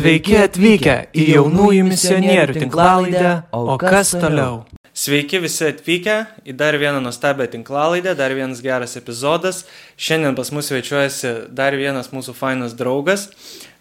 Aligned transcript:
Sveiki 0.00 0.36
atvykę 0.40 0.92
į 1.12 1.24
jaunųjų 1.34 1.82
misionierių 1.84 2.54
tinklalaidę, 2.56 3.32
o 3.52 3.74
kas 3.76 4.14
toliau? 4.14 4.62
Sveiki 4.96 5.42
visi 5.42 5.66
atvykę 5.66 6.14
į 6.48 6.54
dar 6.56 6.78
vieną 6.80 7.02
nuostabią 7.04 7.44
tinklalaidę, 7.52 8.14
dar 8.16 8.32
vienas 8.32 8.62
geras 8.64 8.96
epizodas. 8.96 9.66
Šiandien 10.00 10.38
pas 10.38 10.48
mus 10.56 10.70
svečiuojasi 10.72 11.34
dar 11.52 11.76
vienas 11.76 12.08
mūsų 12.14 12.32
fainas 12.38 12.72
draugas. 12.78 13.26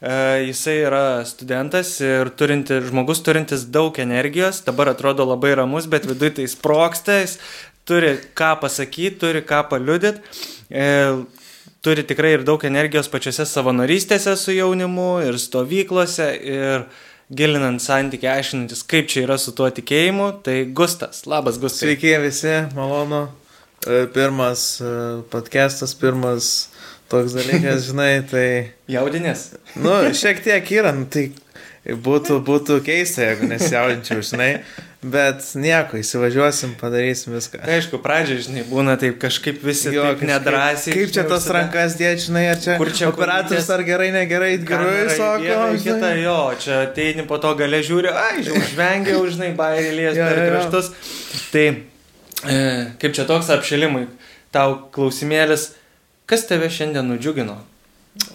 E, 0.04 0.12
jisai 0.50 0.76
yra 0.90 1.06
studentas 1.30 1.96
ir 2.04 2.34
turinti, 2.36 2.82
žmogus 2.90 3.24
turintis 3.24 3.64
daug 3.72 3.96
energijos, 4.04 4.60
dabar 4.68 4.92
atrodo 4.92 5.24
labai 5.30 5.56
ramus, 5.62 5.88
bet 5.88 6.10
viduje 6.10 6.36
tai 6.42 6.52
sproksta, 6.52 7.22
jis 7.24 7.40
turi 7.88 8.18
ką 8.36 8.58
pasakyti, 8.66 9.16
turi 9.24 9.48
ką 9.48 9.70
paliudyti. 9.72 10.20
Turi 11.80 12.04
tikrai 12.04 12.34
ir 12.36 12.42
daug 12.44 12.64
energijos 12.68 13.08
pačiose 13.08 13.46
savanorystėse 13.48 14.34
su 14.36 14.52
jaunimu 14.52 15.22
ir 15.24 15.38
stovyklose 15.40 16.26
ir 16.36 16.82
gilinant 17.32 17.80
santykį, 17.80 18.28
aiškinantis, 18.34 18.82
kaip 18.90 19.08
čia 19.08 19.24
yra 19.24 19.38
su 19.40 19.54
tuo 19.56 19.70
tikėjimu. 19.72 20.32
Tai 20.44 20.58
Gustas, 20.76 21.24
labas 21.30 21.60
Gustas. 21.62 21.86
Sveiki 21.86 22.12
visi, 22.20 22.52
malonu. 22.76 23.30
E, 23.88 24.02
pirmas 24.12 24.66
e, 24.84 24.92
podcastas, 25.32 25.96
pirmas 25.96 26.68
toks 27.08 27.38
dalykas, 27.38 27.86
žinai, 27.94 28.12
tai... 28.28 28.48
Jaudinės? 28.92 29.54
Nu, 29.80 29.94
šiek 30.20 30.44
tiek 30.44 30.74
yra, 30.76 30.92
nu, 30.98 31.08
tai 31.08 31.30
būtų, 31.88 32.42
būtų 32.44 32.82
keista, 32.84 33.24
jeigu 33.24 33.48
nesijaudinčiau, 33.54 34.26
žinai. 34.34 34.52
Bet 35.00 35.46
nieko, 35.56 35.96
įsivažiuosim, 35.96 36.74
padarysim 36.76 37.32
viską. 37.32 37.62
Tai 37.64 37.76
aišku, 37.78 38.02
pradžioje, 38.04 38.50
žinai, 38.50 38.64
būna 38.68 38.98
taip 39.00 39.16
kažkaip 39.22 39.62
visi 39.64 39.94
jo, 39.96 40.04
taip 40.04 40.26
nedrasiai. 40.28 40.92
Kaip 40.92 41.14
čia 41.16 41.24
tas 41.30 41.46
rankas 41.56 41.96
dėti, 41.96 42.26
žinai, 42.26 42.42
ar 42.52 42.60
čia, 42.60 42.76
Kur 42.82 42.92
čia 42.92 43.08
operatorius 43.08 43.70
ar 43.72 43.86
gerai, 43.88 44.10
negerai, 44.12 44.58
gerai, 44.60 45.06
sako. 45.16 45.70
Kita, 45.86 46.12
jo, 46.20 46.36
čia 46.60 46.82
ateini 46.90 47.24
po 47.32 47.40
to 47.40 47.54
gale 47.62 47.80
žiūri, 47.80 48.12
ai, 48.12 48.44
užvengiau, 48.60 49.24
žinai, 49.32 49.54
bairėlės 49.56 50.20
per 50.20 50.44
kraštus. 50.50 50.92
Tai 51.56 51.66
e, 51.72 52.60
kaip 53.00 53.16
čia 53.16 53.24
toks 53.32 53.56
apšilimui, 53.56 54.04
tau 54.52 54.82
klausimėlis, 54.92 55.70
kas 56.28 56.44
tave 56.52 56.68
šiandien 56.68 57.08
nudžiugino? 57.08 57.56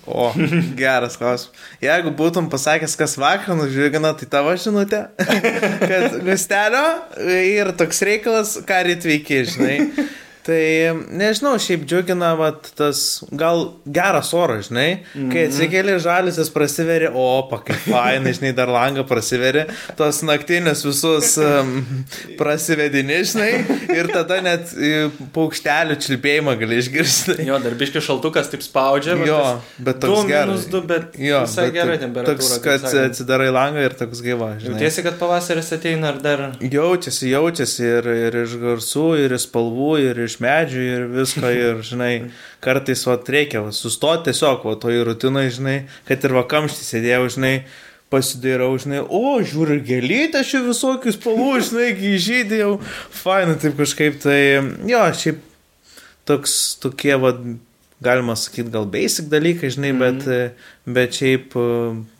O, 0.07 0.33
geras 0.81 1.17
klausimas. 1.17 1.53
Jeigu 1.83 2.13
būtum 2.17 2.51
pasakęs, 2.53 2.97
kas 3.01 3.17
vakar 3.21 3.57
nužygino, 3.59 4.11
tai 4.21 4.29
tavo 4.31 4.53
žinutė, 4.61 5.07
kad 5.91 6.19
gustelio 6.27 6.85
ir 7.41 7.73
toks 7.79 8.03
reikalas, 8.05 8.59
ką 8.69 8.83
ryt 8.89 9.09
veiki, 9.09 9.41
žinai. 9.55 9.79
Tai 10.45 10.61
nežinau, 11.09 11.55
šiaip 11.57 11.87
džiugina 11.89 12.35
vat, 12.37 12.67
tas 12.77 12.99
gal 13.33 13.63
geras 13.89 14.35
oras, 14.37 14.67
žinai, 14.69 14.89
kai 15.15 15.21
mm 15.23 15.31
-hmm. 15.31 15.47
atsikeli 15.49 15.95
žalisis 15.99 16.51
prasiveri, 16.53 17.09
o, 17.15 17.49
kaip 17.65 17.79
fainai, 17.93 18.35
žinai, 18.37 18.53
dar 18.53 18.69
langą 18.69 19.07
prasiveri, 19.09 19.65
tos 19.97 20.21
naktinės 20.23 20.85
visus 20.85 21.39
um, 21.41 22.05
prasivedini, 22.39 23.23
žinai, 23.25 23.65
ir 23.97 24.11
tada 24.13 24.43
net 24.45 24.75
paukštelių 25.33 25.97
čilpėjimą 25.97 26.59
gali 26.61 26.77
išgirsti. 26.83 27.39
Jo, 27.49 27.59
darbiški 27.65 28.05
šaltukas 28.05 28.53
taip 28.53 28.63
spaudžia, 28.63 29.17
jo, 29.25 29.41
bet 29.79 30.01
toks 30.05 30.29
geras. 30.29 30.69
Du, 30.69 30.83
bet 30.83 31.17
jo, 31.17 31.41
visai 31.47 31.71
gerai 31.73 31.97
temperatūra. 31.99 32.37
Toks, 32.37 32.59
kad 32.61 32.85
atsidarai 33.07 33.49
langą 33.49 33.81
ir 33.89 33.97
toks 33.97 34.21
gyva, 34.21 34.59
žinai. 34.61 34.77
Jautiesi, 34.77 35.07
kad 35.09 35.19
pavasaris 35.19 35.73
ateina 35.73 36.13
ar 36.13 36.21
dar? 36.21 36.47
Jaučiasi, 36.61 37.33
jaučiasi 37.33 37.91
ir, 37.97 38.13
ir 38.29 38.41
iš 38.45 38.61
garsų, 38.61 39.09
ir 39.25 39.39
iš 39.39 39.49
spalvų, 39.49 39.93
ir 40.05 40.25
iš 40.27 40.34
iš 40.35 40.41
medžių 40.43 40.83
ir 40.83 41.07
visko 41.13 41.51
ir, 41.55 41.81
žinai, 41.87 42.31
kartais, 42.65 43.05
va, 43.07 43.17
reikia 43.17 43.63
va, 43.63 43.73
sustoti 43.73 44.31
tiesiog, 44.31 44.65
va, 44.67 44.77
toj 44.81 45.05
rutinai, 45.07 45.49
žinai, 45.55 45.77
kad 46.09 46.25
ir 46.25 46.35
vakamštį 46.35 46.87
sėdėjau, 46.89 47.29
žinai, 47.37 47.55
pasidairau, 48.13 48.73
žinai, 48.79 49.03
o, 49.07 49.39
žiūri, 49.43 49.81
gėlytę 49.87 50.43
šių 50.47 50.65
visokius 50.69 51.19
spalvų, 51.19 51.53
žinai, 51.69 52.17
žydėjau, 52.23 52.73
fainai, 53.23 53.59
taip 53.63 53.79
kažkaip, 53.79 54.19
tai, 54.23 54.41
jo, 54.91 55.05
šiaip 55.23 55.41
toks, 56.29 56.59
tokie, 56.83 57.15
va, 57.21 57.35
galima 58.05 58.37
sakyti, 58.37 58.73
gal 58.75 58.89
basic 58.91 59.31
dalykai, 59.33 59.71
žinai, 59.73 59.93
mm 59.95 60.01
-hmm. 60.01 60.19
bet, 60.19 60.97
bet 60.99 61.21
šiaip 61.21 61.55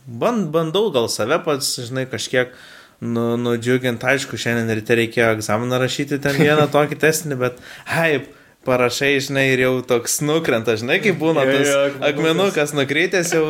band, 0.05 0.49
bandau 0.55 0.89
gal 0.91 1.09
save 1.09 1.39
pats, 1.45 1.75
žinai, 1.89 2.07
kažkiek 2.09 2.55
nu, 3.01 3.25
nudžiugint, 3.41 4.03
aišku, 4.03 4.39
šiandien 4.39 4.71
ryte 4.77 4.97
reikėjo 4.97 5.33
egzaminą 5.35 5.79
rašyti 5.81 6.19
ten 6.23 6.37
vieną 6.39 6.67
tokį 6.75 6.99
testinį, 7.01 7.39
bet, 7.41 7.59
haip, 7.91 8.29
parašai, 8.65 9.15
žinai, 9.21 9.47
ir 9.53 9.65
jau 9.65 9.73
toks 9.85 10.21
nukrenta, 10.25 10.77
žinai, 10.79 10.99
kaip 11.03 11.19
būna 11.21 11.45
tas 11.45 11.67
jo, 11.69 11.81
jo, 11.89 12.01
akmenukas 12.09 12.73
nukritęs 12.77 13.35
jau, 13.35 13.45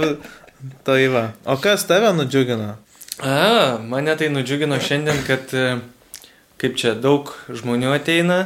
tai 0.88 1.06
va. 1.14 1.30
O 1.46 1.58
kas 1.62 1.86
tave 1.88 2.12
nudžiugino? 2.18 2.74
A, 3.24 3.78
mane 3.80 4.16
tai 4.20 4.28
nudžiugino 4.34 4.80
šiandien, 4.84 5.22
kad 5.28 5.54
kaip 6.62 6.78
čia 6.80 6.96
daug 7.00 7.32
žmonių 7.48 7.94
ateina 7.96 8.40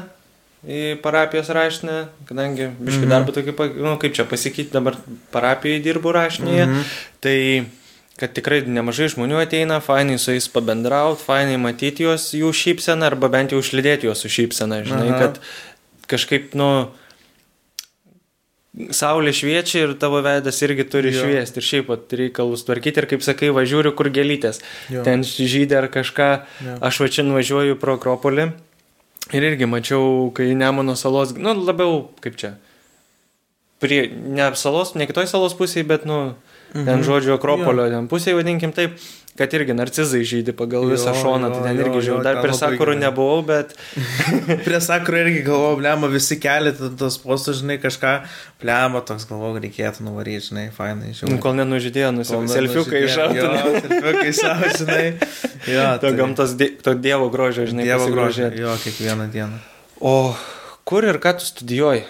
į 0.67 0.99
parapijos 1.03 1.49
rašinę, 1.55 1.97
kadangi 2.27 2.67
biškai 2.67 3.05
mm 3.05 3.05
-hmm. 3.05 3.13
darbą 3.13 3.33
tokį, 3.35 3.53
nu, 3.79 3.97
kaip 3.97 4.13
čia 4.13 4.25
pasakyti, 4.27 4.73
dabar 4.73 4.97
parapijoje 5.31 5.79
dirbu 5.79 6.11
rašinėje, 6.11 6.65
mm 6.65 6.73
-hmm. 6.73 6.83
tai 7.19 7.65
kad 8.19 8.35
tikrai 8.35 8.61
nemažai 8.67 9.07
žmonių 9.13 9.39
ateina, 9.45 9.79
fainai 9.83 10.17
su 10.19 10.33
jais 10.35 10.49
pabendrauti, 10.51 11.23
fainai 11.23 11.59
matyti 11.61 12.03
juos 12.03 12.29
jų 12.35 12.51
šypseną 12.55 13.07
arba 13.07 13.29
bent 13.31 13.55
jau 13.55 13.61
užlidėti 13.63 14.09
juos 14.09 14.25
su 14.25 14.31
šypsena, 14.33 14.81
žinai, 14.87 15.11
Aha. 15.13 15.19
kad 15.19 16.09
kažkaip, 16.11 16.55
nu, 16.59 16.71
Saulė 18.93 19.31
šviečia 19.33 19.79
ir 19.81 19.93
tavo 19.99 20.19
veidas 20.23 20.59
irgi 20.63 20.85
turi 20.87 21.09
jo. 21.09 21.23
šviesti 21.25 21.57
ir 21.59 21.65
šiaip 21.65 21.87
pat 21.89 22.13
reikalus 22.15 22.61
tvarkyti 22.67 23.01
ir 23.01 23.07
kaip 23.09 23.23
sakai, 23.25 23.49
važiuoju 23.51 23.91
kur 23.97 24.07
gelytės, 24.13 24.61
jo. 24.93 25.01
ten 25.03 25.25
žydė 25.25 25.79
ar 25.81 25.87
kažką, 25.91 26.29
jo. 26.63 26.75
aš 26.87 26.99
va 27.01 27.07
čia 27.11 27.25
nuvažiuoju 27.25 27.79
pro 27.81 27.97
Akropolį 27.97 28.45
ir 29.35 29.47
irgi 29.49 29.67
mačiau, 29.69 30.29
kai 30.37 30.53
Nemono 30.57 30.95
salos, 30.99 31.33
nu 31.35 31.55
labiau 31.57 32.05
kaip 32.23 32.37
čia, 32.39 32.53
prie, 33.81 34.03
ne 34.09 34.51
salos, 34.59 34.93
ne 34.95 35.09
kitoj 35.09 35.27
salos 35.27 35.57
pusėje, 35.57 35.87
bet 35.89 36.05
nu, 36.07 36.21
Mhm. 36.73 36.85
Ten 36.85 37.03
žodžio 37.07 37.39
Akropolio, 37.39 37.87
jo. 37.87 37.95
ten 37.95 38.07
pusėje 38.11 38.37
vadinkim 38.37 38.73
taip, 38.75 38.99
kad 39.39 39.53
irgi 39.55 39.73
narcizai 39.73 40.19
žydė 40.27 40.53
pagal 40.57 40.83
jo, 40.83 40.91
visą 40.93 41.13
šoną, 41.15 41.47
jo, 41.47 41.55
tai 41.55 41.69
ten 41.69 41.79
irgi 41.79 42.01
žiūrėjau, 42.05 42.23
dar 42.25 42.41
prie 42.43 42.55
sakurų 42.57 42.95
nebuvau, 42.99 43.39
bet... 43.47 43.71
prie 44.67 44.81
sakurų 44.83 45.21
irgi 45.23 45.43
galvojau, 45.47 45.79
blema, 45.79 46.09
visi 46.11 46.37
keli 46.41 46.73
tos 46.75 47.17
postus, 47.23 47.61
žinai, 47.61 47.79
kažką, 47.81 48.11
blema, 48.61 49.01
toks 49.07 49.25
galvojau, 49.29 49.63
reikėtų 49.63 50.05
nuvaryti, 50.09 50.49
žinai, 50.51 50.67
fainai, 50.75 51.13
žinai. 51.15 51.31
Nu, 51.33 51.39
kol 51.43 51.55
nenužydėjo, 51.61 52.11
nusivažiavau, 52.19 52.53
selfiukai 52.57 53.03
iššautų. 53.07 53.39
Jo, 53.39 53.81
selfiukai 53.87 54.35
savo, 54.43 54.73
žinai. 54.83 55.03
Jo, 55.69 55.83
to 55.99 56.07
tai... 56.07 56.13
gamtos, 56.15 56.53
to 56.85 56.93
dievo 56.97 57.27
grožio, 57.33 57.65
žinai, 57.69 57.83
dievo 57.87 58.07
grožio. 58.13 58.47
Jo, 58.55 58.77
kiekvieną 58.79 59.27
dieną. 59.33 59.59
O 59.99 60.13
kur 60.87 61.05
ir 61.05 61.19
ką 61.21 61.35
tu 61.37 61.45
studijuoji? 61.45 62.05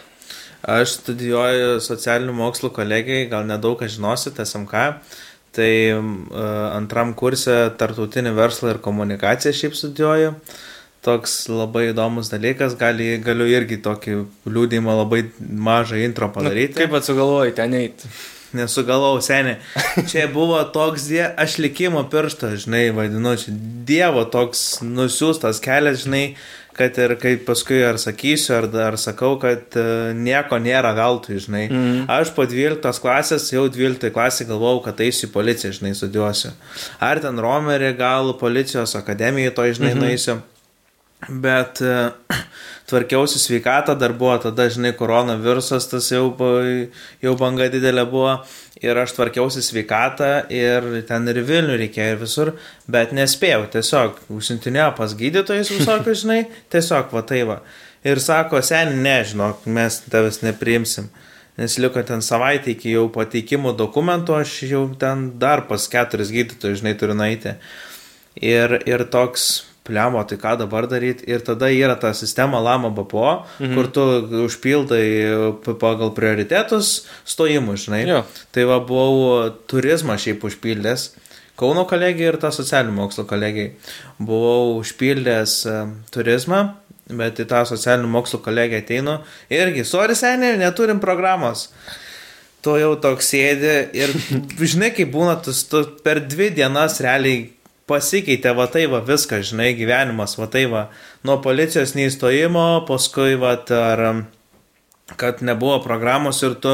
Aš 0.68 0.98
studijuoju 1.00 1.80
socialinių 1.84 2.34
mokslų 2.36 2.74
kolegijai, 2.76 3.30
gal 3.32 3.46
nedaug 3.48 3.78
ką 3.80 3.88
žinosit, 3.92 4.42
SMK. 4.44 4.90
Tai 5.56 5.70
uh, 5.96 6.42
antram 6.76 7.16
kursė 7.18 7.72
tartautinį 7.80 8.36
verslą 8.38 8.76
ir 8.76 8.82
komunikaciją 8.84 9.56
šiaip 9.56 9.78
studijuoju. 9.80 10.34
Toks 11.06 11.46
labai 11.48 11.88
įdomus 11.94 12.28
dalykas, 12.30 12.76
gali, 12.80 13.14
galiu 13.24 13.48
irgi 13.48 13.80
tokį 13.82 14.18
liūdimą 14.52 14.98
labai 15.00 15.24
mažą 15.40 16.02
intro 16.04 16.28
padaryti. 16.36 16.76
Na, 16.76 16.84
kaip 16.84 17.00
atsugalvojai 17.00 17.56
ten 17.56 17.78
eiti? 17.80 18.12
Nesugalau, 18.54 19.20
seniai. 19.22 19.60
Čia 20.10 20.26
buvo 20.34 20.60
toks, 20.74 21.06
die, 21.12 21.22
aš 21.22 21.60
likimo 21.62 22.02
pirštas, 22.10 22.64
žinai, 22.66 22.88
vadinu, 22.98 23.36
čia 23.38 23.54
Dievo 23.86 24.24
toks 24.26 24.82
nusiųstas 24.86 25.62
kelias, 25.62 26.02
žinai, 26.08 26.24
kad 26.80 26.98
ir 27.02 27.16
kaip 27.20 27.44
paskui 27.48 27.82
ar 27.84 28.00
sakysiu, 28.02 28.56
ar, 28.58 28.68
ar 28.88 28.98
sakau, 29.02 29.34
kad 29.42 29.76
uh, 29.80 30.12
nieko 30.16 30.60
nėra 30.64 30.94
veltui, 30.98 31.40
žinai. 31.44 31.66
Mm. 31.68 32.06
Aš 32.12 32.32
po 32.38 32.46
12 32.50 33.04
klasės, 33.04 33.50
jau 33.54 33.66
12 33.68 34.14
klasė 34.16 34.48
galvojau, 34.50 34.84
kad 34.88 35.04
eisiu 35.04 35.28
į 35.28 35.34
policiją, 35.34 35.74
žinai, 35.80 35.92
studijuosiu. 36.00 36.54
Ar 37.04 37.22
ten 37.24 37.42
Romerį, 37.44 37.92
gal 38.00 38.34
policijos 38.40 38.96
akademijoje 39.00 39.56
to, 39.58 39.68
žinai, 39.74 39.94
mm 39.94 40.00
-hmm. 40.00 40.08
nueisiu. 40.08 40.40
Bet 41.30 41.82
uh, 41.84 42.40
tvarkiausi 42.90 43.40
sveikatą, 43.42 43.96
dar 44.00 44.14
buvo 44.18 44.36
tada, 44.42 44.66
žinai, 44.72 44.92
koronavirusas, 44.98 45.88
tas 45.92 46.10
jau, 46.12 46.26
jau 47.24 47.36
banga 47.40 47.70
didelė 47.72 48.06
buvo 48.10 48.40
ir 48.82 48.98
aš 48.98 49.14
tvarkiausi 49.18 49.64
sveikatą 49.64 50.32
ir 50.54 50.88
ten 51.08 51.28
ir 51.32 51.42
Vilnių 51.46 51.78
reikėjo 51.84 52.16
ir 52.16 52.20
visur, 52.22 52.52
bet 52.90 53.14
nespėjau, 53.16 53.68
tiesiog 53.76 54.20
užsintinėjo 54.34 54.90
pas 54.98 55.16
gydytojus 55.20 55.74
visokius, 55.76 56.24
žinai, 56.24 56.42
tiesiog 56.74 57.14
va 57.16 57.24
tai 57.28 57.44
va. 57.50 57.60
Ir 58.08 58.22
sako, 58.24 58.62
seniai, 58.64 58.96
nežinok, 59.04 59.66
mes 59.68 60.02
tavęs 60.08 60.42
nepriimsim. 60.46 61.10
Nes 61.60 61.76
liko 61.84 62.00
ten 62.08 62.22
savaitę 62.24 62.72
iki 62.72 62.94
jau 62.94 63.10
pateikimo 63.12 63.74
dokumento, 63.76 64.38
aš 64.40 64.62
jau 64.70 64.86
ten 65.00 65.34
dar 65.42 65.66
pas 65.68 65.90
keturis 65.92 66.32
gydytojus, 66.32 66.80
žinai, 66.80 66.96
turiu 66.96 67.18
nueiti. 67.20 67.58
Ir, 68.40 68.78
ir 68.88 69.04
toks 69.12 69.50
pliamo, 69.90 70.22
tai 70.30 70.38
ką 70.42 70.56
dabar 70.62 70.88
daryti. 70.90 71.26
Ir 71.30 71.42
tada 71.46 71.72
yra 71.74 71.98
ta 72.00 72.14
sistema 72.14 72.62
Lama 72.64 72.94
BPO, 72.94 73.32
mhm. 73.60 73.74
kur 73.76 73.90
tu 73.94 74.06
užpildai 74.46 75.06
pagal 75.82 76.14
prioritetus 76.18 77.08
stojimų, 77.28 77.78
žinai. 77.82 78.04
Jo. 78.08 78.22
Tai 78.56 78.70
va 78.70 78.80
buvau 78.86 79.50
turizmą 79.70 80.20
šiaip 80.22 80.46
užpildęs. 80.48 81.10
Kauno 81.60 81.84
kolegijai 81.90 82.32
ir 82.32 82.38
tą 82.40 82.54
socialinių 82.56 82.94
mokslo 82.96 83.26
kolegijai. 83.28 83.74
Buvau 84.16 84.78
užpildęs 84.80 85.56
uh, 85.68 85.90
turizmą, 86.14 86.62
bet 87.20 87.42
į 87.44 87.50
tą 87.50 87.66
socialinių 87.68 88.08
mokslo 88.14 88.40
kolegiją 88.46 88.80
ateinu. 88.86 89.18
Irgi, 89.52 89.84
sorry 89.88 90.16
seniai, 90.16 90.56
neturim 90.62 91.02
programos. 91.04 91.68
Tu 92.64 92.76
jau 92.80 92.94
toks 93.04 93.32
sėdi 93.34 93.76
ir 93.96 94.16
žinai, 94.72 94.94
kaip 94.96 95.12
būna, 95.12 95.36
tu, 95.44 95.52
tu 95.52 95.84
per 96.06 96.24
dvi 96.32 96.52
dienas 96.56 97.00
realiai 97.04 97.50
pasikeitė 97.90 98.54
va 98.58 98.70
tai 98.72 98.86
va 98.92 99.02
viskas, 99.06 99.50
žinai, 99.52 99.74
gyvenimas, 99.78 100.38
va 100.40 100.48
tai 100.52 100.68
va, 100.72 100.88
nuo 101.26 101.40
policijos 101.44 101.96
neįstojimo, 101.98 102.86
paskui 102.88 103.36
va, 103.42 103.58
ar 103.76 104.06
kad 105.20 105.42
nebuvo 105.42 105.80
programos 105.84 106.44
ir 106.46 106.58
tu 106.62 106.74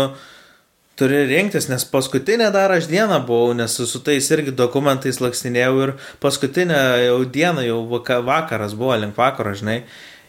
turi 0.96 1.26
rinktis, 1.28 1.68
nes 1.68 1.86
paskutinę 1.92 2.50
dar 2.56 2.72
aš 2.72 2.88
dieną 2.88 3.20
buvau, 3.28 3.54
nes 3.58 3.76
su 3.76 4.00
tais 4.04 4.28
irgi 4.32 4.54
dokumentais 4.56 5.20
lakstinėjau 5.24 5.80
ir 5.84 5.94
paskutinę 6.24 6.82
jau 7.06 7.18
dieną, 7.26 7.66
jau 7.68 7.80
vakaras 8.24 8.76
buvo, 8.76 8.96
link 9.00 9.18
vakaro, 9.20 9.56
žinai. 9.56 9.84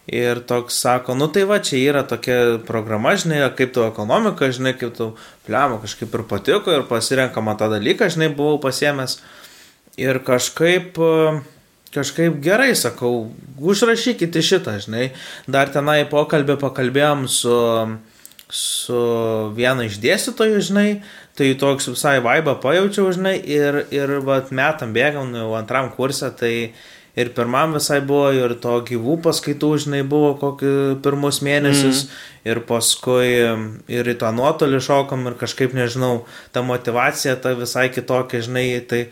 Ir 0.07 0.39
toks 0.47 0.77
sako, 0.79 1.17
nu 1.19 1.27
tai 1.35 1.43
va, 1.51 1.59
čia 1.59 1.81
yra 1.83 2.05
tokia 2.07 2.59
programa, 2.67 3.17
žinai, 3.19 3.41
kaip 3.59 3.73
tavo 3.75 3.89
ekonomika, 3.91 4.53
žinai, 4.55 4.77
kaip 4.79 4.95
tau 4.95 5.17
pliamo 5.47 5.81
kažkaip 5.83 6.15
ir 6.15 6.23
patiko 6.31 6.75
ir 6.75 6.85
pasirenkama 6.87 7.57
tą 7.59 7.67
dalyką, 7.73 8.07
žinai, 8.15 8.31
buvau 8.35 8.61
pasiemęs. 8.63 9.19
Ir 9.97 10.19
kažkaip, 10.21 10.99
kažkaip 11.95 12.41
gerai 12.45 12.75
sakau, 12.77 13.31
užrašykite 13.57 14.43
šitą, 14.45 14.77
žinai. 14.85 15.07
Dar 15.49 15.71
tenai 15.73 16.03
pokalbį 16.11 16.59
pakalbėjom 16.61 17.25
su, 17.33 17.57
su 18.53 18.99
vienu 19.57 19.87
iš 19.89 19.97
dėstytojų, 20.03 20.59
žinai, 20.69 20.91
tai 21.37 21.55
toks 21.61 21.89
visai 21.95 22.19
vaibą 22.25 22.59
pajaučiau, 22.61 23.09
žinai, 23.17 23.39
ir, 23.41 23.87
ir 23.95 24.19
vat, 24.27 24.53
metam 24.53 24.93
bėgam, 24.97 25.33
jau 25.37 25.49
antram 25.57 25.89
kursą, 25.95 26.29
tai 26.37 26.53
ir 27.17 27.31
pirmam 27.33 27.73
visai 27.73 28.03
buvo, 28.05 28.29
ir 28.37 28.53
to 28.61 28.75
gyvų 28.85 29.17
paskaitų, 29.25 29.71
žinai, 29.87 30.03
buvo 30.05 30.35
kokį 30.41 30.73
pirmus 31.05 31.41
mėnesius, 31.45 32.03
mm. 32.05 32.51
ir 32.53 32.61
paskui 32.69 33.31
ir 33.97 34.13
į 34.13 34.17
tą 34.21 34.35
nuotolį 34.37 34.83
šokom, 34.85 35.25
ir 35.31 35.39
kažkaip, 35.41 35.73
nežinau, 35.77 36.27
ta 36.53 36.61
motivacija 36.61 37.39
ta 37.41 37.55
visai 37.57 37.89
kitokia, 37.95 38.43
žinai, 38.45 38.67
tai 38.85 39.07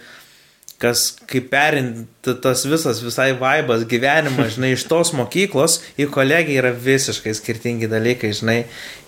kas 0.82 1.06
kaip 1.30 1.48
perinti 1.52 2.34
tas 2.42 2.64
visas 2.66 3.00
visai 3.04 3.30
vaibas 3.38 3.86
gyvenimas, 3.88 4.54
žinai, 4.56 4.74
iš 4.74 4.86
tos 4.90 5.14
mokyklos 5.16 5.80
į 6.00 6.08
kolegiją 6.14 6.64
yra 6.64 6.72
visiškai 6.74 7.34
skirtingi 7.36 7.90
dalykai, 7.90 8.32
žinai, 8.36 8.60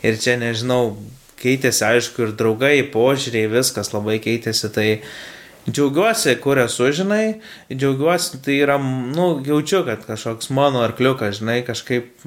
ir 0.06 0.20
čia, 0.22 0.36
nežinau, 0.40 0.96
keitėsi, 1.40 1.84
aišku, 1.88 2.28
ir 2.28 2.36
draugai, 2.38 2.76
požiūriai, 2.92 3.50
viskas 3.52 3.92
labai 3.94 4.20
keitėsi, 4.24 4.70
tai 4.72 4.88
Džiaugiuosi, 5.66 6.36
kur 6.38 6.60
esu, 6.62 6.92
žinai, 6.94 7.40
džiaugiuosi, 7.72 8.38
tai 8.44 8.60
yra, 8.62 8.76
nu, 8.78 9.24
jaučiu, 9.42 9.80
kad 9.88 10.04
kažkoks 10.06 10.52
mano 10.54 10.84
arkliukas, 10.86 11.40
žinai, 11.40 11.56
kažkaip 11.66 12.22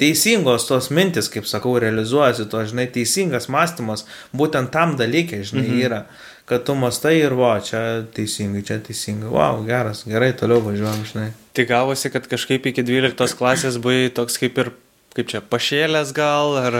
teisingos 0.00 0.64
tos 0.70 0.88
mintis, 0.88 1.28
kaip 1.32 1.44
sakau, 1.50 1.74
realizuojasi, 1.82 2.48
to, 2.48 2.62
žinai, 2.70 2.86
teisingas 2.94 3.50
mąstymas, 3.52 4.06
būtent 4.32 4.72
tam 4.72 4.96
dalykai, 4.96 5.42
žinai, 5.44 5.66
mhm. 5.66 5.82
yra, 5.84 6.00
kad 6.52 6.66
tu 6.68 6.76
mastai 6.76 7.14
ir 7.22 7.32
va, 7.38 7.54
čia 7.64 8.02
teisingai, 8.12 8.60
čia 8.68 8.76
teisingai, 8.84 9.30
wow, 9.32 9.62
geras, 9.64 10.04
gerai, 10.08 10.34
toliau 10.36 10.60
važiuojam, 10.66 11.06
žinai. 11.08 11.30
Tai 11.56 11.64
gavosi, 11.68 12.12
kad 12.12 12.28
kažkaip 12.28 12.68
iki 12.68 12.84
12 12.84 13.38
klasės 13.38 13.80
buvai 13.80 14.12
toks 14.12 14.36
kaip 14.40 14.60
ir, 14.60 14.72
kaip 15.16 15.32
čia, 15.32 15.40
pašėlės 15.44 16.12
gal, 16.16 16.56
ar 16.60 16.76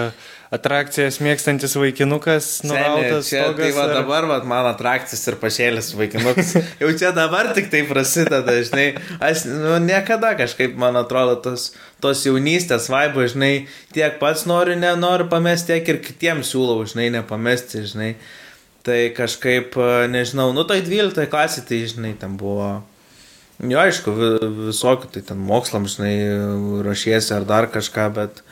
atrakcijas 0.53 1.17
mėgstantis 1.25 1.73
vaikinukas, 1.81 2.49
nurautas. 2.69 3.31
Čia, 3.31 3.47
tai 3.57 3.71
va 3.73 3.87
ar... 3.87 3.95
dabar, 4.03 4.27
va, 4.29 4.37
man 4.49 4.69
atrakcijas 4.75 5.25
ir 5.33 5.39
pašėlis 5.41 5.89
vaikinukas. 5.97 6.53
Jau 6.83 6.91
čia 7.01 7.15
dabar 7.17 7.49
tik 7.57 7.73
tai 7.73 7.81
prasideda, 7.89 8.59
žinai. 8.69 8.87
Aš 9.25 9.47
nu, 9.49 9.79
niekada 9.81 10.35
kažkaip, 10.37 10.77
man 10.81 11.01
atrodo, 11.01 11.39
tos, 11.49 11.71
tos 12.05 12.27
jaunystės 12.29 12.91
vaibo, 12.93 13.25
žinai, 13.25 13.55
tiek 13.97 14.21
pats 14.21 14.45
noriu, 14.49 14.77
nenoriu 14.77 15.31
pamesti, 15.33 15.73
tiek 15.73 15.95
ir 15.95 16.05
kitiems 16.05 16.53
siūlau, 16.53 16.85
žinai, 16.93 17.09
nepamesti, 17.17 17.87
žinai. 17.89 18.13
Tai 18.83 18.99
kažkaip, 19.15 19.77
nežinau, 20.11 20.51
nu 20.57 20.65
tai 20.67 20.81
12 20.83 21.29
klasė, 21.31 21.63
tai, 21.69 21.85
žinai, 21.87 22.17
ten 22.19 22.35
buvo. 22.41 22.81
Jo, 23.63 23.79
aišku, 23.79 24.15
visokių, 24.73 25.13
tai 25.15 25.23
ten 25.29 25.39
mokslam, 25.39 25.87
žinai, 25.87 26.17
rašiesi 26.83 27.31
ar 27.37 27.47
dar 27.47 27.69
kažką, 27.71 28.09
bet 28.17 28.43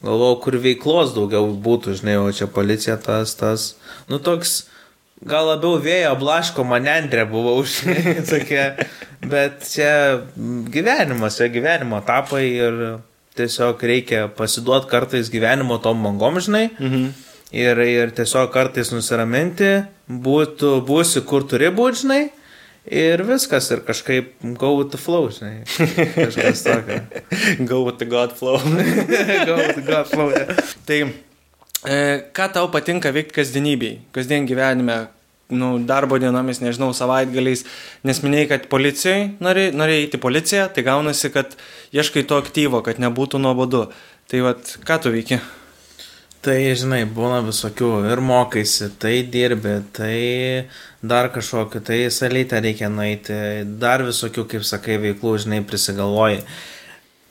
Galvojau, 0.00 0.38
kur 0.40 0.56
veiklos 0.56 1.12
daugiau 1.12 1.50
būtų, 1.60 1.98
žinai, 1.98 2.16
o 2.22 2.30
čia 2.32 2.46
policija 2.48 2.96
tas, 3.04 3.34
tas. 3.36 3.74
Nu 4.08 4.16
toks, 4.16 4.70
gal 5.20 5.50
labiau 5.50 5.76
vėjo 5.82 6.14
blaško 6.22 6.64
manendrė 6.64 7.26
buvau, 7.28 7.58
žinai, 7.74 8.16
tokia. 8.24 8.70
Bet 9.20 9.66
čia 9.68 9.92
gyvenimas, 10.72 11.36
čia 11.36 11.50
gyvenimo 11.52 12.00
etapai 12.00 12.46
ir 12.48 12.78
tiesiog 13.36 13.84
reikia 13.84 14.22
pasiduoti 14.36 14.88
kartais 14.88 15.28
gyvenimo 15.32 15.76
tom 15.84 16.00
mangom, 16.06 16.40
žinai. 16.40 16.70
Mhm. 16.78 17.10
Ir, 17.50 17.80
ir 17.82 18.12
tiesiog 18.14 18.52
kartais 18.54 18.92
nusiraminti, 18.94 19.80
būtų, 20.06 20.76
būsi 20.86 21.24
kur 21.26 21.48
turi 21.50 21.72
būti, 21.74 22.04
žinai 22.04 22.22
Ir 22.88 23.20
viskas, 23.28 23.68
ir 23.70 23.82
kažkaip 23.84 24.40
go 24.56 24.72
with 24.78 24.88
the 24.90 24.98
flow, 24.98 25.28
žinai. 25.28 25.66
Kažkas 26.16 26.62
tokio. 26.64 27.02
go 27.70 27.82
with 27.84 27.98
the 27.98 28.06
God 28.08 28.32
flow. 28.32 28.56
go 29.48 29.56
with 29.56 29.76
the 29.76 29.84
God 29.84 30.08
flow. 30.08 30.30
Yeah. 30.32 30.56
tai 30.88 31.02
e, 31.84 31.98
ką 32.32 32.48
tau 32.56 32.70
patinka 32.72 33.12
veikti 33.12 33.36
kasdienybėj, 33.36 33.94
kasdien 34.16 34.48
gyvenime, 34.48 34.96
nu, 35.52 35.74
darbo 35.84 36.16
dienomis, 36.22 36.62
nežinau, 36.64 36.94
savaitgaliais, 36.96 37.66
nes 38.02 38.24
minėjai, 38.24 38.48
kad 38.54 38.68
policijai 38.72 39.28
norėjai 39.44 39.76
nori 39.76 40.00
eiti 40.00 40.16
į 40.16 40.24
policiją, 40.24 40.66
tai 40.72 40.86
gaunasi, 40.88 41.30
kad 41.36 41.54
ieškai 41.92 42.24
to 42.24 42.40
aktyvo, 42.40 42.80
kad 42.86 43.02
nebūtų 43.02 43.42
nuobodu. 43.44 43.90
Tai 44.30 44.46
vad, 44.46 44.76
ką 44.88 45.02
tu 45.04 45.12
veiki? 45.12 45.42
Tai, 46.40 46.56
žinai, 46.72 47.02
būna 47.04 47.42
visokių 47.44 47.88
ir 48.08 48.20
mokaisi, 48.24 48.86
tai 48.96 49.18
dirbi, 49.28 49.74
tai 49.92 50.14
dar 51.04 51.28
kažkokiu, 51.34 51.82
tai 51.84 51.98
salytę 52.08 52.62
reikia 52.64 52.88
nueiti, 52.88 53.36
dar 53.82 54.00
visokių, 54.06 54.46
kaip 54.48 54.64
sakai, 54.64 54.96
veiklų, 55.02 55.34
žinai, 55.44 55.58
prisigalvoji. 55.68 56.40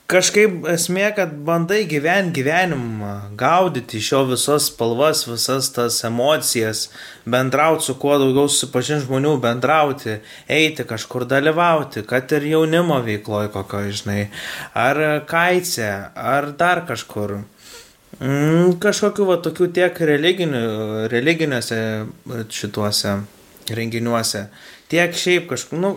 Kažkaip 0.10 0.64
esmė, 0.70 1.08
kad 1.18 1.34
bandai 1.46 1.84
gyventi 1.90 2.44
gyvenimą, 2.44 3.12
gaudyti 3.38 3.98
iš 3.98 4.12
jo 4.14 4.22
visas 4.30 4.70
spalvas, 4.70 5.26
visas 5.26 5.74
tas 5.74 5.98
emocijas, 6.06 6.88
bendrauti 7.26 7.90
su 7.90 7.98
kuo 7.98 8.16
daugiau 8.22 8.46
susipažinti 8.50 9.08
žmonių, 9.08 9.36
bendrauti, 9.42 10.20
eiti 10.46 10.86
kažkur 10.86 11.26
dalyvauti, 11.30 12.06
kad 12.10 12.30
ir 12.38 12.46
jaunimo 12.54 13.02
veikloje 13.06 13.50
kokio, 13.58 13.88
žinai, 13.90 14.24
ar 14.78 15.06
kaitse, 15.30 15.96
ar 16.14 16.54
dar 16.62 16.86
kažkur. 16.90 17.40
Mm, 18.20 18.76
kažkokiu 18.84 19.24
va 19.30 19.38
tokių 19.40 19.70
tiek 19.72 20.00
religinių, 20.10 20.62
religiniuose 21.12 21.80
šituose 22.52 23.14
renginiuose, 23.76 24.50
tiek 24.92 25.16
šiaip 25.16 25.46
kažkokiu, 25.48 25.80
nu, 25.80 25.92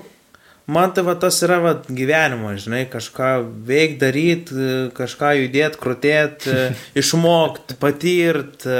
man 0.71 0.93
tai 0.95 1.03
va 1.07 1.17
tas 1.19 1.41
yra 1.43 1.59
va 1.65 1.73
gyvenimo, 1.89 2.53
žinai, 2.55 2.85
kažką 2.93 3.33
veik 3.67 3.97
daryti, 3.99 4.69
kažką 4.95 5.33
judėti, 5.41 5.81
krūtėti, 5.83 6.55
išmokti, 7.03 7.79
patirti, 7.83 8.79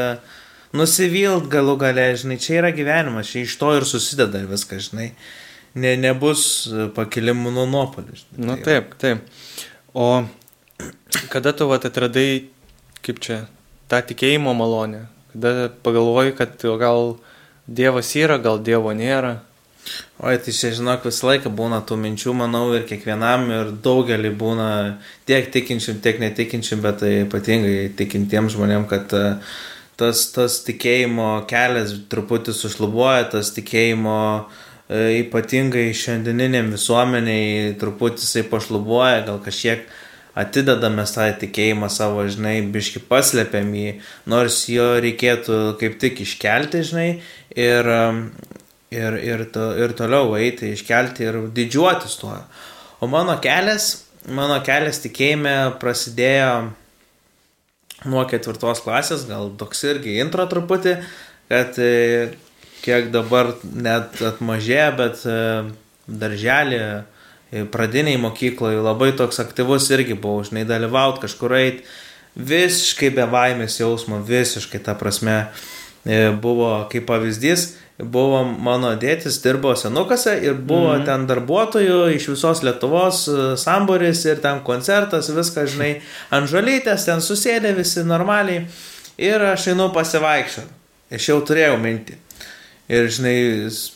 nusivilt 0.79 1.51
galų 1.51 1.77
gale, 1.83 2.07
žinai, 2.23 2.39
čia 2.39 2.61
yra 2.61 2.71
gyvenimas, 2.77 3.35
čia 3.35 3.43
iš 3.43 3.59
to 3.59 3.75
ir 3.81 3.89
susideda 3.89 4.45
viskas, 4.47 4.93
žinai, 4.93 5.11
ne, 5.75 5.97
nebus 5.99 6.47
pakilimų 6.95 7.57
nuo 7.59 7.67
nuopolių. 7.75 8.23
Na 8.39 8.55
nu, 8.55 8.59
taip, 8.63 8.95
taip. 9.03 9.27
O 9.99 10.23
kada 11.29 11.53
tu 11.53 11.67
va 11.69 11.83
atradai 11.83 12.47
kaip 13.03 13.21
čia, 13.23 13.39
tą 13.91 14.01
tikėjimo 14.09 14.55
malonę, 14.57 15.07
kada 15.35 15.71
pagalvoji, 15.85 16.37
kad 16.39 16.61
gal 16.81 17.17
Dievas 17.67 18.11
yra, 18.19 18.39
gal 18.43 18.59
Dievo 18.63 18.93
nėra. 18.97 19.41
Oi, 20.23 20.37
tai 20.39 20.53
čia 20.55 20.71
žinok, 20.77 21.09
visą 21.09 21.27
laiką 21.27 21.51
būna 21.59 21.81
tų 21.87 21.97
minčių, 21.99 22.35
manau, 22.39 22.69
ir 22.77 22.85
kiekvienam, 22.87 23.49
ir 23.51 23.71
daugelį 23.83 24.31
būna 24.39 24.69
tiek 25.27 25.49
tikinčiam, 25.55 25.99
tiek 26.03 26.21
netikinčiam, 26.23 26.83
bet 26.85 27.01
tai 27.03 27.13
ypatingai 27.25 27.89
tikintiems 27.99 28.55
žmonėms, 28.55 28.87
kad 28.91 29.15
e, 29.19 29.23
tas, 29.99 30.23
tas 30.35 30.61
tikėjimo 30.69 31.31
kelias 31.51 31.97
truputį 32.13 32.55
sušlubuoja, 32.55 33.27
tas 33.35 33.51
tikėjimo 33.57 34.19
e, 34.39 35.25
ypatingai 35.25 35.89
šiandieniniam 35.99 36.71
visuomeniai 36.77 37.75
truputį 37.83 38.23
jisai 38.23 38.47
pašlubuoja, 38.53 39.25
gal 39.27 39.43
kažkiek 39.43 39.91
atidedame 40.39 41.05
tą 41.09 41.29
tikėjimą 41.43 41.89
savo, 41.93 42.25
žinai, 42.31 42.61
biški 42.73 43.03
paslėpiam 43.09 43.73
jį, 43.77 43.95
nors 44.33 44.63
jo 44.73 44.89
reikėtų 45.03 45.59
kaip 45.81 45.99
tik 46.03 46.23
iškelti, 46.25 46.85
žinai, 46.89 47.09
ir, 47.57 47.91
ir, 48.95 49.19
ir, 49.21 49.45
to, 49.53 49.67
ir 49.81 49.97
toliau 49.99 50.37
eiti, 50.41 50.73
iškelti 50.77 51.29
ir 51.29 51.41
didžiuotis 51.57 52.17
tuo. 52.21 52.37
O 53.03 53.09
mano 53.11 53.37
kelias, 53.43 54.07
mano 54.31 54.61
kelias 54.65 55.03
tikėjime 55.05 55.57
prasidėjo 55.83 56.73
nuo 58.09 58.25
ketvirtos 58.31 58.83
klasės, 58.83 59.27
gal 59.29 59.53
toks 59.59 59.85
irgi 59.87 60.19
intro 60.23 60.47
truputį, 60.51 60.97
kad 61.53 61.79
e, 61.83 62.33
kiek 62.83 63.13
dabar 63.15 63.53
net 63.63 64.19
atmažėja, 64.33 64.91
bet 64.99 65.23
e, 65.29 65.39
darželį, 66.09 66.81
pradiniai 67.73 68.21
mokykloje 68.21 68.81
labai 68.81 69.13
toks 69.17 69.41
aktyvus 69.43 69.91
irgi 69.93 70.17
buvau, 70.17 70.45
žinai, 70.47 70.65
dalyvauti 70.69 71.27
kažkur 71.27 71.57
eiti, 71.59 71.85
visiškai 72.37 73.13
be 73.13 73.27
baimės 73.29 73.77
jausmo, 73.81 74.23
visiškai 74.25 74.81
ta 74.85 74.97
prasme 74.97 75.45
buvo 76.43 76.71
kaip 76.91 77.05
pavyzdys, 77.07 77.67
buvo 78.03 78.41
mano 78.45 78.95
dėtis, 78.99 79.37
dirbo 79.45 79.75
senukose 79.79 80.35
ir 80.43 80.57
buvo 80.57 80.95
mm. 80.97 81.05
ten 81.07 81.27
darbuotojų 81.29 81.99
iš 82.17 82.31
visos 82.33 82.63
Lietuvos 82.67 83.27
samburis 83.61 84.25
ir 84.27 84.41
ten 84.43 84.63
koncertas, 84.67 85.31
viskas, 85.31 85.75
žinai, 85.77 85.93
ant 86.35 86.51
žolytės, 86.51 87.07
ten 87.07 87.23
susėdė 87.23 87.75
visi 87.77 88.03
normaliai 88.07 88.65
ir 89.21 89.45
aš 89.53 89.69
einu 89.75 89.93
pasivaikščioti. 89.95 90.81
Aš 91.13 91.29
jau 91.29 91.43
turėjau 91.45 91.77
mintį. 91.77 92.17
Ir 92.93 93.11
žinai, 93.13 93.37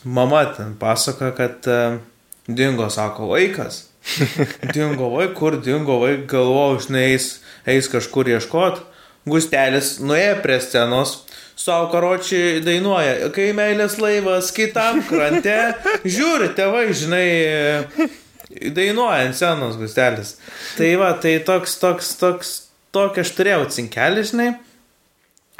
mama 0.04 0.44
ten 0.52 0.76
pasako, 0.78 1.32
kad 1.36 1.64
uh, 1.72 1.96
dingo, 2.46 2.90
sako, 2.90 3.30
vaikas. 3.34 3.84
dingo 4.74 5.10
vaik, 5.16 5.34
kur 5.34 5.58
dingo 5.62 5.98
vaik, 6.02 6.26
galvoju, 6.30 6.82
žinai, 6.86 7.06
eis, 7.14 7.30
eis 7.66 7.90
kažkur 7.90 8.30
ieškot. 8.30 8.82
Gustelis 9.26 9.96
nuėjo 9.98 10.36
prie 10.44 10.60
scenos, 10.62 11.16
savo 11.58 11.88
karočiai 11.90 12.60
dainuoja, 12.62 13.32
kai 13.34 13.48
meilės 13.56 13.96
laivas 13.98 14.52
kitam 14.54 15.00
krante, 15.08 15.56
žiūri, 16.16 16.52
tėvai, 16.54 16.84
žinai, 16.94 17.26
dainuoja 18.76 19.24
ant 19.26 19.38
scenos 19.38 19.80
gustelis. 19.80 20.36
Tai 20.78 20.92
va, 21.00 21.10
tai 21.18 21.40
toks, 21.46 21.74
toks, 21.82 22.14
toks, 22.20 22.54
tokį 22.94 23.24
aš 23.24 23.34
turėjau 23.34 23.66
cinkelį, 23.74 24.24
žinai. 24.30 24.48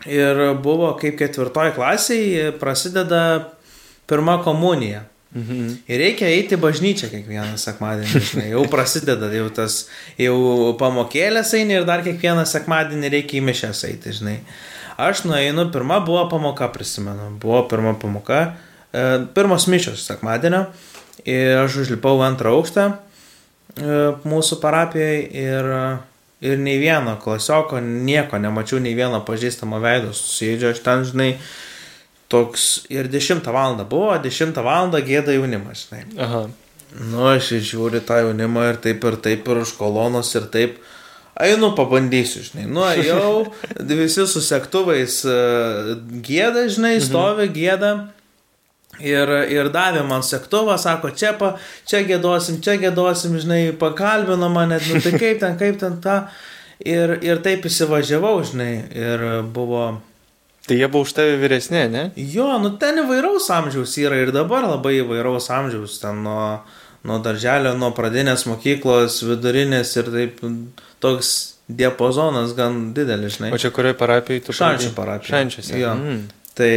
Ir 0.07 0.38
buvo 0.62 0.90
kaip 1.00 1.16
ketvirtoj 1.19 1.73
klasiai 1.75 2.50
prasideda 2.61 3.21
pirma 4.07 4.37
komunija. 4.45 5.07
Mhm. 5.35 5.73
Ir 5.90 6.00
reikia 6.00 6.28
eiti 6.30 6.56
bažnyčią 6.61 7.11
kiekvieną 7.11 7.59
sekmadienį, 7.61 8.21
žinai, 8.30 8.47
jau 8.54 8.62
prasideda, 8.71 9.28
jau 9.35 9.49
tas, 9.52 9.83
jau 10.21 10.37
pamokėlės 10.80 11.50
eini 11.59 11.80
ir 11.80 11.88
dar 11.88 12.04
kiekvieną 12.06 12.47
sekmadienį 12.49 13.11
reikia 13.16 13.40
į 13.40 13.45
mišęs 13.49 13.83
eiti, 13.90 14.14
žinai. 14.16 14.37
Aš 15.02 15.26
nueinu, 15.28 15.66
pirma 15.75 15.99
buvo 16.00 16.23
pamoka, 16.30 16.71
prisimenu, 16.73 17.35
buvo 17.42 17.64
pirma 17.68 17.92
pamoka, 18.00 18.40
e, 18.95 19.04
pirmos 19.37 19.66
mišios 19.68 20.06
sekmadienio 20.09 20.68
ir 21.26 21.59
aš 21.66 21.83
užlipau 21.83 22.23
antrą 22.25 22.54
aukštą 22.56 22.87
e, 22.95 23.99
mūsų 24.25 24.61
parapijoje 24.62 25.25
ir 25.42 25.73
ir 26.40 26.59
nei 26.61 26.78
vieno 26.78 27.16
klasioko 27.21 27.80
nieko 27.80 28.38
nemačiau, 28.38 28.80
nei 28.80 28.95
vieno 28.97 29.23
pažįstamo 29.25 29.80
veido 29.80 30.12
susėdžio, 30.16 30.75
aš 30.75 30.83
ten, 30.85 31.04
žinai, 31.09 31.30
toks 32.33 32.87
ir 32.92 33.09
10 33.12 33.47
val. 33.52 33.76
buvo, 33.85 34.12
10 34.23 34.62
val. 34.62 34.90
gėda 34.90 35.37
jaunimas, 35.37 35.87
žinai. 35.87 36.04
Aha. 36.18 36.47
Nu, 36.97 37.26
aš 37.35 37.52
žiūriu 37.66 38.00
tą 38.06 38.23
jaunimą 38.25 38.71
ir 38.71 38.78
taip 38.80 39.04
ir 39.04 39.16
taip 39.21 39.49
ir 39.49 39.62
už 39.62 39.75
kolonos 39.76 40.35
ir 40.38 40.47
taip. 40.52 40.78
Einu, 41.37 41.75
pabandysiu, 41.76 42.40
žinai. 42.47 42.64
Nu, 42.71 42.85
jau 43.04 43.52
visi 44.00 44.25
su 44.25 44.40
sektuvais 44.40 45.21
uh, 45.28 45.97
gėda, 46.25 46.64
žinai, 46.73 46.97
mhm. 46.97 47.09
stovi 47.11 47.50
gėda. 47.52 47.95
Ir, 48.97 49.28
ir 49.52 49.68
davė 49.68 50.06
man 50.09 50.23
sektuvą, 50.25 50.78
sako, 50.80 51.11
čia, 51.12 51.35
pa, 51.37 51.59
čia 51.85 52.00
gėdosim, 52.09 52.62
čia 52.64 52.78
gėdosim, 52.80 53.35
žinai, 53.42 53.61
pakalbino 53.76 54.49
mane, 54.49 54.78
nu 54.88 55.02
tai 55.04 55.12
kaip 55.18 55.42
ten, 55.42 55.59
kaip 55.61 55.76
ten 55.83 55.99
tą. 56.00 56.23
Ir, 56.80 57.18
ir 57.25 57.42
taip 57.45 57.66
įsivažiavau, 57.68 58.38
žinai, 58.47 58.73
ir 58.97 59.26
buvo. 59.52 59.99
Tai 60.66 60.76
jie 60.76 60.87
buvo 60.90 61.06
už 61.06 61.12
tave 61.14 61.37
vyresnė, 61.38 61.85
ne? 61.90 62.04
Jo, 62.18 62.56
nu 62.58 62.73
ten 62.80 62.99
įvairaus 63.04 63.46
amžiaus 63.54 63.92
yra 64.02 64.18
ir 64.18 64.32
dabar 64.35 64.66
labai 64.66 64.96
įvairaus 64.99 65.46
amžiaus, 65.54 66.00
ten 66.02 66.25
nuo, 66.26 66.46
nuo 67.06 67.18
darželio, 67.23 67.76
nuo 67.78 67.92
pradinės 67.94 68.49
mokyklos, 68.50 69.20
vidurinės 69.28 69.94
ir 70.00 70.11
taip 70.11 70.42
toks 71.02 71.37
diapazonas 71.68 72.54
gan 72.58 72.90
didelis, 72.94 73.38
žinai. 73.38 73.52
O 73.54 73.61
čia 73.62 73.70
kurioje 73.75 73.99
parapijoje 73.99 74.42
tu? 74.49 74.56
Šančių 74.58 74.90
parapijoje. 74.96 75.32
Šančiuose. 75.35 75.78
Jo. 75.78 75.94
Mm. 75.99 76.20
Tai 76.56 76.73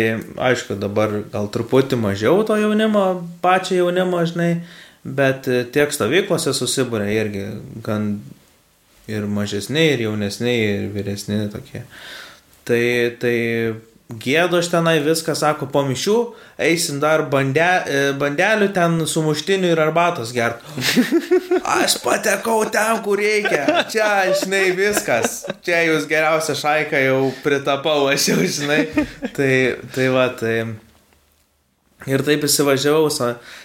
aišku, 0.50 0.75
dabar 0.75 1.22
gal 1.31 1.48
truputį 1.53 1.98
mažiau 2.01 2.41
to 2.46 2.58
jaunimo, 2.60 3.03
pačio 3.41 3.77
jaunimo, 3.77 4.19
žinai, 4.27 4.50
bet 5.08 5.48
tiek 5.74 5.93
stovyklose 5.96 6.51
susibūrė 6.58 7.08
irgi 7.15 7.46
gan 7.86 8.10
ir 9.10 9.25
mažesni, 9.25 9.86
ir 9.93 10.03
jaunesni, 10.10 10.55
ir 10.65 10.89
vyresni 10.93 11.46
tokie. 11.53 11.86
Tai, 12.69 12.81
tai 13.17 13.38
gėdo 14.21 14.59
aš 14.59 14.67
tenai 14.69 14.99
viską, 15.05 15.33
sako, 15.38 15.67
po 15.73 15.81
mišių, 15.85 16.15
eisim 16.65 16.99
dar 17.01 17.23
bande, 17.29 17.65
e, 17.65 18.01
bandelių 18.17 18.67
ten 18.73 18.97
sumuštinių 19.09 19.71
ir 19.73 19.81
arbatos 19.81 20.33
gert. 20.33 20.61
Aš 21.79 21.99
patekau 22.03 22.63
ten, 22.73 23.01
kur 23.05 23.21
reikia. 23.21 23.65
Čia, 23.89 24.09
žinai, 24.38 24.63
viskas. 24.77 25.43
Čia 25.65 25.83
jūs 25.88 26.05
geriausia 26.09 26.57
šaika 26.57 27.01
jau 27.03 27.29
pritapau, 27.43 28.07
aš 28.09 28.29
jau, 28.31 28.38
žinai. 28.41 28.79
Tai, 29.35 29.53
tai 29.93 30.09
va, 30.13 30.25
tai. 30.33 30.55
Ir 32.09 32.23
taip 32.25 32.45
įsivažiavau, 32.47 33.09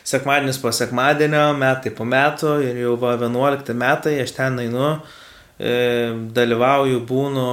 sekmadienis 0.05 0.61
po 0.61 0.73
sekmadienio, 0.75 1.47
metai 1.57 1.93
po 1.95 2.05
metų 2.09 2.57
ir 2.67 2.81
jau 2.83 2.97
va 3.01 3.15
11 3.21 3.77
metai 3.79 4.19
aš 4.25 4.35
ten 4.37 4.59
einu. 4.67 4.97
E, 4.97 5.24
dalyvauju, 5.59 7.05
būnu, 7.07 7.47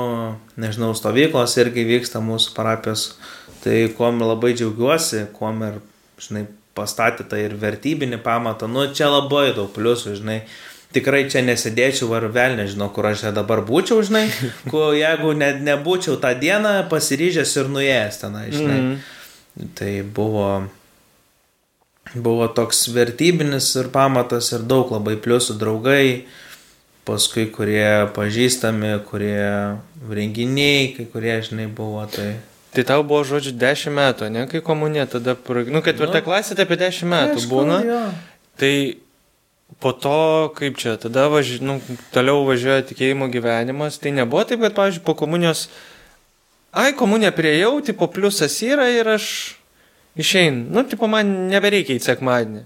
nežinau, 0.61 0.93
stovyklos 0.97 1.53
irgi 1.61 1.85
vyksta 1.85 2.21
mūsų 2.23 2.55
parapijos, 2.55 3.11
tai 3.61 3.85
kuom 3.97 4.23
labai 4.25 4.55
džiaugiuosi, 4.57 5.27
kuom 5.35 5.61
ir, 5.67 5.77
žinai, 6.21 6.47
pastatė 6.77 7.27
tą 7.29 7.37
ir 7.37 7.53
vertybinį 7.59 8.21
pamatą, 8.23 8.69
nu 8.71 8.87
čia 8.95 9.11
labai 9.11 9.51
daug 9.53 9.69
pliusų, 9.75 10.15
žinai, 10.17 10.41
tikrai 10.95 11.23
čia 11.31 11.43
nesėdėčiau 11.45 12.11
ar 12.17 12.27
vėl 12.33 12.57
nežinau, 12.59 12.89
kur 12.93 13.07
aš 13.11 13.27
dabar 13.35 13.63
būčiau, 13.67 14.01
žinai, 14.05 14.25
kur 14.71 14.95
jeigu 14.97 15.35
ne, 15.37 15.53
nebūčiau 15.61 16.17
tą 16.21 16.33
dieną 16.39 16.75
pasiryžęs 16.91 17.57
ir 17.61 17.73
nuėjęs 17.75 18.21
tenai, 18.23 18.45
žinai. 18.55 18.77
Mm. 18.81 19.71
Tai 19.77 19.91
buvo, 20.15 20.47
buvo 22.15 22.47
toks 22.55 22.85
vertybinis 22.95 23.67
ir 23.77 23.91
pamatas 23.93 24.53
ir 24.55 24.63
daug 24.63 24.93
labai 24.95 25.17
pliusų 25.21 25.57
draugai, 25.59 26.23
paskui 27.07 27.47
kurie 27.51 28.07
pažįstami, 28.15 28.93
kurie 29.09 29.77
renginiai, 30.09 30.91
kai 30.95 31.05
kurie, 31.09 31.35
žinai, 31.45 31.67
buvo. 31.67 32.03
Tai, 32.11 32.33
tai 32.75 32.85
tau 32.87 33.03
buvo, 33.03 33.23
žodžiu, 33.27 33.53
10 33.57 33.95
metų, 33.97 34.29
ne, 34.33 34.47
kai 34.51 34.63
komunė 34.65 35.07
tada, 35.09 35.35
nu, 35.35 35.81
ketvirtą 35.85 36.21
nu, 36.21 36.25
klasę, 36.25 36.57
tai 36.57 36.67
apie 36.67 36.79
10 36.81 37.09
metų 37.11 37.39
aišku, 37.39 37.53
būna. 37.53 37.79
Jo. 37.87 38.01
Tai 38.61 38.73
po 39.81 39.93
to, 39.97 40.51
kaip 40.57 40.77
čia, 40.81 40.97
tada 41.01 41.27
važi, 41.31 41.61
nu, 41.63 41.79
toliau 42.13 42.43
važiuoja 42.49 42.85
tikėjimo 42.89 43.29
gyvenimas, 43.33 44.01
tai 44.01 44.13
nebuvo 44.15 44.43
taip, 44.47 44.61
kad, 44.65 44.75
pavyzdžiui, 44.77 45.05
po 45.07 45.15
komunijos, 45.17 45.67
ai, 46.75 46.91
komunija 46.97 47.33
priejau, 47.35 47.79
tipo 47.85 48.09
pliusas 48.11 48.57
yra 48.65 48.89
ir 48.93 49.09
aš 49.15 49.25
išeinu, 50.19 50.67
nu, 50.75 50.85
tipo 50.87 51.09
man 51.09 51.49
nebereikia 51.51 51.97
į 51.97 52.03
sekmadienį. 52.03 52.65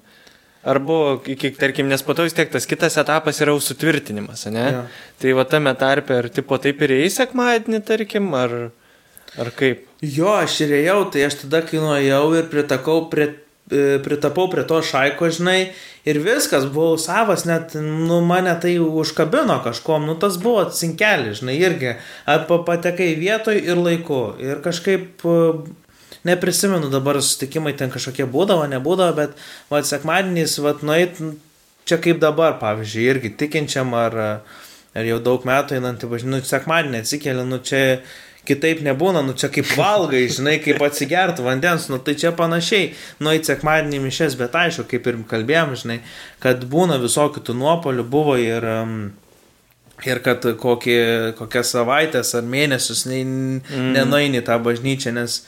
Ar 0.65 0.79
buvo, 0.81 1.19
iki, 1.29 1.51
tarkim, 1.53 1.86
nes 1.91 2.01
po 2.01 2.15
to 2.17 2.24
vis 2.25 2.34
tiek 2.34 2.50
tas 2.50 2.65
kitas 2.65 2.95
etapas 2.98 3.38
yra 3.43 3.53
sutvirtinimas, 3.62 4.48
ne? 4.50 4.65
Ja. 4.65 4.79
Tai 5.22 5.36
va 5.38 5.45
tame 5.45 5.75
tarpe, 5.77 6.17
ar 6.17 6.29
tipo 6.34 6.57
taip 6.62 6.81
ir 6.88 6.95
į 6.95 7.10
sekmadienį, 7.13 7.84
tarkim, 7.86 8.31
ar, 8.34 8.55
ar 9.38 9.51
kaip? 9.53 9.84
Jo, 10.01 10.31
aš 10.41 10.63
ir 10.65 10.74
ėjau, 10.79 11.03
tai 11.13 11.27
aš 11.27 11.43
tada, 11.43 11.62
kai 11.69 11.84
nuėjau 11.84 12.24
ir 12.39 12.50
pritakau 12.50 13.05
prie, 13.13 13.29
e, 13.69 14.00
pritapau 14.01 14.50
prie 14.50 14.65
to 14.65 14.81
šaiko, 14.89 15.29
žinai, 15.38 15.60
ir 16.10 16.22
viskas, 16.25 16.65
buvau 16.74 16.98
savas, 16.98 17.45
net, 17.45 17.77
nu, 17.77 18.24
mane 18.25 18.57
tai 18.62 18.79
užkabino 18.81 19.62
kažkom, 19.69 20.10
nu, 20.10 20.17
tas 20.17 20.41
buvo 20.41 20.65
cinkelis, 20.74 21.43
žinai, 21.43 21.60
irgi, 21.62 21.93
patekai 22.50 23.13
vietoj 23.22 23.62
ir 23.62 23.86
laiku, 23.86 24.24
ir 24.41 24.65
kažkaip 24.65 25.29
neprisimenu 26.25 26.89
dabar 26.94 27.20
susitikimai 27.22 27.75
ten 27.77 27.94
kažkokie 27.94 28.27
būdavo, 28.29 28.65
nebūdavo, 28.72 29.15
bet, 29.17 29.41
va, 29.72 29.82
sekmadienys, 29.86 30.58
va, 30.63 30.75
nueit, 30.86 31.22
čia 31.86 32.00
kaip 32.01 32.22
dabar, 32.22 32.58
pavyzdžiui, 32.62 33.10
irgi 33.13 33.34
tikinčiam 33.39 33.94
ar, 33.98 34.22
ar 34.96 35.10
jau 35.10 35.20
daug 35.24 35.46
metų 35.46 35.77
einant, 35.77 36.05
važinu, 36.10 36.41
sekmadienį 36.46 37.03
atsikeli, 37.03 37.46
nu 37.48 37.62
čia 37.63 37.84
kitaip 38.46 38.82
nebūna, 38.86 39.24
nu 39.25 39.36
čia 39.38 39.50
kaip 39.53 39.70
valgai, 39.77 40.25
žinai, 40.38 40.58
kaip 40.63 40.82
atsigertų 40.86 41.46
vandens, 41.46 41.89
nu 41.91 42.00
tai 42.01 42.15
čia 42.20 42.34
panašiai, 42.38 42.94
nu 43.24 43.36
į 43.36 43.44
sekmadienį 43.46 44.01
mišes, 44.05 44.38
bet 44.39 44.58
aišku, 44.58 44.88
kaip 44.89 45.12
ir 45.12 45.22
kalbėjom, 45.29 45.75
žinai, 45.84 46.00
kad 46.44 46.65
būna 46.72 47.00
visokių 47.03 47.46
tų 47.46 47.58
nuopolių, 47.60 48.08
buvo 48.15 48.38
ir, 48.41 48.65
ir 50.05 50.24
kad 50.25 50.46
kokį, 50.62 50.98
kokias 51.39 51.74
savaitės 51.75 52.34
ar 52.38 52.50
mėnesius 52.50 53.05
ne, 53.10 53.22
mm. 53.25 53.94
nenueini 53.98 54.44
tą 54.46 54.58
bažnyčią, 54.63 55.15
nes 55.17 55.44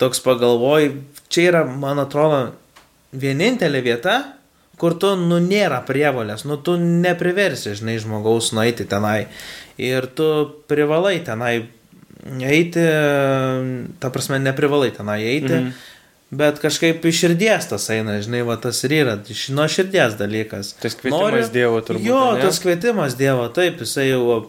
toks 0.00 0.20
pagalvoji, 0.24 0.92
čia 1.32 1.50
yra, 1.50 1.62
man 1.66 2.00
atrodo, 2.02 2.50
vienintelė 3.16 3.82
vieta, 3.84 4.16
kur 4.80 4.96
tu, 5.00 5.14
nu, 5.16 5.38
nėra 5.40 5.80
prievalės, 5.88 6.44
nu, 6.48 6.58
tu 6.60 6.76
nepriversi, 6.80 7.76
žinai, 7.78 7.96
žmogaus 8.02 8.52
nueiti 8.56 8.86
tenai. 8.88 9.26
Ir 9.80 10.08
tu 10.16 10.28
privalai 10.68 11.18
tenai 11.24 11.54
eiti, 12.44 12.82
ta 14.00 14.10
prasme, 14.12 14.40
neprivalai 14.42 14.90
tenai 14.96 15.20
eiti. 15.24 15.54
Mhm. 15.54 15.76
Bet 16.36 16.58
kažkaip 16.58 17.04
iš 17.06 17.20
širdies 17.22 17.68
tas 17.70 17.84
eina, 17.94 18.16
žinai, 18.20 18.40
va 18.42 18.56
tas 18.58 18.80
ir 18.84 18.96
yra, 18.96 19.12
iš 19.30 19.44
nuo 19.54 19.68
širdies 19.70 20.16
dalykas. 20.18 20.72
Tas 20.82 20.96
kvietimas 20.98 21.22
Nori, 21.22 21.42
Dievo 21.54 21.78
turbūt. 21.86 22.02
Jo, 22.02 22.22
ne? 22.34 22.40
tas 22.42 22.58
kvietimas 22.58 23.14
Dievo, 23.16 23.46
taip, 23.54 23.78
jisai 23.84 24.08
jau 24.08 24.40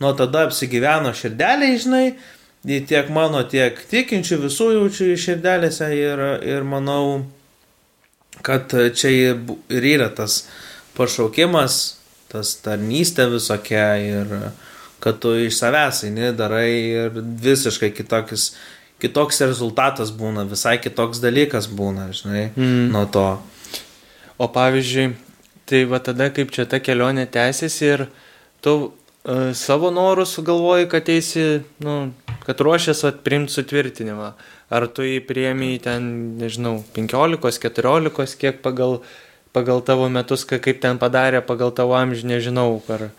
nuo 0.00 0.12
tada 0.16 0.46
apsigyveno 0.48 1.12
širdeliai, 1.16 1.76
žinai, 1.82 2.06
tiek 2.66 3.10
mano, 3.14 3.42
tiek 3.46 3.78
tikinčių 3.90 4.40
visų 4.46 4.70
jaučiu 4.74 5.12
širdelėse 5.20 5.90
ir, 5.94 6.22
ir 6.42 6.66
manau, 6.66 7.24
kad 8.46 8.72
čia 8.96 9.12
ir 9.12 9.90
yra 9.94 10.08
tas 10.14 10.44
pašaukimas, 10.96 11.96
tas 12.32 12.56
tarnystė 12.64 13.28
visokia 13.30 13.90
ir 14.02 14.32
kad 15.02 15.20
tu 15.22 15.34
iš 15.38 15.60
savęs 15.60 16.06
eini, 16.08 16.32
darai 16.34 16.70
ir 16.72 17.20
visiškai 17.44 17.92
kitokis 17.94 18.50
kitoks 19.02 19.42
rezultatas 19.44 20.12
būna, 20.16 20.46
visai 20.48 20.78
kitoks 20.80 21.20
dalykas 21.20 21.68
būna, 21.68 22.08
žinai, 22.16 22.46
mm. 22.56 22.86
nuo 22.94 23.04
to. 23.12 23.26
O 24.40 24.48
pavyzdžiui, 24.52 25.10
tai 25.68 25.84
va 25.90 26.00
tada 26.04 26.30
kaip 26.34 26.52
čia 26.54 26.66
ta 26.68 26.80
kelionė 26.80 27.26
tęsiasi 27.32 27.90
ir 27.90 28.06
tu 28.64 28.76
savo 29.58 29.90
norų 29.90 30.26
sugalvoji, 30.28 30.88
kad 30.90 31.08
eisi, 31.10 31.46
nu, 31.82 31.96
kad 32.46 32.60
ruošies 32.62 33.04
atprimti 33.08 33.54
sutvirtinimą. 33.56 34.34
Ar 34.70 34.86
tu 34.90 35.06
jį 35.06 35.20
priemi 35.26 35.76
ten, 35.82 36.36
nežinau, 36.40 36.80
15, 36.94 37.58
14, 37.62 38.38
kiek 38.38 38.62
pagal, 38.62 39.00
pagal 39.54 39.82
tavo 39.86 40.08
metus, 40.10 40.46
kaip 40.46 40.78
ten 40.82 40.98
padarė, 41.02 41.42
pagal 41.46 41.74
tavo 41.74 41.98
amžių, 41.98 42.30
nežinau, 42.36 42.70
ar... 42.90 43.10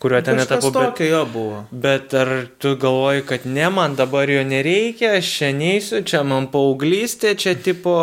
Kurio 0.00 0.22
ten 0.24 0.38
etapu. 0.40 0.70
Bet, 0.72 1.00
jo 1.04 1.18
buvo. 1.28 1.58
Bet 1.76 2.14
ar 2.16 2.30
tu 2.56 2.70
galvoji, 2.80 3.20
kad 3.28 3.42
ne, 3.44 3.66
man 3.68 3.98
dabar 3.98 4.30
jo 4.32 4.40
nereikia, 4.48 5.18
aš 5.18 5.28
čia 5.36 5.50
neįsiu, 5.52 6.00
čia 6.08 6.22
man 6.24 6.46
paauglystė, 6.48 7.34
čia 7.36 7.52
tipo, 7.52 7.98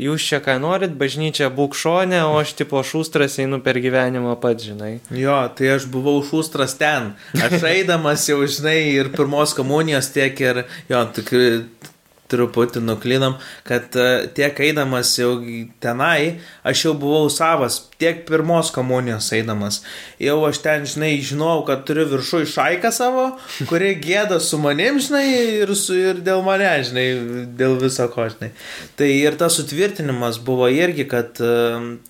jūs 0.00 0.24
čia 0.30 0.40
ką 0.44 0.56
norit, 0.62 0.94
bažnyčia 1.00 1.50
būk 1.54 1.76
šonė, 1.78 2.22
o 2.28 2.38
aš 2.40 2.54
tipo 2.58 2.82
šūstras 2.86 3.38
einu 3.42 3.60
per 3.64 3.80
gyvenimą 3.82 4.36
pats, 4.40 4.66
žinai. 4.70 4.92
Jo, 5.14 5.38
tai 5.56 5.74
aš 5.76 5.88
buvau 5.92 6.18
šūstras 6.26 6.76
ten. 6.80 7.12
Aš 7.36 7.60
eidamas 7.74 8.26
jau, 8.30 8.40
žinai, 8.48 8.78
ir 8.96 9.12
pirmos 9.14 9.54
komunijos 9.58 10.12
tiek 10.14 10.40
ir, 10.40 10.64
jo, 10.90 11.04
tikrai 11.16 11.50
truputį 12.30 12.82
nuklinam, 12.84 13.36
kad 13.66 13.94
e, 13.98 14.26
tiek 14.36 14.56
eidamas 14.62 15.12
jau 15.18 15.36
tenai, 15.82 16.40
aš 16.66 16.84
jau 16.86 16.94
buvau 16.98 17.28
savas, 17.32 17.80
tiek 18.00 18.22
pirmos 18.28 18.70
komunijos 18.74 19.30
eidamas. 19.36 19.80
Jau 20.22 20.38
aš 20.48 20.60
ten, 20.64 20.86
žinai, 20.88 21.12
žinau, 21.24 21.60
kad 21.68 21.84
turiu 21.88 22.06
viršų 22.10 22.42
šaiką 22.50 22.92
savo, 22.94 23.26
kuri 23.70 23.92
gėda 24.06 24.40
su 24.42 24.60
manim, 24.62 25.00
žinai, 25.02 25.24
ir, 25.62 25.74
su, 25.78 25.96
ir 25.98 26.22
dėl 26.24 26.44
mane, 26.46 26.70
žinai, 26.86 27.06
dėl 27.60 27.78
viso 27.82 28.08
ko, 28.12 28.28
žinai. 28.32 28.52
Tai 28.98 29.10
ir 29.10 29.38
tas 29.40 29.58
sutvirtinimas 29.60 30.40
buvo 30.44 30.70
irgi, 30.72 31.06
kad 31.10 31.40
e, 31.44 31.54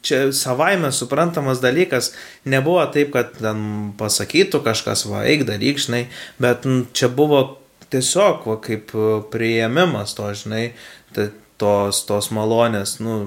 čia 0.07 0.23
savaime 0.37 0.93
suprantamas 0.95 1.63
dalykas, 1.65 2.13
nebuvo 2.49 2.85
taip, 2.95 3.15
kad 3.17 3.35
ten 3.41 3.95
pasakytų 4.01 4.63
kažkas, 4.67 5.07
va, 5.11 5.25
eik 5.29 5.47
daryk, 5.49 5.81
žinai, 5.83 6.07
bet 6.43 6.69
čia 6.97 7.11
buvo 7.13 7.60
tiesiog, 7.91 8.47
va, 8.47 8.57
kaip 8.63 8.95
e, 8.95 9.09
prieimimas 9.33 10.15
to, 10.19 10.29
žinai, 10.37 10.71
tos, 11.15 12.05
tos 12.09 12.31
malonės, 12.35 12.99
nu, 13.05 13.19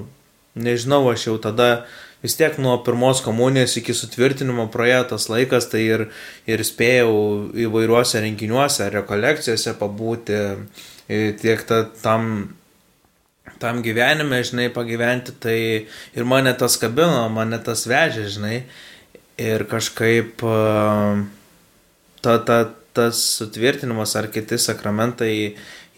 nežinau, 0.54 1.02
aš 1.12 1.28
jau 1.28 1.36
tada 1.42 1.68
vis 2.24 2.38
tiek 2.38 2.56
nuo 2.62 2.78
pirmos 2.86 3.20
komunijos 3.24 3.76
iki 3.76 3.94
sutvirtinimo 3.96 4.66
praėjo 4.72 5.02
tas 5.12 5.28
laikas, 5.28 5.68
tai 5.72 5.82
ir, 5.84 6.06
ir 6.48 6.64
spėjau 6.64 7.14
įvairiuose 7.66 8.22
renginiuose, 8.24 8.88
rekolekcijose 8.94 9.74
pabūti, 9.80 10.38
tiek 11.42 11.64
ta, 11.68 11.82
tam, 12.00 12.30
tam 13.60 13.82
gyvenime, 13.84 14.40
žinai, 14.46 14.70
pagyventi, 14.72 15.36
tai 15.40 15.58
ir 16.16 16.28
mane 16.28 16.54
tas 16.56 16.78
kabino, 16.80 17.26
mane 17.34 17.60
tas 17.64 17.84
vežė, 17.90 18.24
žinai, 18.38 18.56
ir 19.44 19.66
kažkaip 19.68 20.40
ta, 22.24 22.38
ta, 22.48 22.58
tas 22.94 23.20
sutvirtinimas 23.38 24.14
ar 24.18 24.30
kiti 24.32 24.58
sakramentai, 24.60 25.32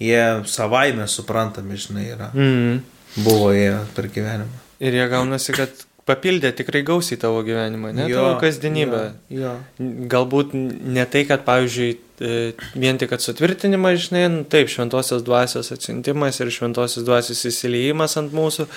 jie 0.03 0.23
savaime 0.51 1.09
suprantami, 1.09 1.77
žinai, 1.81 2.07
yra. 2.15 2.31
Mm. 2.35 2.81
Buvo 3.25 3.53
jie 3.57 3.75
per 3.97 4.09
gyvenimą. 4.13 4.65
Ir 4.85 4.97
jie 4.97 5.05
gaunasi, 5.09 5.55
kad 5.57 5.87
papildė 6.07 6.53
tikrai 6.55 6.85
gausiai 6.87 7.19
tavo 7.19 7.41
gyvenimą, 7.47 7.91
ne 7.97 8.07
jo, 8.11 8.21
tavo 8.21 8.37
kasdienybę. 8.43 9.03
Jo, 9.33 9.57
jo. 9.79 9.95
Galbūt 10.13 10.55
ne 10.55 11.07
tai, 11.11 11.25
kad, 11.29 11.43
pavyzdžiui, 11.49 11.89
e, 12.21 12.39
vien 12.79 13.01
tik, 13.01 13.17
sutvirtinimas, 13.23 14.07
žinai, 14.07 14.23
nu, 14.33 14.45
taip, 14.53 14.71
šventosios 14.73 15.25
dvasios 15.27 15.73
atsintimas 15.75 16.39
ir 16.41 16.53
šventosios 16.55 17.07
dvasios 17.09 17.43
įsileimas 17.51 18.17
ant 18.21 18.37
mūsų, 18.37 18.69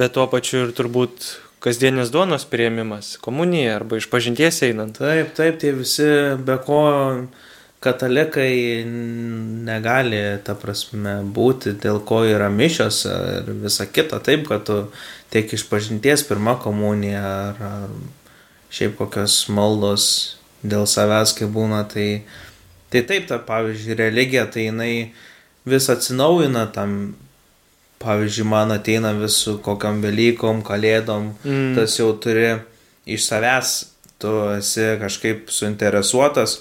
bet 0.00 0.16
tuo 0.16 0.26
pačiu 0.32 0.64
ir 0.64 0.74
turbūt 0.78 1.34
kasdienės 1.60 2.08
duonos 2.14 2.46
prieimimas, 2.48 3.18
komunija 3.20 3.76
arba 3.76 4.00
iš 4.00 4.08
pažinties 4.12 4.62
einant. 4.70 4.96
Taip, 5.02 5.34
taip, 5.36 5.60
tie 5.60 5.74
visi 5.76 6.08
be 6.40 6.56
ko 6.64 6.80
katalikai 7.80 8.84
negali, 8.84 10.20
ta 10.44 10.54
prasme, 10.58 11.20
būti, 11.24 11.72
dėl 11.80 12.02
ko 12.04 12.22
yra 12.28 12.50
mišios 12.52 13.06
ir 13.08 13.48
visa 13.62 13.86
kita, 13.88 14.20
taip, 14.24 14.44
kad 14.50 14.66
tu 14.68 14.82
tiek 15.32 15.48
iš 15.56 15.64
pažinties 15.70 16.26
pirmą 16.28 16.58
komuniją 16.60 17.24
ar, 17.24 17.62
ar 17.64 17.94
šiaip 18.70 18.98
kokios 19.00 19.46
maldos 19.48 20.04
dėl 20.60 20.84
savęs, 20.84 21.32
kai 21.38 21.48
būna, 21.48 21.86
tai, 21.88 22.08
tai 22.92 23.04
taip, 23.08 23.26
ta, 23.32 23.40
pavyzdžiui, 23.48 23.96
religija, 24.02 24.44
tai 24.52 24.68
jinai 24.68 24.92
vis 25.64 25.88
atsinaujina 25.88 26.66
tam, 26.76 27.14
pavyzdžiui, 28.04 28.48
man 28.48 28.76
ateina 28.76 29.14
vis 29.16 29.40
su 29.46 29.56
kokiam 29.64 30.04
Velykom, 30.04 30.60
Kalėdom, 30.68 31.32
mm. 31.40 31.72
tas 31.80 31.96
jau 31.96 32.12
turi 32.20 32.58
iš 33.08 33.24
savęs, 33.24 33.78
tu 34.20 34.36
esi 34.52 34.98
kažkaip 35.00 35.48
suinteresuotas 35.48 36.60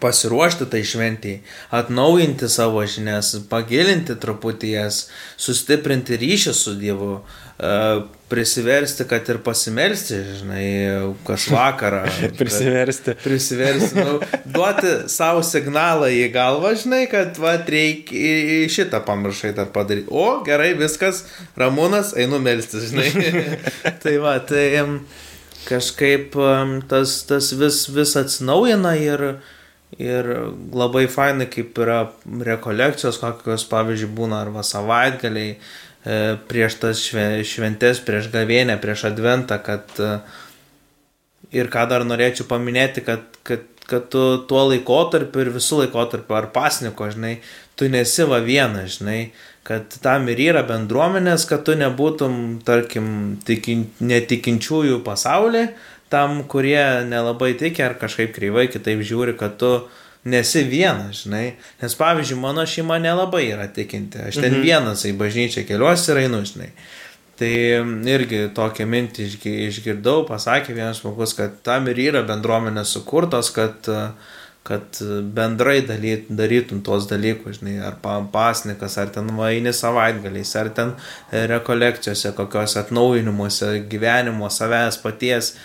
pasiruošti 0.00 0.66
tai 0.70 0.82
šventijai, 0.84 1.40
atnaujinti 1.70 2.48
savo 2.48 2.84
žinias, 2.86 3.34
pagilinti 3.50 4.16
truputį 4.20 4.74
jas, 4.74 5.06
sustiprinti 5.40 6.18
ryšį 6.20 6.54
su 6.56 6.74
Dievu, 6.78 7.16
e, 7.58 7.72
prisiversti, 8.34 9.04
kad 9.08 9.28
ir 9.28 9.38
pasimelsti, 9.44 10.16
žinai, 10.40 10.66
kas 11.26 11.46
vakarą. 11.52 12.02
prisiversti. 12.40 13.14
Prisiversti, 13.24 14.00
nu, 14.00 14.18
duoti 14.56 14.94
savo 15.12 15.44
signalą 15.46 16.08
į 16.10 16.26
galvą, 16.34 16.74
žinai, 16.80 17.04
kad 17.10 17.38
va, 17.42 17.54
reikia 17.76 18.64
šitą 18.74 19.02
pamiršai 19.06 19.54
dar 19.56 19.70
padaryti. 19.74 20.10
O, 20.10 20.40
gerai, 20.46 20.72
viskas, 20.78 21.24
ramūnas, 21.60 22.14
einu 22.18 22.40
melstis, 22.42 22.90
žinai. 22.90 23.54
tai 24.02 24.18
va, 24.22 24.38
tai 24.42 24.66
kažkaip 25.68 26.34
tas, 26.90 27.18
tas 27.28 27.52
vis, 27.56 27.84
vis 27.92 28.16
atsinaujina 28.20 28.96
ir 29.00 29.28
Ir 30.00 30.26
labai 30.74 31.04
fainai, 31.06 31.46
kaip 31.50 31.76
yra 31.78 32.00
rekolekcijos, 32.48 33.20
kokios, 33.22 33.66
pavyzdžiui, 33.70 34.10
būna 34.16 34.40
arba 34.42 34.64
savaitgaliai 34.66 35.52
e, 35.54 36.16
prieš 36.50 36.80
tas 36.82 37.02
šventės, 37.04 38.00
prieš 38.02 38.32
gavėnę, 38.32 38.74
prieš 38.82 39.06
adventą, 39.12 39.60
kad 39.62 39.94
e, 40.02 40.16
ir 41.54 41.70
ką 41.70 41.86
dar 41.92 42.06
norėčiau 42.08 42.48
paminėti, 42.50 43.04
kad, 43.06 43.38
kad, 43.46 43.68
kad 43.86 44.10
tu 44.10 44.24
tuo 44.50 44.66
laikotarpiu 44.72 45.44
ir 45.44 45.54
visų 45.54 45.84
laikotarpiu 45.84 46.40
ar 46.40 46.50
pasniko, 46.56 47.06
žinai, 47.14 47.36
tu 47.78 47.86
nesi 47.92 48.26
va 48.26 48.42
vienas, 48.42 48.98
žinai, 48.98 49.20
kad 49.64 49.94
tam 50.02 50.26
ir 50.32 50.42
yra 50.42 50.64
bendruomenės, 50.66 51.46
kad 51.48 51.62
tu 51.68 51.78
nebūtum, 51.78 52.64
tarkim, 52.66 53.06
tikin, 53.46 53.86
netikinčiųjų 54.02 55.04
pasaulyje 55.06 55.70
tam, 56.12 56.42
kurie 56.48 57.04
nelabai 57.08 57.54
tiki 57.58 57.84
ar 57.84 57.96
kažkaip 58.00 58.34
kreivai 58.36 58.66
kitaip 58.72 59.02
žiūri, 59.04 59.36
kad 59.38 59.56
tu 59.60 59.76
nesi 60.24 60.64
vienas, 60.64 61.24
žinai. 61.24 61.54
Nes 61.82 61.96
pavyzdžiui, 62.00 62.40
mano 62.40 62.64
šeima 62.66 62.98
nelabai 63.02 63.44
yra 63.52 63.68
tikinti. 63.68 64.22
Aš 64.28 64.40
ten 64.40 64.56
mhm. 64.56 64.62
vienas 64.64 65.04
į 65.08 65.14
bažnyčią 65.20 65.66
keliuosi 65.68 66.12
ir 66.12 66.22
einu, 66.24 66.44
žinai. 66.48 66.70
Tai 67.34 67.50
irgi 68.14 68.46
tokią 68.54 68.86
mintį 68.86 69.26
išgirdau, 69.66 70.22
pasakė 70.28 70.74
vienas 70.76 71.02
žmogus, 71.02 71.34
kad 71.34 71.58
tam 71.66 71.90
ir 71.90 71.98
yra 71.98 72.22
bendruomenės 72.26 72.92
sukurtos, 72.94 73.50
kad, 73.56 73.88
kad 74.62 75.00
bendrai 75.34 75.80
dalyt, 75.82 76.28
darytum 76.30 76.84
tuos 76.86 77.08
dalykus, 77.10 77.58
žinai, 77.58 77.80
ar 77.90 77.98
pasnikas, 78.30 78.94
ar 79.02 79.10
ten 79.16 79.34
vaini 79.34 79.74
savaitgaliais, 79.74 80.54
ar 80.62 80.70
ten 80.78 80.94
rekolekcijose, 81.32 82.36
kokios 82.38 82.78
atnaujinimuose, 82.84 83.80
gyvenimo, 83.90 84.46
savęs 84.46 85.02
paties 85.02 85.56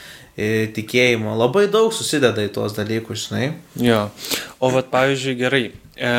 tikėjimo. 0.75 1.34
Labai 1.39 1.67
daug 1.71 1.93
susideda 1.95 2.45
į 2.45 2.54
tuos 2.56 2.75
dalykus, 2.78 3.28
žinai. 3.28 3.52
Jo. 3.80 4.06
O 4.60 4.71
vad, 4.73 4.89
pavyzdžiui, 4.93 5.36
gerai. 5.39 5.63
E, 5.99 6.13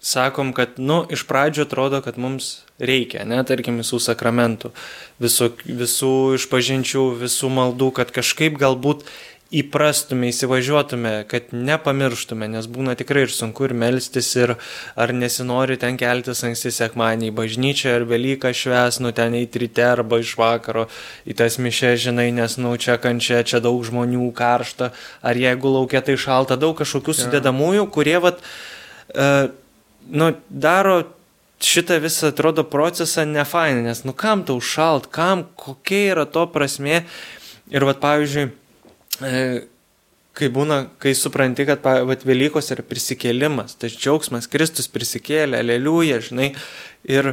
sakom, 0.00 0.52
kad, 0.56 0.78
nu, 0.78 1.02
iš 1.10 1.26
pradžio 1.28 1.66
atrodo, 1.66 2.00
kad 2.04 2.18
mums 2.20 2.66
reikia, 2.78 3.24
ne, 3.28 3.40
tarkim, 3.48 3.80
visų 3.80 3.98
sakramentų, 4.04 4.70
visų, 5.22 5.50
visų 5.66 6.12
išpažinčių, 6.36 7.06
visų 7.22 7.50
maldų, 7.56 7.90
kad 7.96 8.12
kažkaip 8.14 8.58
galbūt 8.60 9.06
įprastume, 9.54 10.32
įsivažiuotume, 10.32 11.12
kad 11.30 11.52
nepamirštume, 11.54 12.48
nes 12.50 12.66
būna 12.66 12.96
tikrai 12.98 13.26
ir 13.28 13.30
sunku 13.30 13.68
ir 13.68 13.74
melstis, 13.78 14.32
ir 14.34 14.56
ar 14.98 15.12
nesinori 15.14 15.76
ten 15.78 15.98
keltis 16.00 16.42
anksti 16.46 16.72
sekmanį 16.74 17.30
į 17.30 17.34
bažnyčią, 17.36 17.92
ar 18.00 18.06
Velyką 18.10 18.50
šves, 18.50 18.98
nu 19.04 19.14
ten 19.14 19.36
į 19.38 19.44
ryte 19.62 19.86
arba 19.86 20.18
iš 20.18 20.34
vakaro 20.40 20.88
į 21.26 21.38
tas 21.38 21.60
mišę, 21.62 21.94
žinai, 22.08 22.32
nes, 22.34 22.58
nu, 22.58 22.74
čia 22.74 22.98
kančia, 22.98 23.44
čia 23.46 23.62
daug 23.62 23.78
žmonių 23.86 24.32
karšta, 24.34 24.90
ar 25.22 25.38
jeigu 25.38 25.76
laukia 25.78 26.02
tai 26.02 26.18
šalta, 26.18 26.58
daug 26.58 26.74
kažkokių 26.82 27.14
ja. 27.14 27.20
sudėdamųjų, 27.22 27.86
kurie, 27.94 28.18
vat, 28.26 28.42
uh, 29.14 29.46
nu, 30.10 30.34
daro 30.50 31.04
šitą 31.62 32.02
visą, 32.02 32.34
atrodo, 32.34 32.66
procesą 32.66 33.22
nefainį, 33.30 33.86
nes, 33.86 34.02
nu, 34.02 34.10
kam 34.10 34.42
tau 34.42 34.58
šalt, 34.58 35.06
kam, 35.14 35.46
kokia 35.54 36.16
yra 36.16 36.26
to 36.26 36.48
prasme. 36.50 37.04
Ir, 37.70 37.82
vat, 37.82 37.98
pavyzdžiui, 38.02 38.50
kai 40.36 40.48
būna, 40.52 40.82
kai 41.02 41.14
supranti, 41.16 41.64
kad 41.68 41.84
vat, 41.84 42.24
Velykos 42.28 42.68
yra 42.74 42.84
prisikėlimas, 42.86 43.76
tas 43.80 43.96
džiaugsmas, 43.96 44.48
Kristus 44.52 44.90
prisikėlė, 44.92 45.62
aleliuja, 45.62 46.20
žinai, 46.28 46.50
ir, 47.08 47.32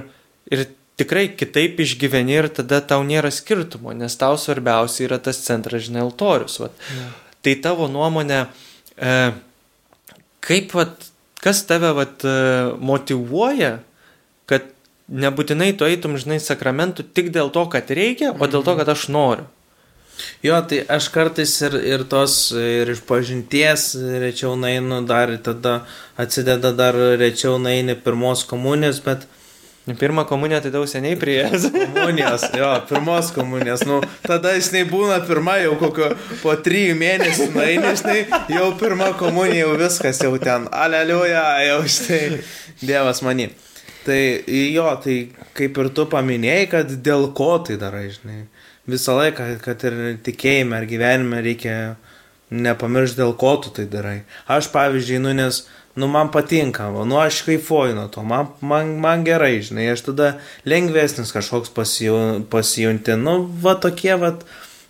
ir 0.51 0.65
tikrai 0.99 1.27
kitaip 1.37 1.81
išgyveni 1.83 2.37
ir 2.37 2.49
tada 2.53 2.79
tau 2.85 3.03
nėra 3.07 3.31
skirtumo, 3.33 3.93
nes 3.97 4.15
tau 4.19 4.37
svarbiausia 4.39 5.07
yra 5.07 5.19
tas 5.23 5.41
centras, 5.45 5.87
žinai, 5.87 6.03
altorius. 6.05 6.59
Vat. 6.63 6.85
Ja. 6.93 7.09
Tai 7.43 7.55
tavo 7.65 7.89
nuomonė, 7.91 8.45
e, 8.95 9.15
kaip, 10.45 10.75
vat, 10.77 11.09
kas 11.43 11.63
tave 11.67 11.91
vat, 11.97 12.23
e, 12.23 12.37
motivuoja, 12.79 13.75
kad 14.49 14.69
nebūtinai 15.11 15.73
tu 15.77 15.89
eitum, 15.89 16.15
žinai, 16.21 16.39
sakramentų 16.43 17.09
tik 17.11 17.33
dėl 17.35 17.51
to, 17.53 17.65
kad 17.73 17.91
reikia, 17.91 18.31
o 18.31 18.47
dėl 18.47 18.61
to, 18.61 18.71
mhm. 18.71 18.79
kad 18.79 18.93
aš 18.95 19.09
noriu. 19.11 19.49
Jo, 20.43 20.57
tai 20.67 20.81
aš 20.91 21.07
kartais 21.13 21.53
ir, 21.63 21.77
ir 21.87 22.03
tos, 22.09 22.51
ir 22.57 22.89
iš 22.93 23.03
pažinties 23.07 23.93
rečiau 24.21 24.57
nainu, 24.59 25.01
dar 25.07 25.31
tada 25.43 25.81
atsideda 26.19 26.73
dar 26.75 26.97
rečiau 27.19 27.57
naini 27.61 27.95
pirmos 27.95 28.45
komunijos, 28.49 29.01
bet... 29.05 29.29
Pirmą 29.83 30.23
komuniją 30.23 30.61
tai 30.63 30.69
daug 30.71 30.85
seniai 30.87 31.17
prieėjęs. 31.19 31.65
Komunijos, 31.91 32.45
jo, 32.55 32.69
pirmos 32.87 33.33
komunijos. 33.35 33.81
Nu, 33.83 33.97
tada 34.23 34.53
jis 34.55 34.69
nebūna 34.71 35.17
pirma, 35.27 35.57
jau 35.59 35.73
kokio 35.81 36.07
po 36.39 36.53
trijų 36.55 36.93
mėnesių 37.01 37.49
naini, 37.51 37.91
žinai, 37.99 38.21
jau 38.55 38.69
pirma 38.79 39.09
komunija, 39.19 39.65
jau 39.65 39.73
viskas, 39.81 40.23
jau 40.23 40.31
ten, 40.39 40.69
aleliuja, 40.71 41.43
jau 41.67 41.81
štai, 41.97 42.21
Dievas 42.79 43.19
mani. 43.27 43.49
Tai 44.07 44.21
jo, 44.47 44.87
tai 45.03 45.17
kaip 45.59 45.83
ir 45.83 45.91
tu 45.99 46.07
paminėjai, 46.15 46.63
kad 46.71 46.95
dėl 47.03 47.33
ko 47.35 47.51
tai 47.67 47.75
darai, 47.79 48.07
žinai 48.15 48.45
visą 48.89 49.17
laiką, 49.19 49.47
kad 49.63 49.83
ir 49.87 49.99
tikėjime 50.25 50.77
ar 50.79 50.87
gyvenime 50.89 51.39
reikia 51.43 51.77
nepamiršti, 52.53 53.21
dėl 53.21 53.33
ko 53.39 53.55
tu 53.63 53.71
tai 53.73 53.85
darai. 53.89 54.19
Aš 54.51 54.69
pavyzdžiui, 54.73 55.21
nu 55.23 55.33
nes, 55.37 55.63
nu 55.99 56.09
man 56.11 56.29
patinka, 56.33 56.89
nu 57.07 57.17
aš 57.21 57.43
kaifuoju 57.47 57.95
nuo 57.97 58.09
to, 58.13 58.23
man, 58.27 58.51
man, 58.61 58.95
man 59.01 59.25
gerai, 59.25 59.55
žinai, 59.65 59.87
aš 59.93 60.05
tada 60.09 60.29
lengvesnis 60.69 61.33
kažkoks 61.33 61.73
pasijunti, 61.73 63.17
nu 63.19 63.39
va 63.63 63.75
tokie 63.81 64.13
va 64.19 64.35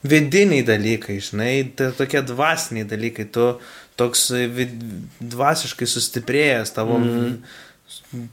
vidiniai 0.04 0.66
dalykai, 0.68 1.20
žinai, 1.24 1.54
tai 1.78 1.94
tokie 1.96 2.24
dvasiniai 2.28 2.88
dalykai, 2.90 3.30
tu 3.32 3.54
toks 4.00 4.32
vid, 4.52 4.74
dvasiškai 5.22 5.88
sustiprėjęs 5.88 6.74
tavo. 6.76 7.00
Mm. 7.00 7.38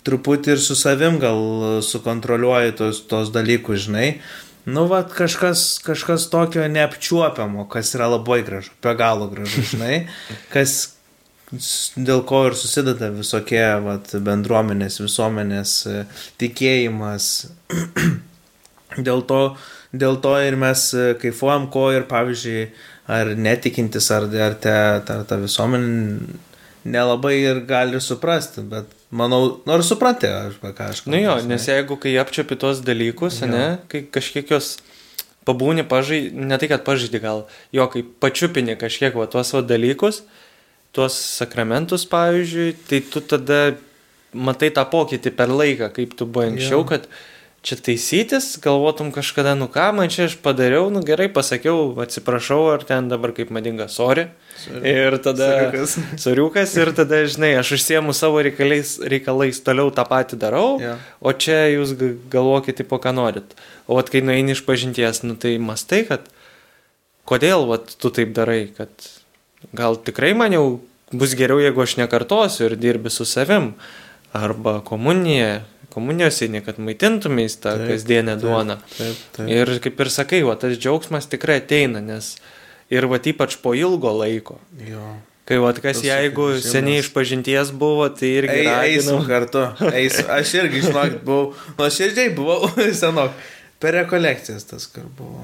Truputį 0.07 0.55
ir 0.55 0.61
su 0.63 0.73
savim 0.79 1.19
gal 1.21 1.39
sukontroliuoji 1.85 2.73
tos, 2.79 3.03
tos 3.11 3.29
dalykus, 3.35 3.85
žinai. 3.87 4.07
Nu, 4.65 4.85
va, 4.91 5.03
kažkas, 5.09 5.79
kažkas 5.85 6.29
tokio 6.33 6.67
neapčiuopiamo, 6.69 7.65
kas 7.73 7.95
yra 7.97 8.11
labai 8.13 8.43
gražu, 8.45 8.75
be 8.83 8.95
galo 8.99 9.29
gražu, 9.33 9.65
žinai, 9.73 10.03
kas 10.53 10.97
dėl 11.97 12.23
ko 12.29 12.45
ir 12.51 12.57
susideda 12.59 13.09
visokie 13.15 13.65
vat, 13.85 14.13
bendruomenės, 14.27 15.01
visuomenės 15.03 15.75
e, 15.91 16.03
tikėjimas. 16.43 17.31
dėl, 19.09 19.25
to, 19.27 19.41
dėl 19.91 20.21
to 20.23 20.37
ir 20.47 20.59
mes 20.61 20.85
e, 20.95 21.09
kaifuojam, 21.23 21.67
ko 21.73 21.89
ir 21.97 22.07
pavyzdžiui, 22.11 22.69
ar 23.11 23.33
netikintis, 23.35 24.13
ar, 24.15 24.29
ar 24.47 24.55
ta, 24.63 24.77
ta, 25.07 25.23
ta 25.27 25.41
visuomenė 25.41 26.39
nelabai 26.85 27.37
ir 27.41 27.63
gali 27.69 28.01
suprasti, 28.01 28.65
bet 28.67 28.97
Manau, 29.11 29.59
nors 29.67 29.89
supranti, 29.91 30.29
aš 30.31 30.61
ką 30.63 30.87
aš 30.87 31.01
kalbu. 31.03 31.11
Na 31.11 31.17
nu 31.17 31.23
jo, 31.25 31.33
nes 31.51 31.65
jeigu 31.67 31.97
kai 31.99 32.13
apčiapi 32.23 32.55
tos 32.55 32.79
dalykus, 32.87 33.41
jo. 33.43 33.49
ne, 33.51 33.65
kai 33.91 34.05
kažkiek 34.07 34.53
jos 34.55 34.77
pabūni 35.49 35.83
pažaidži, 35.91 36.31
ne 36.31 36.59
tai 36.63 36.69
kad 36.71 36.85
pažaidži 36.87 37.19
gal, 37.23 37.43
jo, 37.75 37.89
kai 37.91 38.05
pačiupini 38.23 38.79
kažkiek 38.79 39.19
va 39.19 39.27
tuos 39.31 39.51
va 39.57 39.65
dalykus, 39.67 40.23
tuos 40.95 41.17
sakramentus, 41.41 42.07
pavyzdžiui, 42.11 42.77
tai 42.87 43.03
tu 43.11 43.25
tada 43.33 43.59
matai 44.31 44.71
tą 44.71 44.87
pokytį 44.87 45.35
per 45.35 45.51
laiką, 45.51 45.91
kaip 45.97 46.15
tu 46.15 46.31
buvai 46.31 46.53
anksčiau, 46.53 46.85
jo. 46.85 46.89
kad 46.93 47.11
čia 47.63 47.77
taisytis, 47.77 48.55
galvotum 48.63 49.11
kažkada, 49.13 49.53
nu 49.59 49.69
ką 49.69 49.91
man 49.97 50.09
čia 50.09 50.27
aš 50.31 50.39
padariau, 50.41 50.89
nu 50.93 51.03
gerai 51.05 51.29
pasakiau, 51.29 51.93
atsiprašau, 52.01 52.73
ar 52.73 52.85
ten 52.89 53.11
dabar 53.13 53.35
kaip 53.37 53.53
madinga, 53.53 53.89
sorry. 53.93 54.31
sorry. 54.57 54.81
Ir 54.89 55.19
tada... 55.21 55.49
Soriukas. 55.53 55.97
Soriukas 56.25 56.75
ir 56.81 56.93
tada, 56.97 57.21
žinai, 57.29 57.53
aš 57.61 57.75
užsiemu 57.77 58.17
savo 58.17 58.41
reikalais, 58.45 58.97
reikalais 59.05 59.61
toliau 59.65 59.93
tą 59.93 60.07
patį 60.09 60.41
darau, 60.41 60.81
yeah. 60.81 61.01
o 61.21 61.37
čia 61.37 61.67
jūs 61.75 61.93
galvokite 62.33 62.87
po 62.89 63.01
ką 63.03 63.13
norit. 63.17 63.53
O 63.85 64.01
vat 64.01 64.09
kai 64.13 64.25
nueini 64.25 64.57
iš 64.57 64.65
pažinties, 64.65 65.21
nu 65.27 65.37
tai 65.37 65.59
mastai, 65.61 66.07
kad 66.09 66.33
kodėl 67.29 67.69
vat 67.69 67.93
tu 68.01 68.09
taip 68.09 68.33
darai, 68.37 68.71
kad 68.73 68.91
gal 69.77 70.01
tikrai 70.01 70.33
man 70.33 70.57
jau 70.57 70.65
bus 71.13 71.35
geriau, 71.37 71.61
jeigu 71.61 71.83
aš 71.85 71.99
nekartosiu 72.01 72.71
ir 72.71 72.79
dirbi 72.81 73.13
su 73.13 73.29
savim. 73.29 73.75
Arba 74.31 74.79
komunija, 74.87 75.65
komunijos 75.93 76.41
eini, 76.47 76.63
kad 76.67 76.79
maitintumės 76.83 77.59
tą 77.63 77.75
taip, 77.79 77.91
kasdienę 77.93 78.37
duoną. 78.41 78.79
Taip, 78.83 79.01
taip, 79.01 79.25
taip. 79.37 79.51
Ir 79.55 79.75
kaip 79.85 80.05
ir 80.05 80.13
sakai, 80.15 80.43
va, 80.47 80.57
tas 80.61 80.79
džiaugsmas 80.79 81.29
tikrai 81.33 81.61
ateina, 81.63 82.03
nes 82.05 82.35
ir 82.93 83.09
va, 83.11 83.21
ypač 83.33 83.59
po 83.63 83.75
ilgo 83.79 84.13
laiko. 84.23 84.61
Jo. 84.87 85.13
Kai 85.51 85.59
va, 85.59 85.73
kas 85.75 85.99
tas 85.99 86.05
jeigu 86.07 86.45
seniai 86.63 87.01
iš 87.03 87.09
pažinties 87.11 87.73
buvo, 87.75 88.05
tai 88.15 88.29
irgi... 88.39 88.59
Ei, 88.63 88.93
eisim 88.93 89.25
kartu. 89.27 89.65
Eisim. 89.91 90.29
Aš 90.31 90.53
irgi, 90.61 90.85
žinok, 90.85 91.17
buvau, 91.27 91.49
nuo 91.75 91.89
širdžiai 91.91 92.31
buvau 92.37 92.71
senok. 93.01 93.35
Per 93.81 93.97
rekolekcijas 93.97 94.67
tas, 94.69 94.85
kur 94.93 95.09
buvo 95.17 95.41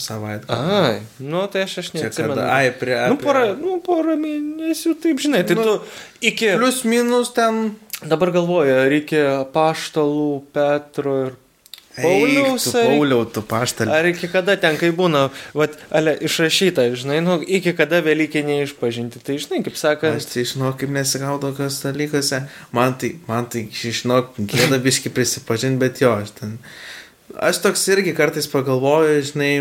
savaitę. 0.00 0.46
Ai, 0.54 1.02
nu 1.18 1.42
tai 1.52 1.66
aš, 1.66 1.80
aš 1.82 1.92
neatsimenu. 1.96 2.36
Kada, 2.38 2.46
ai, 2.54 2.70
prie... 2.72 2.94
Nu, 3.10 3.18
porą, 3.20 3.42
nu, 3.58 3.76
porą 3.84 4.14
mėnesių, 4.20 4.94
taip 5.02 5.20
žinai, 5.20 5.42
tai 5.44 5.58
nu, 5.58 5.66
tu 5.66 6.28
iki... 6.30 6.54
Plius 6.54 6.84
minus 6.88 7.34
ten 7.36 7.74
Dabar 8.00 8.32
galvoju, 8.32 8.74
reikia 8.88 9.24
paštalų 9.52 10.28
Petro 10.54 11.16
ir 11.26 11.38
Pauliaus. 11.98 12.64
Eik, 12.66 12.72
tu, 12.72 12.82
Pauliau, 12.94 13.24
tu 13.28 13.42
paštalį. 13.44 13.92
Ar 13.92 14.08
iki 14.08 14.30
kada 14.30 14.54
ten, 14.60 14.78
kai 14.80 14.92
būna, 14.96 15.26
vat, 15.58 15.74
ale, 15.92 16.14
išrašyta, 16.26 16.86
žinai, 16.96 17.18
nu, 17.24 17.36
iki 17.42 17.74
kada 17.76 18.00
Velykė 18.06 18.44
neišpažinti, 18.46 19.20
tai 19.26 19.36
žinai, 19.42 19.60
kaip 19.66 19.76
sakant. 19.80 20.20
Aš 20.20 20.30
tai 20.30 20.46
žinau, 20.48 20.70
kaip 20.78 20.92
nesigaudo 20.94 21.52
kas 21.56 21.80
dalykuose, 21.84 22.44
man 22.76 22.96
tai, 23.00 23.16
man 23.28 23.50
tai, 23.50 23.66
žinau, 23.74 24.22
gėda 24.38 24.80
biški 24.82 25.12
prisipažinti, 25.14 25.80
bet 25.82 26.00
jo, 26.04 26.14
aš 26.22 26.32
ten, 26.38 26.56
aš 27.36 27.62
toks 27.66 27.84
irgi 27.92 28.14
kartais 28.16 28.48
pagalvoju, 28.50 29.20
žinai, 29.32 29.52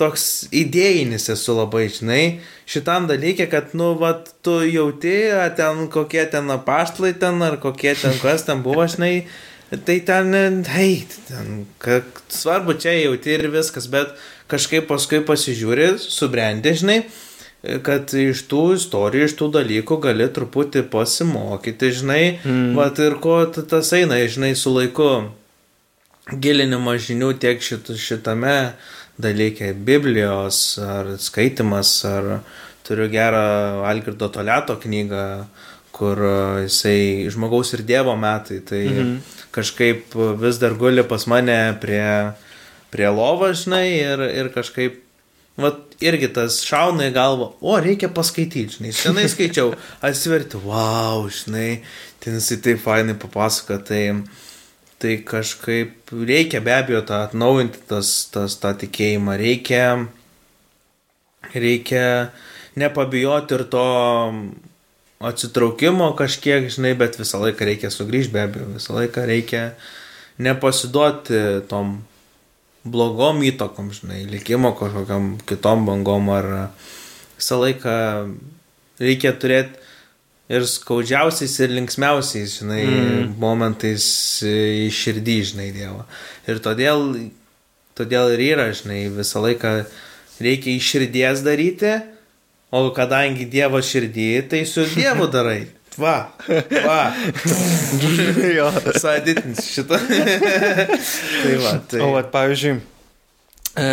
toks 0.00 0.48
idėjinis 0.54 1.28
esu 1.32 1.54
labai, 1.56 1.86
žinai, 1.92 2.22
šitam 2.70 3.08
dalykė, 3.10 3.46
kad, 3.52 3.74
nu, 3.78 3.92
vat, 4.00 4.32
tu 4.44 4.58
jauti, 4.66 5.16
ten 5.58 5.86
kokie 5.92 6.24
ten 6.30 6.50
apaštlai 6.54 7.14
ten, 7.18 7.42
ar 7.46 7.58
kokie 7.62 7.94
ten 7.98 8.16
kas 8.22 8.46
ten 8.48 8.64
buvo, 8.64 8.86
žinai, 8.90 9.26
tai 9.86 10.00
ten, 10.06 10.62
hei, 10.74 11.04
ten, 11.28 11.66
kad 11.82 12.08
svarbu 12.32 12.78
čia 12.80 12.96
jauti 12.98 13.36
ir 13.36 13.46
viskas, 13.54 13.86
bet 13.90 14.16
kažkaip 14.50 14.88
paskui 14.90 15.22
pasižiūri, 15.26 15.94
subrendi, 16.02 16.74
žinai, 16.80 16.98
kad 17.86 18.12
iš 18.18 18.44
tų 18.50 18.64
istorijų, 18.76 19.30
iš 19.30 19.38
tų 19.38 19.48
dalykų 19.54 20.00
gali 20.04 20.26
truputį 20.36 20.84
pasimokyti, 20.92 21.94
žinai, 22.00 22.24
mm. 22.42 22.74
vat 22.76 23.00
ir 23.00 23.16
ko 23.24 23.38
tas 23.54 23.94
eina, 23.96 24.20
žinai, 24.28 24.52
su 24.58 24.74
laiku 24.74 25.08
gilinimo 26.40 26.94
žinių 26.96 27.32
tiek 27.40 27.62
šit, 27.64 27.90
šitame 28.00 28.74
dalykai 29.20 29.72
Biblijos 29.74 30.78
ar 30.82 31.14
skaitimas, 31.22 31.92
ar 32.08 32.40
turiu 32.86 33.08
gerą 33.12 33.84
Algirdo 33.88 34.28
Toleto 34.28 34.76
knygą, 34.80 35.26
kur 35.94 36.18
jisai 36.64 37.30
žmogaus 37.30 37.72
ir 37.76 37.84
Dievo 37.86 38.16
metai, 38.18 38.60
tai 38.66 38.82
mhm. 38.88 39.14
kažkaip 39.54 40.16
vis 40.40 40.58
dar 40.62 40.74
guli 40.78 41.04
pas 41.06 41.26
mane 41.30 41.78
prie, 41.80 42.34
prie 42.90 43.08
lovo, 43.14 43.52
žinai, 43.54 43.86
ir, 44.02 44.26
ir 44.42 44.50
kažkaip 44.54 45.00
vat 45.60 45.94
irgi 46.02 46.28
tas 46.34 46.58
šauna 46.66 47.08
į 47.08 47.14
galvą, 47.14 47.52
o 47.62 47.76
reikia 47.78 48.10
paskaityti, 48.10 48.80
žinai, 48.80 48.94
senai 48.96 49.28
skaičiau, 49.30 49.74
atsiverti, 50.06 50.58
wow, 50.66 51.28
žinai, 51.30 51.84
ten 52.24 52.40
jisai 52.40 52.58
taip 52.64 52.82
fainai 52.82 53.14
papasako, 53.20 53.78
tai, 53.86 54.02
tai 54.18 54.43
kažkaip 55.02 56.12
reikia 56.12 56.60
be 56.64 56.72
abejo 56.74 57.02
tą 57.06 57.24
atnaujinti, 57.26 57.82
tas, 57.88 58.30
tas 58.32 58.56
tą 58.60 58.72
tikėjimą, 58.80 59.36
reikia, 59.40 60.06
reikia 61.54 62.30
nepabijoti 62.76 63.58
ir 63.58 63.64
to 63.70 63.84
atsitraukimo 65.24 66.12
kažkiek, 66.18 66.68
žinai, 66.72 66.94
bet 66.98 67.18
visą 67.20 67.40
laiką 67.42 67.68
reikia 67.68 67.92
sugrįžti, 67.92 68.32
be 68.34 68.42
abejo, 68.46 68.70
visą 68.78 68.96
laiką 68.96 69.26
reikia 69.28 69.62
nepasiduoti 70.42 71.62
tom 71.70 71.98
blogom 72.84 73.44
įtokom, 73.46 73.92
žinai, 73.94 74.24
likimo 74.28 74.74
kažkokiam 74.76 75.34
kitom 75.48 75.86
bangom 75.88 76.28
ar 76.34 76.50
visą 77.38 77.60
laiką 77.62 77.94
reikia 79.00 79.32
turėti 79.36 79.83
ir 80.52 80.66
skaudžiausiais, 80.68 81.54
ir 81.64 81.72
linksmiausiais, 81.78 82.58
žinai, 82.60 82.82
mm. 82.84 83.36
momentais 83.40 84.06
į 84.44 84.88
širdį, 84.92 85.38
žinai, 85.52 85.68
Dievą. 85.74 86.04
Ir 86.50 86.60
todėl, 86.64 87.06
todėl 87.96 88.34
ir 88.36 88.44
yra, 88.52 88.68
žinai, 88.76 89.06
visą 89.14 89.44
laiką 89.44 89.76
reikia 90.44 90.74
iš 90.74 90.90
širdies 90.94 91.44
daryti, 91.46 91.94
o 92.74 92.84
kadangi 92.94 93.46
Dievo 93.48 93.80
širdį, 93.84 94.28
tai 94.50 94.64
su 94.68 94.84
Dievu 94.94 95.30
darai. 95.32 95.62
Va, 95.94 96.32
va. 96.84 97.14
jo. 98.56 98.66
Saditins 99.02 99.60
šitą. 99.70 99.94
tai 101.44 101.52
va, 101.62 101.74
tai. 101.86 102.00
O, 102.02 102.08
vat, 102.16 102.32
pavyzdžiui, 102.32 102.80
e, 103.78 103.86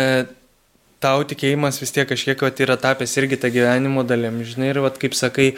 tau 1.02 1.22
tikėjimas 1.30 1.78
vis 1.78 1.94
tiek 1.94 2.08
kažkiek 2.10 2.42
vat, 2.42 2.62
yra 2.66 2.74
tapęs 2.80 3.14
irgi 3.22 3.38
tą 3.44 3.52
gyvenimo 3.54 4.02
dalim, 4.02 4.42
žinai, 4.42 4.72
ir 4.74 4.82
vat, 4.82 4.98
kaip 4.98 5.14
sakai, 5.14 5.52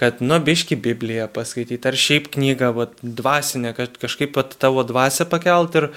kad 0.00 0.22
nu 0.24 0.38
biški 0.40 0.78
Bibliją 0.80 1.26
paskaityti, 1.28 1.84
ar 1.84 1.96
šiaip 2.00 2.30
knygą, 2.32 2.70
vat, 2.72 2.94
dvasinę, 3.04 3.74
kad 3.76 3.98
kažkaip 4.00 4.38
vat, 4.38 4.54
tavo 4.56 4.80
dvasę 4.88 5.26
pakelt 5.28 5.76
ir, 5.76 5.90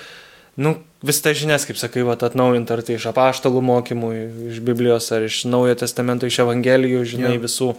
nu, 0.59 0.73
vis 1.07 1.21
tas 1.23 1.37
žinias, 1.39 1.63
kaip 1.69 1.79
sakai, 1.79 2.03
vat, 2.03 2.25
atnaujinti, 2.27 2.75
ar 2.75 2.83
tai 2.83 2.97
iš 2.97 3.07
apaštalų 3.13 3.63
mokymų, 3.63 4.11
iš 4.51 4.59
Biblijos, 4.67 5.07
ar 5.15 5.23
iš 5.29 5.45
Naujojo 5.47 5.79
testamento, 5.85 6.27
iš 6.27 6.41
Evangelijų, 6.43 7.05
žinai, 7.15 7.37
ja. 7.37 7.43
visų. 7.45 7.71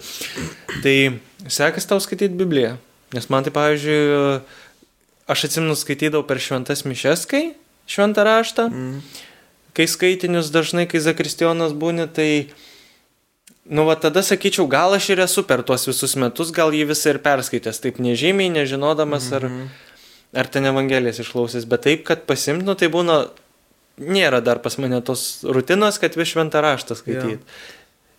Tai 0.81 0.97
sekasi 1.45 1.93
tau 1.93 2.01
skaityti 2.01 2.41
Bibliją. 2.41 2.79
Nes 3.13 3.29
man 3.29 3.45
tai, 3.45 3.53
pavyzdžiui, 3.55 4.41
aš 5.31 5.47
atsimenu 5.51 5.77
skaitydavau 5.77 6.25
per 6.25 6.41
šventas 6.41 6.87
mišes, 6.89 7.29
kai 7.29 7.51
šventą 7.85 8.25
raštą. 8.25 8.71
Mm. 8.73 9.01
Kai 9.77 9.87
skaitinius 9.91 10.49
dažnai, 10.55 10.87
kai 10.89 11.05
Zakristijonas 11.05 11.77
būni, 11.77 12.09
tai, 12.09 12.31
nu, 13.65 13.85
va 13.89 13.97
tada 13.97 14.23
sakyčiau, 14.23 14.67
gal 14.71 14.97
aš 14.97 15.11
ir 15.15 15.23
esu 15.25 15.45
per 15.49 15.63
tuos 15.65 15.87
visus 15.89 16.17
metus, 16.21 16.53
gal 16.53 16.75
jį 16.75 16.85
visą 16.91 17.15
ir 17.15 17.21
perskaitęs, 17.25 17.81
taip 17.81 18.01
nežymiai, 18.03 18.53
nežinodamas, 18.53 19.31
mm 19.31 19.39
-hmm. 19.39 19.69
ar, 20.35 20.45
ar 20.45 20.47
ten 20.53 20.67
Evangelijas 20.67 21.21
išklausęs, 21.25 21.65
bet 21.65 21.87
taip, 21.89 22.05
kad 22.05 22.27
pasimtinu, 22.29 22.75
tai 22.75 22.89
būna, 22.89 23.29
nėra 23.99 24.41
dar 24.45 24.59
pas 24.59 24.77
mane 24.79 25.01
tos 25.01 25.45
rutinos, 25.45 25.99
kad 25.99 26.17
vis 26.17 26.29
šventą 26.29 26.61
raštą 26.61 26.95
skaityti. 26.95 27.39
Yeah. 27.39 27.75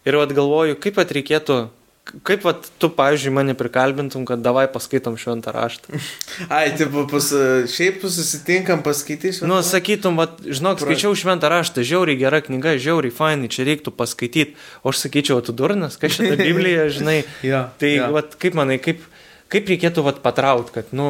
Ir 0.05 0.15
vad 0.15 0.33
galvoju, 0.33 0.77
kaip 0.79 0.95
pat 0.95 1.11
reikėtų 1.11 1.69
Kaip 2.05 2.43
vat, 2.45 2.67
tu, 2.77 2.85
pavyzdžiui, 2.93 3.31
mane 3.33 3.55
prikalbintum, 3.57 4.27
kad 4.29 4.41
davai 4.45 4.67
paskaitom 4.69 5.15
šventą 5.17 5.49
raštą? 5.55 5.89
Ai, 6.53 6.69
tipo, 6.77 7.07
pas, 7.09 7.31
šiaip 7.71 8.03
susitinkam 8.05 8.83
paskaityti 8.85 9.39
šventą 9.39 9.49
Nu, 9.49 9.57
sakytum, 9.65 10.19
vat, 10.21 10.37
žinok, 10.45 10.83
skaičiau 10.85 11.17
šventą 11.17 11.49
raštą, 11.49 11.81
žiauriai 11.81 12.19
gera 12.19 12.43
knyga, 12.45 12.75
žiauriai 12.81 13.13
fainai, 13.13 13.49
čia 13.49 13.65
reiktų 13.65 13.95
paskaityti. 13.97 14.53
O 14.85 14.93
aš 14.93 15.01
sakyčiau, 15.07 15.41
tu 15.45 15.55
durnas, 15.57 15.97
kas 16.01 16.13
šitą 16.19 16.37
Bibliją, 16.43 16.85
žinai. 16.99 17.17
ja, 17.41 17.65
tai, 17.81 17.95
ja. 17.97 18.11
vat, 18.13 18.37
kaip 18.41 18.59
manai, 18.61 18.77
kaip, 18.77 19.01
kaip 19.49 19.73
reikėtų 19.73 20.05
vat, 20.05 20.21
patraukti, 20.25 20.77
kad, 20.77 20.93
nu, 20.93 21.09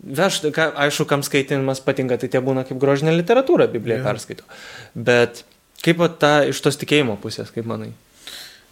Veš, 0.00 0.38
ka, 0.56 0.70
aišku, 0.80 1.04
kam 1.04 1.20
skaitinimas 1.20 1.82
patinka, 1.84 2.16
tai 2.16 2.30
tie 2.32 2.40
būna 2.40 2.62
kaip 2.64 2.78
grožinė 2.80 3.12
literatūra, 3.18 3.66
Bibliją 3.68 3.98
ja. 4.00 4.04
perskaito. 4.06 4.46
Bet 4.96 5.42
kaip 5.84 6.00
vat, 6.00 6.16
ta 6.16 6.30
iš 6.48 6.62
tos 6.64 6.80
tikėjimo 6.80 7.18
pusės, 7.20 7.52
kaip 7.52 7.68
manai? 7.68 7.90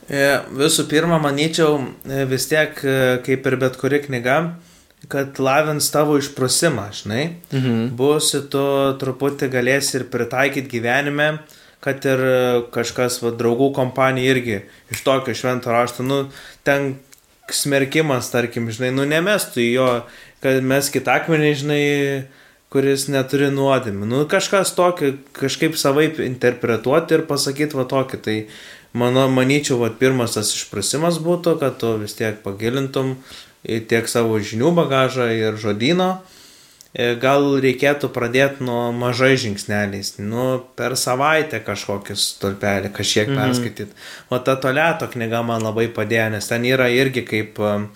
E, 0.09 0.21
visų 0.57 0.87
pirma, 0.89 1.19
manyčiau, 1.21 1.83
e, 2.09 2.25
vis 2.29 2.49
tiek, 2.49 2.79
e, 2.81 3.19
kaip 3.27 3.47
ir 3.47 3.57
bet 3.61 3.77
kuri 3.77 4.01
knyga, 4.07 4.39
kad 5.13 5.37
lavins 5.39 5.91
tavo 5.93 6.17
išprusimą, 6.19 6.87
žinai. 6.97 7.25
Mhm. 7.53 7.91
Būsi 7.97 8.49
tu 8.49 8.65
truputį 9.01 9.51
galėsi 9.53 10.01
ir 10.01 10.09
pritaikyti 10.09 10.73
gyvenime, 10.79 11.41
kad 11.85 12.05
ir 12.09 12.19
kažkas, 12.75 13.21
va, 13.23 13.31
draugų 13.31 13.73
kompanija 13.77 14.33
irgi 14.33 14.63
iš 14.91 15.05
tokio 15.05 15.35
švento 15.37 15.71
rašto, 15.71 16.03
nu, 16.03 16.25
ten 16.65 16.97
smerkimas, 17.53 18.33
tarkim, 18.33 18.73
žinai, 18.73 18.91
nu, 18.97 19.05
nemestų 19.09 19.63
į 19.63 19.71
jo, 19.77 19.89
kad 20.43 20.65
mes 20.65 20.91
kitakmenį, 20.91 21.53
žinai, 21.63 21.85
kuris 22.73 23.07
neturi 23.09 23.49
nuodėmį. 23.53 24.09
Nu, 24.09 24.25
kažkas 24.29 24.75
tokio, 24.77 25.15
kažkaip 25.37 25.79
savaip 25.81 26.19
interpretuoti 26.21 27.17
ir 27.17 27.25
pasakyti 27.29 27.79
va 27.79 27.87
tokį. 27.89 28.21
Tai 28.25 28.37
Mano, 28.97 29.27
manyčiau, 29.29 29.77
vat, 29.83 29.99
pirmas 30.01 30.39
tas 30.39 30.55
išprasimas 30.57 31.21
būtų, 31.21 31.59
kad 31.61 31.77
tu 31.81 31.93
vis 32.01 32.17
tiek 32.17 32.41
pagilintum 32.45 33.17
tiek 33.63 34.09
savo 34.09 34.39
žinių 34.41 34.73
bagažą 34.77 35.29
ir 35.35 35.59
žodyną. 35.61 36.19
E, 36.97 37.13
gal 37.21 37.45
reikėtų 37.61 38.09
pradėti 38.15 38.65
nuo 38.65 38.89
mažai 38.97 39.35
žingsneliais, 39.37 40.15
nu, 40.25 40.63
per 40.79 40.97
savaitę 40.97 41.61
kažkokį 41.67 42.17
stulpelį, 42.17 42.93
kažkiek 42.97 43.29
mhm. 43.29 43.41
perskaityti. 43.43 43.99
O 44.33 44.41
ta 44.41 44.57
toleto 44.57 45.11
knyga 45.13 45.43
man 45.45 45.67
labai 45.69 45.91
padėjo, 45.93 46.31
nes 46.33 46.49
ten 46.49 46.65
yra 46.65 46.89
irgi 46.89 47.27
kaip 47.29 47.61
um, 47.61 47.91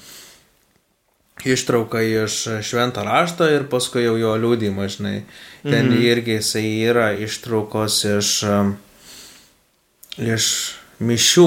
ištrauka 1.48 2.02
iš 2.04 2.36
švento 2.68 3.02
rašto 3.06 3.48
ir 3.48 3.64
paskui 3.72 4.04
jau 4.04 4.18
jo 4.20 4.36
liūdimo, 4.44 4.84
žinai. 4.84 5.22
Ten 5.64 5.88
mhm. 5.88 6.04
irgi 6.12 6.36
jisai 6.36 6.66
yra 6.84 7.08
ištraukos 7.16 8.02
iš, 8.18 8.34
um, 8.44 8.76
iš 10.20 10.52
mišių, 11.08 11.46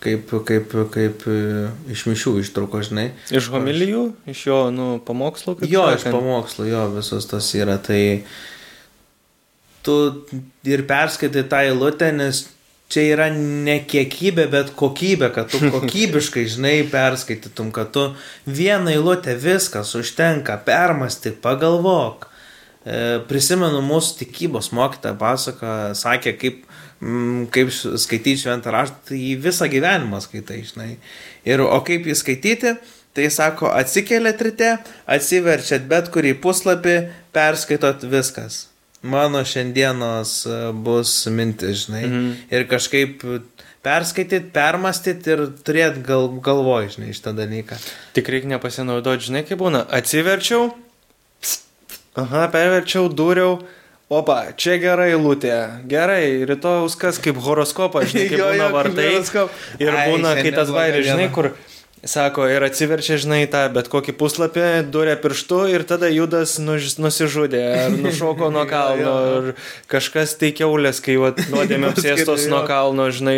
kaip, 0.00 0.30
kaip, 0.48 0.76
kaip 0.94 1.26
e, 1.28 1.38
iš 1.92 2.06
mišių 2.08 2.36
ištrauko, 2.44 2.80
žinai. 2.86 3.10
Iš 3.34 3.50
homilijų, 3.52 4.04
iš 4.32 4.46
jo, 4.48 4.60
nu, 4.74 4.86
pamokslo, 5.04 5.56
Jo, 5.66 5.88
sakant. 5.90 5.98
iš 6.00 6.06
pamokslo, 6.14 6.68
jo, 6.70 6.86
visos 6.96 7.28
tas 7.30 7.50
yra. 7.58 7.76
Tai 7.82 8.00
tu 9.84 9.98
ir 10.68 10.82
perskaitai 10.88 11.44
tą 11.48 11.60
eilutę, 11.68 12.10
nes 12.16 12.46
čia 12.90 13.04
yra 13.14 13.28
ne 13.32 13.78
kiekybė, 13.86 14.48
bet 14.50 14.72
kokybė, 14.78 15.30
kad 15.34 15.52
tu 15.52 15.60
kokybiškai, 15.76 16.46
žinai, 16.50 16.74
perskaitytum, 16.90 17.70
kad 17.74 17.92
tu 17.94 18.08
vieną 18.50 18.90
eilutę 18.96 19.36
viskas 19.40 19.94
užtenka, 19.98 20.58
permasti, 20.66 21.32
pagalvok. 21.44 22.26
E, 22.80 23.20
prisimenu 23.28 23.82
mūsų 23.84 24.16
tikybos 24.22 24.70
mokytą 24.72 25.12
pasaką, 25.20 25.92
sakė, 26.00 26.32
kaip 26.40 26.62
kaip 27.00 27.70
skaityti 27.72 28.42
šventą 28.42 28.72
raštą, 28.74 28.96
tai 29.08 29.18
jį 29.18 29.36
visą 29.46 29.68
gyvenimą 29.72 30.20
skaitai, 30.20 30.60
žinai. 30.68 30.90
Ir 31.48 31.62
o 31.64 31.78
kaip 31.86 32.08
jį 32.08 32.16
skaityti, 32.18 32.74
tai 33.16 33.30
sako, 33.32 33.70
atsikeliat 33.72 34.42
ryte, 34.44 34.74
atsiverčiat 35.08 35.88
bet 35.88 36.10
kurį 36.12 36.34
puslapį, 36.42 36.98
perskaitot 37.34 38.04
viskas. 38.10 38.66
Mano 39.00 39.40
šiandienos 39.48 40.34
e, 40.44 40.58
bus 40.76 41.14
mintis, 41.32 41.86
žinai. 41.86 42.04
Mhm. 42.04 42.30
Ir 42.52 42.68
kažkaip 42.68 43.24
perskaityti, 43.80 44.52
permastyti 44.52 45.32
ir 45.32 45.46
turėti 45.64 46.04
gal, 46.04 46.28
galvoj, 46.44 46.90
žinai, 46.98 47.14
šitą 47.16 47.32
dalyką. 47.38 47.80
Tik 48.16 48.28
reikia 48.28 48.52
nepasinaudoti, 48.52 49.30
žinai, 49.30 49.46
kaip 49.48 49.62
būna. 49.62 49.86
Atsiverčiau, 49.96 50.68
aha, 52.20 52.44
perverčiau, 52.52 53.08
dūriau 53.08 53.56
Opa, 54.10 54.48
čia 54.58 54.72
gera 54.82 55.04
eilutė. 55.06 55.54
Gerai, 55.86 56.42
rytojaus 56.42 56.96
kas 56.98 57.20
kaip 57.22 57.36
horoskopas, 57.38 58.08
žinai, 58.10 58.24
kaip 58.32 58.40
būna 58.42 58.70
vardai. 58.74 59.10
Ir 59.78 59.94
būna, 59.94 60.32
kai 60.34 60.50
tas 60.50 60.72
vairis, 60.74 61.04
žinai, 61.06 61.28
kur 61.30 61.52
sako 62.02 62.48
ir 62.50 62.64
atsiverčia, 62.66 63.20
žinai, 63.22 63.44
tą 63.52 63.60
bet 63.70 63.86
kokį 63.92 64.16
puslapį, 64.18 64.64
duria 64.90 65.14
pirštu 65.20 65.60
ir 65.70 65.84
tada 65.86 66.08
judas 66.10 66.56
nuž, 66.58 66.96
nusižudė, 66.98 67.60
ar 67.84 67.94
nušoko 68.02 68.48
nuo 68.50 68.64
kalno, 68.72 69.12
ar 69.36 69.46
kažkas 69.94 70.34
tai 70.40 70.50
keulės, 70.58 70.98
kai 71.06 71.14
nuodėmė 71.14 71.88
apsėstos 71.92 72.48
nuo 72.50 72.64
kalno, 72.66 73.06
žinai, 73.14 73.36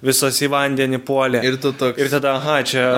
visos 0.00 0.40
į 0.40 0.48
vandenį 0.56 1.02
puolė. 1.04 1.44
Ir 1.44 1.60
tu 1.60 1.74
toks. 1.76 2.00
Ir 2.00 2.08
tada, 2.14 2.38
aha, 2.38 2.62
čia 2.64 2.88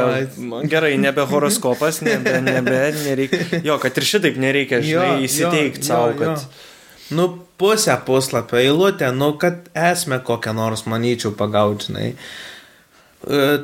gerai, 0.71 0.95
nebe 1.03 1.27
horoskopas, 1.33 2.05
nebe, 2.07 2.39
nebe, 2.47 2.81
nereikia. 3.03 3.65
Jo, 3.67 3.81
kad 3.83 3.99
ir 3.99 4.11
šitaip 4.15 4.39
nereikia, 4.47 4.79
žinai, 4.93 5.27
įsiteikti 5.27 5.91
savo, 5.91 6.15
kad... 6.23 6.47
Jo 6.47 6.73
nu, 7.11 7.29
pusę 7.59 7.97
puslapio 8.07 8.59
eilutę, 8.59 9.13
nu, 9.13 9.33
kad 9.39 9.71
esmę 9.75 10.21
kokią 10.25 10.55
nors, 10.57 10.87
manyčiau, 10.87 11.33
pagautinai. 11.33 12.13
E, 12.13 12.17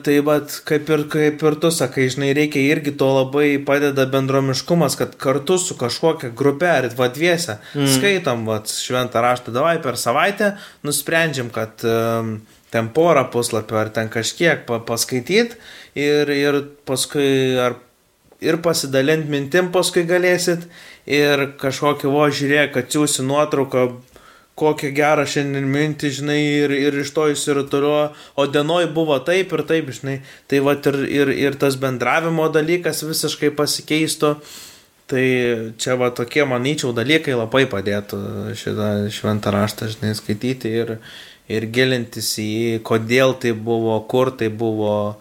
Tai 0.02 0.14
vad, 0.26 0.50
kaip 0.66 0.88
ir, 0.90 1.04
kaip 1.06 1.42
ir 1.46 1.56
tu 1.62 1.68
sakai, 1.70 2.08
žinai, 2.10 2.32
reikia 2.34 2.62
irgi 2.72 2.96
to 2.98 3.06
labai 3.14 3.60
padeda 3.62 4.08
bendromiškumas, 4.10 4.96
kad 4.98 5.12
kartu 5.20 5.58
su 5.60 5.76
kažkokia 5.78 6.32
grupe 6.34 6.66
ar 6.66 6.88
vadviese 6.98 7.60
mm. 7.76 7.92
skaitom 7.94 8.42
vat, 8.48 8.72
šventą 8.72 9.22
raštą, 9.22 9.54
davai 9.54 9.76
per 9.84 10.00
savaitę, 10.00 10.56
nusprendžiam, 10.82 11.52
kad 11.54 11.84
um, 11.86 12.40
ten 12.74 12.90
porą 12.96 13.28
puslapių 13.30 13.78
ar 13.84 13.92
ten 13.94 14.10
kažkiek 14.10 14.66
pa, 14.66 14.80
paskaityti 14.82 15.60
ir, 15.94 16.34
ir 16.34 16.62
paskui 16.88 17.54
ar 17.62 17.78
ir 18.42 18.58
pasidalinti 18.64 19.30
mintim 19.30 19.70
paskui 19.74 20.02
galėsit 20.08 20.66
ir 21.06 21.52
kažkokį 21.60 22.10
vo 22.12 22.26
žiūrėk, 22.30 22.72
kad 22.76 22.90
siūsi 22.92 23.26
nuotrauką 23.26 23.88
kokią 24.58 24.90
gerą 24.94 25.24
šiandien 25.28 25.66
mintį, 25.72 26.10
žinai, 26.18 26.40
ir, 26.64 26.74
ir 26.76 26.98
iš 27.02 27.12
to 27.16 27.28
įsirutulio, 27.32 28.12
o 28.36 28.46
dienoj 28.46 28.90
buvo 28.94 29.16
taip 29.24 29.54
ir 29.56 29.64
taip, 29.68 29.88
žinai, 29.96 30.18
tai 30.50 30.60
va 30.64 30.76
ir, 30.76 30.98
ir, 31.08 31.32
ir 31.48 31.56
tas 31.60 31.78
bendravimo 31.80 32.48
dalykas 32.52 33.02
visiškai 33.06 33.52
pasikeistų. 33.58 34.36
Tai 35.12 35.24
čia 35.82 35.96
va 36.00 36.08
tokie, 36.14 36.44
manyčiau, 36.48 36.92
dalykai 36.96 37.34
labai 37.36 37.66
padėtų 37.68 38.20
šitą 38.56 38.86
šventą 39.12 39.50
raštą, 39.52 39.90
žinai, 39.92 40.14
skaityti 40.16 40.70
ir, 40.72 40.94
ir 41.52 41.66
gilintis 41.74 42.30
į 42.40 42.46
jį, 42.46 42.78
kodėl 42.86 43.34
tai 43.42 43.52
buvo, 43.52 43.98
kur 44.08 44.30
tai 44.32 44.48
buvo. 44.48 45.18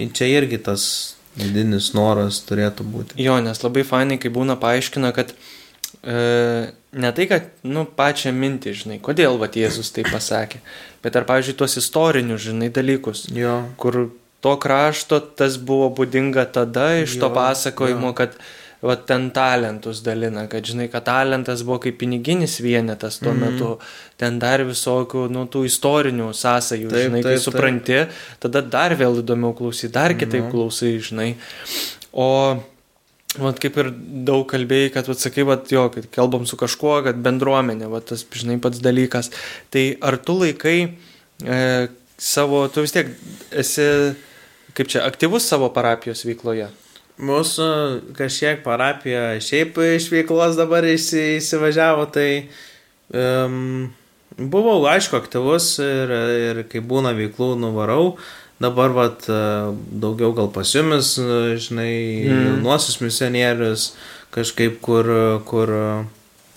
Ir 0.00 0.14
čia 0.16 0.30
irgi 0.30 0.62
tas 0.64 0.86
vidinis 1.36 1.92
noras 1.96 2.40
turėtų 2.48 2.86
būti. 2.86 3.18
Jo, 3.22 3.38
nes 3.44 3.60
labai 3.64 3.84
fainai, 3.86 4.18
kai 4.22 4.30
būna 4.34 4.56
paaiškina, 4.60 5.12
kad 5.16 5.32
e, 6.02 6.72
ne 6.92 7.12
tai, 7.16 7.26
kad, 7.30 7.48
nu, 7.66 7.84
pačią 7.98 8.32
mintį, 8.36 8.74
žinai, 8.82 8.98
kodėl 9.02 9.38
va 9.40 9.48
Jėzus 9.50 9.92
tai 9.94 10.04
pasakė, 10.08 10.60
bet 11.04 11.16
ar, 11.18 11.26
pavyzdžiui, 11.28 11.56
tuos 11.58 11.78
istorinius, 11.80 12.44
žinai, 12.48 12.70
dalykus, 12.74 13.26
Jo. 13.34 13.62
kur 13.80 14.06
to 14.44 14.56
krašto 14.60 15.20
tas 15.20 15.56
buvo 15.56 15.88
būdinga 15.96 16.44
tada 16.52 16.90
iš 17.00 17.16
to 17.16 17.30
Jo, 17.30 17.34
pasakojimo, 17.34 18.12
jo. 18.12 18.18
kad 18.18 18.36
va 18.84 18.96
ten 19.00 19.30
talentus 19.32 20.02
dalina, 20.04 20.44
kad 20.52 20.66
žinai, 20.68 20.90
kad 20.92 21.06
talentas 21.08 21.62
buvo 21.64 21.78
kaip 21.86 21.96
piniginis 22.02 22.58
vienetas 22.60 23.16
tuo 23.22 23.32
Mhm. 23.32 23.40
metu, 23.40 23.78
ten 24.20 24.38
dar 24.38 24.60
visokių, 24.68 25.30
nu, 25.32 25.46
tų 25.48 25.64
istorinių 25.70 26.28
sąsajų, 26.36 26.90
Taip, 26.92 27.06
žinai, 27.08 27.22
kai 27.22 27.30
taip, 27.34 27.40
taip. 27.40 27.46
supranti, 27.48 27.98
tada 28.40 28.60
dar 28.62 28.94
vėl 29.00 29.22
įdomiau 29.22 29.54
klausai, 29.56 29.90
dar 29.90 30.12
kitaip 30.14 30.44
Nu. 30.44 30.50
klausai, 30.52 30.98
žinai. 31.00 31.34
O 32.12 32.62
Vat 33.34 33.58
kaip 33.58 33.74
ir 33.82 33.88
daug 34.22 34.44
kalbėjai, 34.46 34.92
kad, 34.94 35.08
vat, 35.10 35.18
sakai, 35.18 35.42
vat, 35.42 35.66
jo, 35.66 35.88
kad 35.90 36.04
kalbam 36.14 36.44
su 36.46 36.54
kažkuo, 36.56 37.02
kad 37.02 37.16
bendruomenė, 37.18 37.88
vat, 37.90 38.04
tas, 38.06 38.22
žinai, 38.30 38.60
pats 38.62 38.78
dalykas. 38.78 39.26
Tai 39.74 39.96
ar 40.06 40.16
tu 40.22 40.36
laikai 40.38 40.94
e, 41.42 41.88
savo, 42.16 42.68
tu 42.70 42.84
vis 42.84 42.92
tiek 42.94 43.10
esi, 43.50 44.14
kaip 44.78 44.86
čia, 44.86 45.02
aktyvus 45.02 45.48
savo 45.50 45.66
parapijos 45.74 46.22
veikloje? 46.22 46.68
Mūsų 47.14 47.66
kažkiek 48.18 48.64
parapija 48.64 49.36
šiaip 49.38 49.76
iš 49.94 50.08
veiklos 50.10 50.56
dabar 50.58 50.82
įsi, 50.88 51.36
įsivažiavo, 51.38 52.08
tai 52.10 52.48
um, 53.14 53.92
buvau, 54.34 54.80
aišku, 54.90 55.20
aktyvus 55.20 55.76
ir, 55.84 56.10
ir 56.50 56.64
kai 56.70 56.82
būna 56.82 57.14
veiklų, 57.14 57.54
nuvarau. 57.62 58.16
Dabar 58.62 58.92
vat, 58.94 59.24
e, 59.26 59.38
daugiau 59.98 60.30
gal 60.34 60.46
pas 60.54 60.70
jumis, 60.70 61.16
e, 61.18 61.56
žinai, 61.58 61.94
Mm. 62.24 62.44
jaunuosius 62.48 63.00
misionierius, 63.02 63.92
kažkaip 64.34 64.80
kur, 64.80 65.06
kur, 65.44 65.70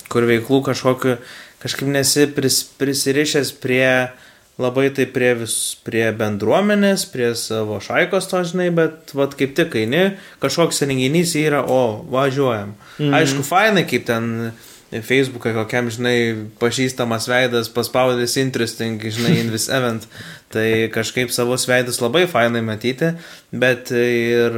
kur 0.08 0.22
veiklų 0.22 0.62
kažkokiu, 0.70 1.16
kažkaip 1.62 1.90
nesi 1.90 2.26
pris, 2.34 2.62
prisirišęs 2.78 3.50
prie 3.62 4.10
labai 4.58 4.88
tai 4.94 5.06
prie, 5.10 5.32
vis, 5.38 5.56
prie 5.86 6.06
bendruomenės, 6.18 7.06
prie 7.12 7.30
savo 7.38 7.78
šaikos 7.82 8.26
to, 8.30 8.42
žinai, 8.52 8.70
bet 8.74 9.14
vat 9.14 9.36
kaip 9.38 9.54
tik 9.58 9.76
eini, 9.78 10.16
kažkoks 10.42 10.82
renginys 10.86 11.36
yra, 11.38 11.62
o, 11.62 12.02
važiuojam. 12.10 12.74
Mhm. 12.98 13.14
Aišku, 13.20 13.46
fainai, 13.46 13.86
kaip 13.88 14.08
ten 14.08 14.50
Facebook'e 14.90 15.52
kokiam, 15.52 15.90
žinai, 15.92 16.48
pažįstamas 16.60 17.28
veidas 17.28 17.68
paspaudęs 17.72 18.38
interesting, 18.40 19.02
žinai, 19.04 19.36
in 19.42 19.52
this 19.52 19.68
event. 19.68 20.08
Tai 20.48 20.88
kažkaip 20.94 21.30
savus 21.30 21.66
veidus 21.68 22.00
labai 22.00 22.24
fainai 22.26 22.62
matyti, 22.64 23.12
bet 23.52 23.92
ir, 23.92 24.56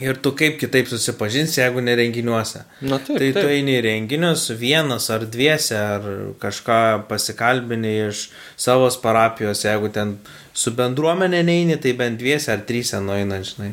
ir 0.00 0.18
tu 0.22 0.32
kaip 0.38 0.58
kitaip 0.60 0.88
susipažinsi, 0.90 1.60
jeigu 1.60 1.82
nerenginiuose. 1.82 2.62
Na 2.86 2.98
taip, 3.02 3.18
Tai 3.18 3.30
tu 3.32 3.40
taip. 3.40 3.50
eini 3.50 3.78
į 3.78 3.84
renginius 3.86 4.48
vienas 4.60 5.08
ar 5.10 5.24
dviese, 5.26 5.78
ar 5.78 6.06
kažką 6.42 6.80
pasikalbini 7.10 7.94
iš 8.08 8.28
savo 8.56 8.88
parapijos, 9.02 9.64
jeigu 9.66 9.90
ten 9.94 10.16
su 10.54 10.70
bendruomenė 10.78 11.42
neini, 11.46 11.78
tai 11.82 11.92
bent 11.98 12.18
dviese 12.20 12.52
ar 12.54 12.62
tryse 12.68 13.00
nueina, 13.02 13.40
žinai. 13.42 13.72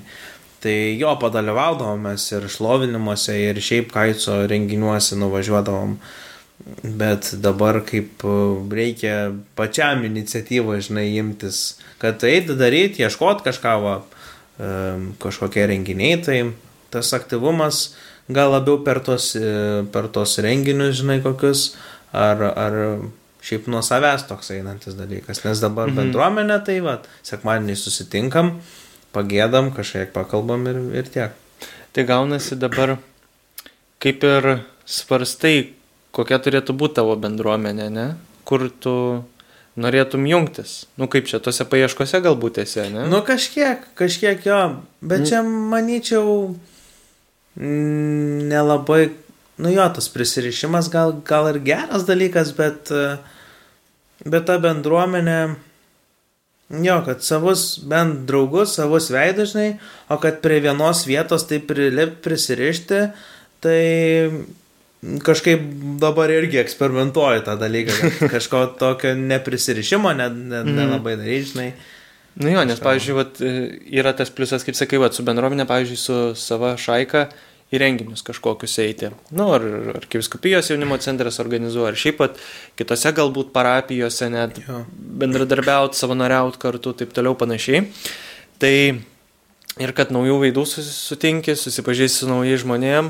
Tai 0.65 0.75
jo 0.97 1.11
padalyvaudavom 1.21 2.07
mes 2.07 2.23
ir 2.33 2.47
šlovinimuose, 2.49 3.35
ir 3.51 3.61
šiaip 3.61 3.91
kaico 3.93 4.39
renginiuose 4.49 5.17
nuvažiuodavom. 5.21 5.99
Bet 6.81 7.33
dabar 7.43 7.81
kaip 7.85 8.23
e, 8.25 8.35
reikia 8.73 9.15
pačiam 9.59 10.01
iniciatyvą, 10.07 10.79
žinai, 10.81 11.09
imtis, 11.19 11.75
kad 12.01 12.23
eiti 12.25 12.55
daryti, 12.57 13.03
ieškoti 13.03 13.43
kažką, 13.45 13.73
va, 13.83 13.95
kažkokie 14.57 15.65
renginiai, 15.67 16.21
tai 16.23 16.37
tas 16.93 17.11
aktyvumas 17.13 17.95
gal 18.31 18.53
labiau 18.53 18.79
per 18.85 19.01
tos, 19.05 19.35
e, 19.35 19.83
per 19.91 20.07
tos 20.07 20.37
renginius, 20.41 21.01
žinai, 21.01 21.19
kokius, 21.21 21.75
ar, 22.15 22.41
ar 22.41 22.77
šiaip 23.45 23.67
nuo 23.69 23.83
savęs 23.85 24.25
toks 24.29 24.49
einantis 24.55 24.95
dalykas. 24.97 25.43
Nes 25.45 25.61
dabar 25.61 25.87
Mhm. 25.87 25.93
mhm. 25.93 25.99
bendruomenė, 26.01 26.59
tai 26.65 26.79
va, 26.81 26.99
sekmadienį 27.23 27.75
susitinkam, 27.77 28.61
pagėdam, 29.13 29.73
kažkiek 29.75 30.13
pakalbam 30.13 30.65
ir, 30.67 30.79
ir 31.03 31.03
tiek. 31.03 31.31
Tai 31.93 32.03
gaunasi 32.03 32.57
dabar, 32.59 32.97
kaip 33.99 34.23
ir 34.23 34.63
svarstai, 34.85 35.73
kokia 36.11 36.39
turėtų 36.39 36.75
būti 36.75 36.95
tavo 36.99 37.15
bendruomenė, 37.15 37.89
ne? 37.91 38.15
Kur 38.45 38.69
tu 38.69 39.23
norėtum 39.77 40.23
jungtis. 40.29 40.85
Nu 40.97 41.07
kaip 41.11 41.27
čia, 41.27 41.41
tose 41.43 41.65
paieškose 41.67 42.21
galbūt 42.23 42.61
esi, 42.63 42.85
ne? 42.93 43.07
Nu 43.11 43.19
kažkiek, 43.27 43.83
kažkiek 43.99 44.45
jo, 44.47 44.59
bet 45.01 45.21
Mm. 45.21 45.27
čia 45.29 45.41
manyčiau 45.43 46.55
nelabai, 47.55 49.09
nu 49.57 49.69
jo, 49.71 49.85
tas 49.95 50.09
prisirišimas 50.11 50.89
gal, 50.91 51.13
gal 51.25 51.49
ir 51.53 51.59
geras 51.63 52.03
dalykas, 52.07 52.51
bet, 52.57 52.91
e, 52.91 53.17
bet 54.25 54.45
ta 54.49 54.57
bendruomenė, 54.59 55.55
jo, 56.83 56.97
kad 57.05 57.23
savus 57.23 57.77
bent 57.79 58.25
draugus, 58.27 58.75
savus 58.75 59.09
veidus, 59.13 59.53
žinai, 59.53 59.77
o 60.11 60.17
kad 60.19 60.41
prie 60.43 60.59
vienos 60.65 61.05
vietos 61.07 61.47
tai 61.47 61.59
prilipti, 61.63 62.21
prisirišti, 62.25 63.01
tai 63.63 63.79
kažkaip 65.25 65.61
dabar 66.01 66.31
irgi 66.33 66.59
eksperimentuoju 66.61 67.43
tą 67.45 67.55
dalyką, 67.61 68.11
kažko 68.35 68.65
tokio 68.79 69.15
neprisirišimo 69.15 70.13
ne, 70.17 70.29
ne, 70.29 70.63
Mhm. 70.63 70.75
nelabai 70.79 71.15
daryti, 71.19 71.51
žinai. 71.53 71.71
Nu 72.35 72.49
jo, 72.51 72.63
nes, 72.67 72.79
pavyzdžiui, 72.83 73.15
vat, 73.15 73.37
e, 73.39 73.51
yra 73.95 74.11
tas 74.17 74.29
pliusas, 74.29 74.65
kaip 74.67 74.75
sakai, 74.75 74.97
vat, 74.99 75.13
su 75.15 75.23
bendruomenė, 75.23 75.63
pavyzdžiui, 75.69 75.99
su 76.01 76.15
sava 76.35 76.73
šaika 76.75 77.29
į 77.73 77.79
renginius 77.79 78.21
kažkokius 78.27 78.73
eiti. 78.83 79.07
Nu, 79.31 79.47
ar, 79.55 79.63
ar 79.95 80.03
Kiviskupijos 80.11 80.67
jaunimo 80.69 80.97
centras 81.01 81.39
organizuoja, 81.39 81.93
ar 81.93 81.97
šiaip 81.97 82.17
pat 82.19 82.35
kitose 82.77 83.13
galbūt 83.15 83.53
parapijose 83.55 84.27
net 84.29 84.59
Jo. 84.67 84.81
bendradarbiauti, 84.91 85.97
savanoriauti 85.97 86.59
kartu, 86.61 86.93
taip 86.93 87.13
toliau 87.15 87.33
panašiai. 87.39 87.85
Tai 88.59 88.73
ir 89.79 89.91
kad 89.97 90.11
naujų 90.13 90.37
veidų 90.43 90.67
susi- 90.67 90.91
sutinki, 90.93 91.55
susipažįsti 91.57 92.21
su 92.25 92.29
naujais 92.29 92.61
žmonėm, 92.63 93.09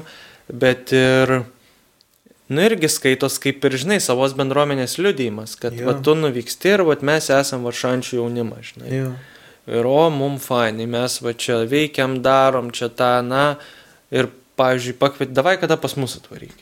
bet 0.53 0.93
ir, 0.93 1.41
nu 2.49 2.61
irgi 2.61 2.89
skaitos 2.91 3.39
kaip 3.41 3.63
ir, 3.65 3.77
žinai, 3.81 3.97
savos 4.03 4.35
bendruomenės 4.37 4.97
liudijimas, 5.01 5.55
kad 5.59 5.73
Jo. 5.73 5.87
va, 5.89 5.93
tu 6.05 6.13
nuvyksti 6.17 6.73
ir 6.75 6.83
va, 6.85 6.97
mes 7.01 7.29
esam 7.33 7.63
varšančių 7.65 8.19
jaunimą, 8.19 8.59
žinai. 8.61 8.91
Jo. 8.93 9.13
Ir 9.65 9.87
o, 9.89 10.09
mum 10.13 10.35
fainai, 10.37 10.85
mes 10.85 11.15
va 11.25 11.33
čia 11.33 11.63
veikiam, 11.65 12.19
darom 12.21 12.69
čia 12.75 12.91
tą, 12.93 13.15
na, 13.25 13.55
ir, 14.13 14.29
pavyzdžiui, 14.61 14.93
pakviet, 15.01 15.33
davai 15.33 15.55
kada 15.57 15.77
pas 15.81 15.95
mus 15.97 16.13
atvarykit. 16.19 16.61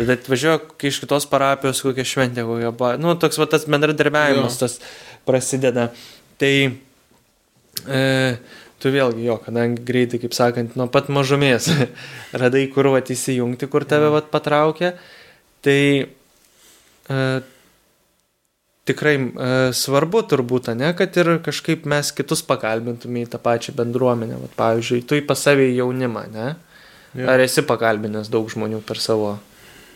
Tada 0.00 0.14
atvažiuoja 0.16 0.62
iš 0.88 1.02
kitos 1.02 1.26
parapijos, 1.28 1.82
kokia 1.84 2.06
šventė, 2.08 2.46
kokia, 2.48 2.70
ba- 2.72 2.94
nu, 2.96 3.12
toks 3.20 3.36
va 3.42 3.44
tas 3.50 3.66
bendradarbiavimas 3.68 4.56
Jo. 4.56 4.62
tas 4.64 4.78
prasideda. 5.28 5.90
Tai 6.40 6.54
e, 7.88 8.36
tu 8.80 8.92
vėlgi 8.94 9.26
jo, 9.28 9.36
kadangi 9.44 9.84
greitai, 9.86 10.20
kaip 10.22 10.34
sakant, 10.36 10.76
nuo 10.78 10.88
pat 10.92 11.10
mažumės 11.12 11.70
radai, 12.42 12.66
kur 12.72 12.90
va 12.94 13.02
įsijungti, 13.04 13.68
kur 13.70 13.86
tave 13.88 14.10
va 14.14 14.22
patraukia, 14.32 14.94
tai 15.64 15.80
e, 16.04 17.20
tikrai 18.90 19.14
e, 19.18 19.50
svarbu 19.76 20.24
turbūt, 20.30 20.72
ne, 20.78 20.92
kad 20.98 21.16
ir 21.20 21.36
kažkaip 21.44 21.86
mes 21.90 22.12
kitus 22.16 22.42
pakalbintume 22.46 23.24
į 23.24 23.30
tą 23.34 23.40
pačią 23.42 23.76
bendruomenę. 23.78 24.40
Vat, 24.44 24.56
pavyzdžiui, 24.58 25.04
tu 25.06 25.18
į 25.18 25.24
pas 25.28 25.46
savį 25.48 25.70
jaunimą, 25.76 26.26
ne? 26.34 26.48
Jo. 27.18 27.26
Ar 27.30 27.42
esi 27.42 27.64
pakalbinęs 27.66 28.30
daug 28.30 28.50
žmonių 28.52 28.84
per 28.86 29.00
savo 29.02 29.34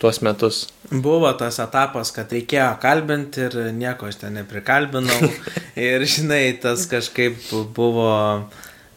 tuos 0.01 0.19
metus? 0.25 0.65
Buvo 0.91 1.31
tas 1.39 1.61
etapas, 1.63 2.11
kad 2.15 2.31
reikėjo 2.35 2.73
kalbinti 2.83 3.45
ir 3.47 3.57
nieko 3.75 4.09
aš 4.09 4.19
ten 4.25 4.35
neprikalbinau. 4.41 5.31
ir 5.87 6.05
žinai, 6.11 6.43
tas 6.61 6.85
kažkaip 6.91 7.39
buvo, 7.75 8.11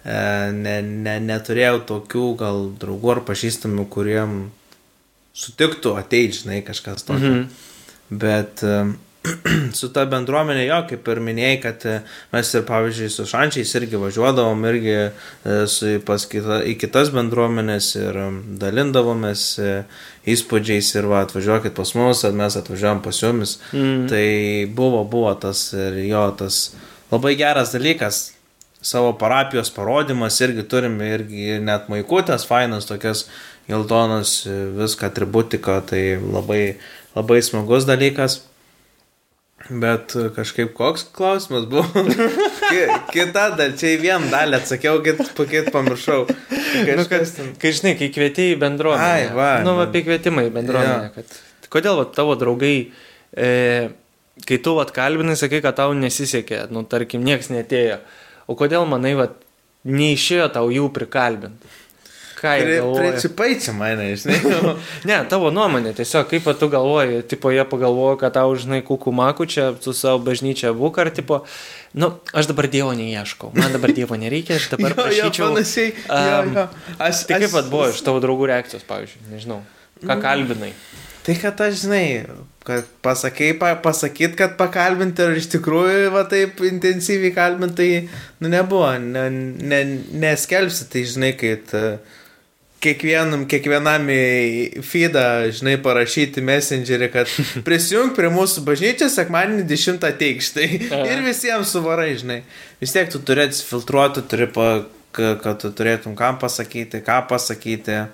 ne, 0.04 0.76
ne, 0.82 1.16
neturėjau 1.24 1.82
tokių 1.88 2.28
gal 2.38 2.68
draugų 2.80 3.16
ar 3.16 3.24
pažįstamų, 3.28 3.88
kuriem 3.92 4.38
sutiktų 5.38 5.96
ateiti, 5.98 6.42
žinai, 6.42 6.62
kažkas 6.66 7.06
tokio. 7.06 7.34
Mhm. 7.34 7.66
Bet 8.08 8.62
e, 8.64 8.76
su 9.78 9.90
ta 9.94 10.04
bendruomenė, 10.08 10.64
jo, 10.68 10.78
kaip 10.88 11.10
ir 11.12 11.20
minėjai, 11.24 11.58
kad 11.62 11.84
e, 11.88 11.96
mes 12.32 12.52
ir, 12.54 12.64
pavyzdžiui, 12.68 13.10
su 13.12 13.26
šančiais 13.28 13.74
irgi 13.80 14.00
važiuodavom 14.00 14.64
irgi 14.70 14.94
e, 14.96 15.10
su, 15.70 15.92
pas 16.08 16.24
kita, 16.30 16.62
į 16.72 16.78
kitas 16.80 17.12
bendruomenės 17.14 17.90
ir 18.00 18.18
dalindavomės 18.62 19.44
įspūdžiais 20.28 20.94
ir 20.96 21.10
va, 21.10 21.22
atvažiuokit 21.26 21.76
pas 21.76 21.94
mus, 21.98 22.24
ar 22.24 22.34
mes 22.38 22.58
atvažiuojam 22.58 23.04
pas 23.04 23.22
jumis. 23.22 23.58
Mm. 23.76 24.08
Tai 24.10 24.26
buvo, 24.80 25.04
buvo 25.08 25.36
tas 25.40 25.68
ir 25.76 26.02
jo, 26.08 26.24
tas 26.40 26.64
labai 27.12 27.36
geras 27.38 27.76
dalykas. 27.76 28.24
Savo 28.78 29.12
parapijos 29.18 29.72
parodimas 29.74 30.38
irgi 30.44 30.62
turime 30.70 31.08
irgi 31.16 31.56
net 31.64 31.88
maikutės, 31.90 32.46
fainas 32.46 32.86
tokias 32.86 33.24
geltonas, 33.68 34.44
viską 34.78 35.10
atributiką, 35.10 35.80
tai 35.88 36.02
labai, 36.22 36.62
labai 37.16 37.40
smagus 37.42 37.88
dalykas. 37.88 38.42
Bet 39.68 40.14
e, 40.16 40.28
kažkaip 40.32 40.70
koks 40.76 41.02
klausimas 41.12 41.66
buvo? 41.68 41.84
Kita 43.14 43.48
dar, 43.58 43.74
čia 43.76 43.96
į 43.96 43.98
vieną 44.00 44.30
dalį 44.32 44.56
atsakiau, 44.60 45.00
kit, 45.04 45.20
kit 45.50 45.68
pamiršau. 45.74 46.28
Nu, 46.28 47.04
kad, 47.10 47.26
kai 47.60 47.72
žinai, 47.74 47.96
kai 47.98 48.08
kvietėjai 48.14 48.56
bendruomenę. 48.60 49.08
Ai, 49.08 49.26
va. 49.34 49.50
Nu, 49.66 49.74
va, 49.76 49.88
apie 49.88 50.04
kvietimą 50.06 50.46
į 50.46 50.54
bendruomenę. 50.54 51.10
Ja. 51.10 51.12
Kad, 51.16 51.66
kodėl 51.74 51.98
va, 51.98 52.06
tavo 52.14 52.38
draugai, 52.38 52.76
e, 53.34 53.50
kai 54.46 54.60
tu 54.62 54.76
vat 54.78 54.94
kalbinai, 54.94 55.36
sakai, 55.40 55.60
kad 55.64 55.76
tau 55.82 55.92
nesisekė, 55.96 56.68
nu, 56.72 56.86
tarkim, 56.88 57.26
nieks 57.26 57.50
netėjo. 57.52 57.98
O 58.48 58.56
kodėl 58.56 58.88
manai, 58.88 59.12
va, 59.18 59.28
neišėjo 59.88 60.48
tau 60.56 60.72
jų 60.72 60.88
prikalbinti? 60.94 61.76
Ką 62.38 62.52
jie 62.54 62.78
galvoja? 62.78 63.02
Principai 63.02 63.56
čia 63.58 63.72
mane, 63.74 64.12
žinai. 64.14 64.36
ne, 65.10 65.16
tavo 65.30 65.50
nuomonė, 65.54 65.90
tiesiog 65.98 66.28
kaip 66.30 66.46
tu 66.60 66.68
galvoji, 66.70 67.24
tipo 67.26 67.50
jie 67.50 67.64
pagalvoja, 67.66 68.18
kad 68.20 68.36
tau, 68.36 68.52
žinai, 68.58 68.78
kukų 68.86 69.12
makų 69.18 69.48
čia 69.50 69.64
su 69.82 69.94
savo 69.96 70.20
bažnyčia 70.28 70.70
būk, 70.76 71.00
ar 71.02 71.10
tipo, 71.14 71.40
nu, 71.98 72.12
aš 72.30 72.50
dabar 72.52 72.70
Dievo 72.70 72.92
neieškau, 72.98 73.50
man 73.58 73.74
dabar 73.74 73.94
Dievo 73.96 74.18
nereikia, 74.20 74.60
aš 74.60 74.70
dabar 74.76 74.92
jo, 74.94 75.00
prašyčiau. 75.00 75.48
Jo, 75.48 75.50
panašiai, 75.50 75.90
um, 76.06 76.54
jo, 76.54 76.60
jo. 76.60 76.94
Aš, 77.08 77.24
tai 77.26 77.42
kaip 77.42 77.56
pat 77.56 77.72
buvo 77.72 77.90
iš 77.90 78.04
tavo 78.06 78.22
draugų 78.22 78.52
reakcijos, 78.52 78.86
pavyzdžiui, 78.86 79.24
nežinau, 79.34 79.58
ką 80.04 80.12
nu, 80.12 80.22
kalbinai. 80.22 80.70
Tai 81.26 81.38
kad 81.42 81.66
aš, 81.66 81.82
žinai, 81.82 82.04
kad 82.68 82.92
pasakai, 83.04 83.54
pa, 83.58 83.72
pasakyt, 83.82 84.36
kad 84.38 84.54
pakalbinti 84.60 85.24
ir 85.24 85.40
iš 85.40 85.48
tikrųjų 85.56 86.12
va 86.14 86.26
taip 86.30 86.62
intensyviai 86.68 87.32
kalbinti, 87.34 87.76
tai, 87.80 88.22
nu, 88.44 88.52
nebuvo, 88.52 88.92
ne, 89.02 89.26
ne, 89.32 89.82
neskelbsi, 90.24 90.86
tai 90.92 91.04
žinai, 91.08 91.32
kad 91.40 91.74
uh, 91.78 92.18
kiekvienam, 92.82 93.44
kiekvienam 93.50 94.06
į 94.12 94.82
feedą, 94.86 95.24
žinai, 95.54 95.76
parašyti 95.82 96.42
messengerį, 96.44 97.08
kad 97.14 97.32
prisijung 97.66 98.14
prie 98.16 98.30
mūsų 98.32 98.64
bažnyčios, 98.66 99.16
sekmanį 99.18 99.64
10 99.68 100.04
teikš. 100.20 100.52
Tai 100.56 100.68
ir 100.68 101.24
visiems 101.26 101.74
suvarai, 101.74 102.12
žinai. 102.20 102.42
Vis 102.82 102.94
tiek 102.94 103.10
tu 103.12 103.22
turi 103.24 103.46
atsifiltruoti, 103.48 104.24
turi, 104.30 104.48
pa, 104.54 104.68
kad 105.16 105.58
tu 105.62 105.72
turėtum 105.74 106.16
kam 106.18 106.38
pasakyti, 106.42 107.02
ką 107.06 107.22
pasakyti. 107.30 108.04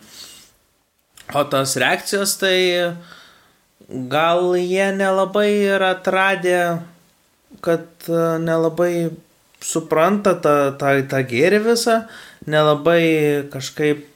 O 1.34 1.44
tos 1.48 1.76
reakcijos, 1.80 2.36
tai 2.40 2.57
gal 3.88 4.54
jie 4.56 4.88
nelabai 4.96 5.50
yra 5.76 5.94
atradę, 5.98 6.80
kad 7.64 7.86
e, 8.08 8.24
nelabai 8.42 9.10
supranta 9.64 10.34
tą, 10.34 10.56
tą, 10.80 10.96
tą 11.08 11.22
gėrį 11.28 11.60
visą, 11.64 12.02
nelabai 12.50 13.04
kažkaip 13.52 14.10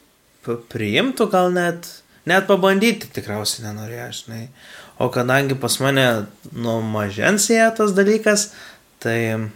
priimtų 0.72 1.28
gal 1.32 1.52
net, 1.52 1.88
net 2.28 2.48
pabandyti 2.48 3.10
tikriausiai 3.12 3.66
nenorėjo, 3.68 4.08
žinai. 4.22 4.42
O 4.98 5.08
kadangi 5.14 5.54
pas 5.58 5.78
mane 5.84 6.06
nuo 6.52 6.80
mažens 6.82 7.48
jie 7.52 7.62
tas 7.76 7.94
dalykas, 7.96 8.50
tai... 9.02 9.48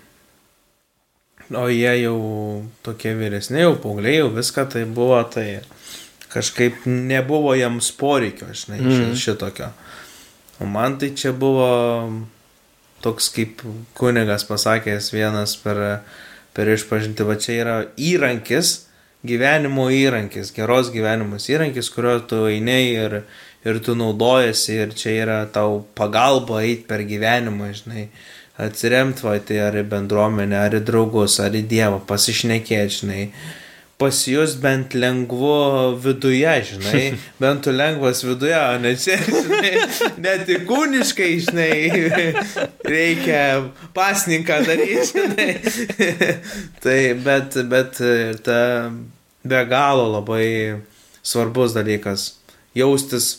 O 1.52 1.66
jie 1.68 1.90
jau 2.00 2.16
tokie 2.80 3.10
vyresni, 3.18 3.58
jau 3.60 3.74
paaugliai, 3.76 4.22
jau 4.22 4.30
viską 4.32 4.62
tai 4.72 4.86
buvo, 4.88 5.18
tai 5.28 5.60
kažkaip 6.32 6.86
nebuvo 6.88 7.52
jiems 7.58 7.90
poreikio, 7.98 8.48
žinai, 8.56 8.78
mm. 8.80 9.10
šitokio. 9.20 9.68
O 10.60 10.66
man 10.68 10.98
tai 10.98 11.12
čia 11.16 11.32
buvo 11.32 11.68
toks 13.02 13.28
kaip 13.34 13.62
kunigas 13.98 14.44
pasakęs 14.46 15.10
vienas 15.14 15.56
per, 15.58 16.02
per 16.54 16.70
išpažinti, 16.70 17.26
va 17.26 17.36
čia 17.40 17.56
yra 17.62 17.76
įrankis, 17.98 18.74
gyvenimo 19.26 19.88
įrankis, 19.94 20.52
geros 20.54 20.92
gyvenimos 20.94 21.48
įrankis, 21.50 21.90
kurio 21.94 22.18
tu 22.28 22.44
eini 22.50 22.78
ir, 22.92 23.22
ir 23.66 23.80
tu 23.82 23.96
naudojasi 23.98 24.78
ir 24.84 24.94
čia 24.98 25.16
yra 25.24 25.40
tau 25.54 25.82
pagalba 25.98 26.62
eiti 26.62 26.86
per 26.90 27.02
gyvenimą, 27.08 27.72
žinai, 27.80 28.06
atsiremti 28.62 29.26
va 29.26 29.38
tai 29.42 29.58
ar 29.64 29.80
į 29.80 29.86
bendruomenę, 29.90 30.58
ar 30.58 30.78
į 30.78 30.84
draugus, 30.86 31.40
ar 31.42 31.56
į 31.56 31.64
Dievą, 31.70 32.02
pasišnekėti, 32.06 32.98
žinai 33.00 33.24
pasijus 34.02 34.56
bent 34.60 34.96
lengvu 34.98 35.94
viduje, 36.02 36.52
žinai, 36.72 37.04
bent 37.42 37.62
tu 37.64 37.74
lengvas 37.74 38.24
viduje, 38.26 38.58
o 38.58 38.78
ne 38.82 38.94
čia, 38.98 39.16
žinai, 39.22 39.72
net 40.26 40.50
kūniškai, 40.68 41.30
žinai, 41.46 41.76
reikia 42.82 43.42
pasninką 43.94 44.60
daryti, 44.66 45.06
žinai. 45.14 45.48
tai, 46.82 46.98
bet, 47.22 47.62
bet 47.70 48.02
ta 48.42 48.60
be 49.42 49.64
galo 49.70 50.10
labai 50.18 50.82
svarbus 51.22 51.74
dalykas. 51.78 52.32
Jaustis 52.74 53.38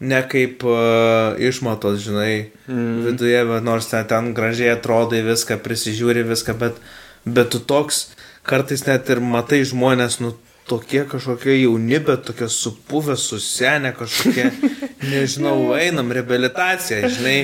ne 0.00 0.20
kaip 0.28 0.64
uh, 0.66 1.38
išmatos, 1.40 2.02
žinai, 2.04 2.50
mm. 2.66 2.96
viduje, 3.08 3.44
nors 3.64 3.88
ten, 3.90 4.06
ten 4.10 4.32
gražiai 4.36 4.74
atrodai 4.74 5.22
viską, 5.24 5.58
prisižiūri 5.64 6.24
viską, 6.28 6.56
bet, 6.60 6.80
bet 7.24 7.52
tu 7.54 7.62
toks 7.62 8.08
kartais 8.44 8.84
net 8.86 9.08
ir 9.12 9.22
matai 9.24 9.62
žmonės, 9.66 10.20
nu, 10.22 10.34
tokie 10.68 11.02
kažkokie 11.08 11.58
jauni, 11.58 11.98
bet 12.00 12.24
tokie 12.24 12.48
supuvę, 12.48 13.16
susenę 13.20 13.92
kažkokie, 13.96 14.46
nežinau, 15.12 15.74
einam, 15.76 16.12
reabilitacija, 16.12 17.10
žinai, 17.12 17.36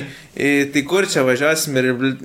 tai 0.73 0.83
kur 0.89 1.05
čia 1.09 1.25
važiuosim, 1.27 1.77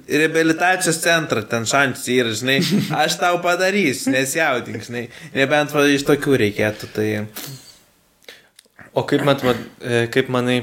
reabilitacijos 0.08 1.02
centrą, 1.02 1.44
ten 1.48 1.68
šančiai 1.68 2.22
yra, 2.22 2.32
žinai, 2.36 2.56
aš 3.04 3.18
tau 3.20 3.42
padarysiu, 3.44 4.14
nesijaudink, 4.16 4.88
žinai, 4.88 5.04
nebent 5.36 5.76
va, 5.76 5.84
iš 5.92 6.06
tokių 6.08 6.40
reikėtų, 6.46 6.90
tai... 6.96 7.10
O 8.96 9.02
kaip, 9.04 9.26
mat, 9.28 9.42
e, 9.84 10.06
kaip 10.08 10.30
manai, 10.32 10.62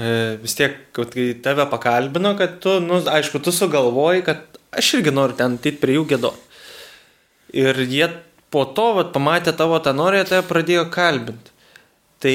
e, 0.00 0.12
vis 0.40 0.56
tiek, 0.56 0.78
kai 0.96 1.26
tave 1.44 1.66
pakalbino, 1.68 2.32
kad 2.38 2.56
tu, 2.64 2.78
nu, 2.80 3.02
aišku, 3.12 3.42
tu 3.44 3.52
sugalvoji, 3.52 4.24
kad 4.24 4.56
aš 4.72 4.94
irgi 4.96 5.12
noriu 5.12 5.36
ten 5.36 5.58
tit 5.60 5.76
prie 5.82 5.98
jų 5.98 6.06
gėdoti. 6.14 6.45
Ir 7.56 7.82
jie 7.88 8.10
po 8.52 8.64
to, 8.76 8.92
vat, 9.00 9.12
pamatė 9.14 9.54
tavo 9.56 9.78
tą 9.82 9.94
norį, 9.96 10.24
tave 10.28 10.44
pradėjo 10.48 10.86
kalbinti. 10.92 11.52
Tai 12.22 12.34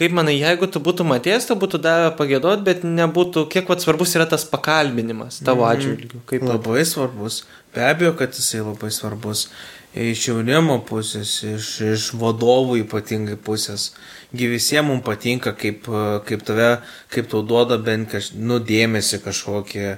kaip 0.00 0.14
manai, 0.16 0.38
jeigu 0.38 0.68
tu 0.72 0.80
būtum 0.82 1.12
atėjęs, 1.16 1.48
tu 1.50 1.56
būtų 1.60 1.80
davę 1.84 2.12
pagėdot, 2.16 2.62
bet 2.64 2.86
nebūtų, 2.86 3.44
kiek 3.52 3.68
vat 3.68 3.82
svarbus 3.84 4.14
yra 4.16 4.26
tas 4.30 4.46
pakalbinimas 4.48 5.42
tavo 5.44 5.66
mm. 5.66 5.72
atžvilgiu? 5.74 6.22
Kaip 6.30 6.46
labai 6.46 6.80
pat? 6.80 6.92
svarbus. 6.92 7.42
Be 7.74 7.84
abejo, 7.86 8.14
kad 8.18 8.34
jisai 8.36 8.64
labai 8.64 8.90
svarbus. 8.94 9.48
Iš 9.90 10.28
jaunimo 10.28 10.76
pusės, 10.86 11.32
iš, 11.42 11.68
iš 11.82 12.04
vadovų 12.18 12.78
ypatingai 12.84 13.34
pusės. 13.42 13.88
Gi 14.30 14.46
visiems 14.52 14.86
mums 14.86 15.02
patinka, 15.02 15.52
kaip, 15.58 15.88
kaip 16.28 16.44
tave, 16.46 16.68
kaip 17.10 17.26
tau 17.32 17.42
duoda 17.42 17.78
bent 17.82 18.06
kaž, 18.12 18.30
nudėmėsi 18.38 19.18
kažkokį, 19.24 19.88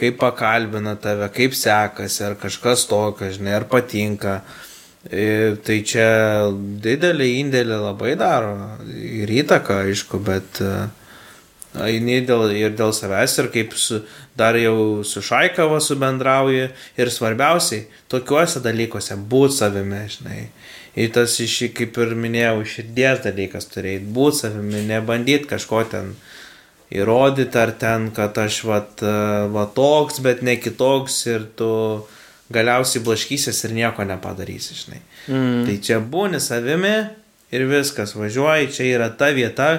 kaip 0.00 0.18
pakalbina 0.20 0.96
tave, 1.00 1.28
kaip 1.34 1.54
sekasi, 1.56 2.24
ar 2.26 2.36
kažkas 2.40 2.86
tokio, 2.90 3.30
žinai, 3.34 3.58
ar 3.58 3.66
patinka. 3.70 4.40
Ir 5.08 5.54
e, 5.54 5.58
tai 5.64 5.78
čia 5.88 6.06
didelį 6.84 7.28
indėlį 7.40 7.76
labai 7.86 8.16
daro 8.20 8.52
ir 8.92 9.30
įtaką, 9.32 9.78
aišku, 9.88 10.20
bet 10.26 10.60
e, 10.60 10.72
eini 11.88 12.18
dėl, 12.28 12.50
ir 12.52 12.74
dėl 12.76 12.92
savęs 12.92 13.38
ir 13.40 13.48
kaip 13.54 13.76
su, 13.80 14.02
dar 14.36 14.58
jau 14.60 15.00
su 15.08 15.22
Šaikava 15.24 15.80
subendrauji 15.80 16.68
ir 17.00 17.12
svarbiausiai, 17.14 17.86
tokiuose 18.12 18.60
dalykuose 18.64 19.16
būt 19.32 19.56
savimi, 19.56 20.04
žinai. 20.16 20.42
Ir 21.00 21.12
tas 21.14 21.38
iš, 21.40 21.56
kaip 21.72 21.96
ir 22.02 22.12
minėjau, 22.18 22.58
širdies 22.68 23.22
dalykas 23.24 23.70
turėjai, 23.72 24.02
būt 24.04 24.42
savimi, 24.42 24.84
nebandyti 24.90 25.48
kažko 25.48 25.84
ten 25.88 26.12
uh, 26.12 26.29
įrodyti, 26.90 27.58
ar 27.58 27.72
ten, 27.78 28.08
kad 28.14 28.38
aš 28.38 28.62
vat, 28.66 29.02
e, 29.02 29.14
va 29.54 29.66
toks, 29.74 30.20
bet 30.24 30.42
ne 30.46 30.56
kitoks 30.60 31.20
ir 31.30 31.46
tu 31.58 31.70
galiausiai 32.50 33.04
blaškysis 33.06 33.64
ir 33.68 33.76
nieko 33.76 34.04
nepadarysi, 34.06 34.76
žinai. 34.82 35.02
Mm. 35.30 35.60
Tai 35.68 35.76
čia 35.86 36.00
būni 36.02 36.40
savimi 36.42 36.94
ir 37.54 37.66
viskas, 37.70 38.16
važiuoji, 38.18 38.72
čia 38.74 38.88
yra 38.96 39.10
ta 39.14 39.30
vieta, 39.34 39.70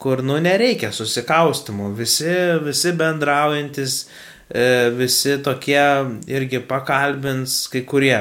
kur, 0.00 0.22
nu, 0.24 0.36
nereikia 0.40 0.92
susikaustimo, 0.96 1.90
visi, 1.96 2.32
visi 2.64 2.92
bendraujantis, 2.96 4.02
e, 4.48 4.90
visi 4.96 5.38
tokie 5.44 5.82
irgi 6.28 6.60
pakalbins, 6.68 7.62
kai 7.72 7.84
kurie, 7.88 8.18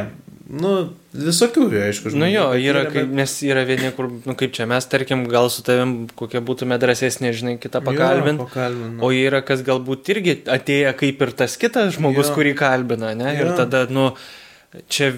nu, 0.49 0.75
visokių, 1.13 1.63
aišku, 1.89 2.11
Nu 2.13 2.27
jo, 2.29 2.43
bet 2.53 2.61
yra, 2.65 2.83
kaip, 2.91 3.07
nes 3.17 3.33
yra 3.47 3.63
vieni, 3.65 3.89
kur, 3.95 4.09
nu 4.25 4.35
kaip 4.37 4.53
čia, 4.53 4.67
mes 4.69 4.85
tarkim, 4.85 5.23
gal 5.31 5.49
su 5.49 5.63
tavim 5.65 6.07
kokie 6.19 6.41
būtume 6.45 6.77
drąsesnė, 6.81 7.31
žinai, 7.33 7.55
kitą 7.61 7.81
pakalbint. 7.85 8.39
Jo, 8.43 8.45
pakalbint, 8.49 9.01
O 9.01 9.09
yra, 9.15 9.41
kas 9.45 9.63
galbūt 9.65 10.11
irgi 10.13 10.37
atėję 10.45 10.93
kaip 10.99 11.21
ir 11.25 11.31
tas 11.43 11.57
kitas 11.57 11.95
žmogus, 11.97 12.29
Jo. 12.29 12.35
kurį 12.37 12.53
kalbina, 12.59 13.15
ne? 13.17 13.33
Ir 13.39 13.47
Jo. 13.47 13.57
tada, 13.57 13.85
nu, 13.89 14.11
čia 14.91 15.09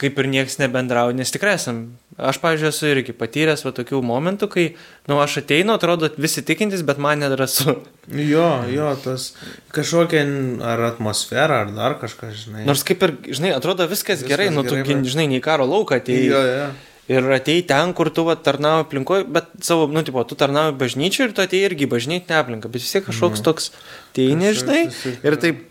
kaip 0.00 0.18
ir 0.20 0.28
nieks 0.28 0.58
nebendrauja, 0.60 1.16
nes 1.16 1.32
tikrai 1.32 1.54
esam. 1.56 1.78
Aš, 2.18 2.40
pavyzdžiui, 2.42 2.68
esu 2.72 2.88
irgi 2.90 3.14
patyręs 3.14 3.62
va 3.62 3.70
tokių 3.76 4.00
momentų, 4.04 4.48
kai, 4.50 4.64
nu, 5.08 5.20
aš 5.22 5.36
ateinu, 5.44 5.76
atrodo, 5.78 6.10
visi 6.18 6.42
tikintis, 6.42 6.82
bet 6.86 6.98
man 7.02 7.22
nedrasu. 7.24 7.78
Jo, 8.08 8.64
jo, 8.72 8.88
tas 9.04 9.34
kažkokia 9.76 10.22
ar 10.64 10.80
atmosfera, 10.86 11.58
ar 11.66 11.72
dar 11.76 11.98
kažkas, 12.00 12.46
žinai. 12.46 12.62
Nors 12.64 12.80
kaip 12.88 13.02
ir, 13.04 13.12
žinai, 13.36 13.50
atrodo 13.52 13.84
viskas, 13.84 14.22
Viskas 14.22 14.30
gerai, 14.30 14.46
nu, 14.48 14.64
tu, 14.64 14.78
bet- 14.80 15.04
žinai, 15.04 15.26
nei 15.28 15.42
karo 15.44 15.66
lauką 15.68 16.00
atėjai. 16.00 16.30
jo, 16.32 16.40
jo. 16.48 16.68
Ir 17.08 17.24
atei 17.32 17.62
ten, 17.64 17.94
kur 17.96 18.10
tu 18.12 18.24
tarnauji 18.44 18.84
aplinkoje, 18.84 19.24
bet 19.32 19.46
savo, 19.64 19.86
nu, 19.88 20.02
tipo, 20.04 20.20
tu 20.28 20.36
tarnauji 20.36 20.74
bažnyčiai 20.80 21.28
ir 21.28 21.32
tu 21.36 21.40
atei 21.40 21.62
irgi 21.64 21.86
į 21.86 21.92
bažnytinę 21.94 22.36
aplinką, 22.36 22.68
bet 22.68 22.84
vis 22.84 22.92
tiek 22.92 23.06
kažkoks 23.06 23.44
toks 23.44 23.70
teini, 24.16 24.50
žinai, 24.52 24.82
Kažkoks 24.90 25.24
ir 25.24 25.36
taip, 25.40 25.62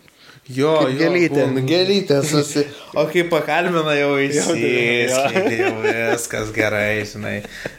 Jo, 0.48 0.88
jo, 0.88 0.92
gėlytė. 0.96 1.46
būna 1.50 1.62
Gėlytė 1.68 2.18
susi. 2.24 2.62
O 2.96 3.04
kai 3.12 3.26
pakalbina 3.28 3.92
jau 3.98 4.14
tai- 4.16 4.28
įsiskleidė, 4.28 5.58
jau 5.60 5.72
viskas 5.84 6.52
gerai, 6.56 7.04
žinai. 7.04 7.34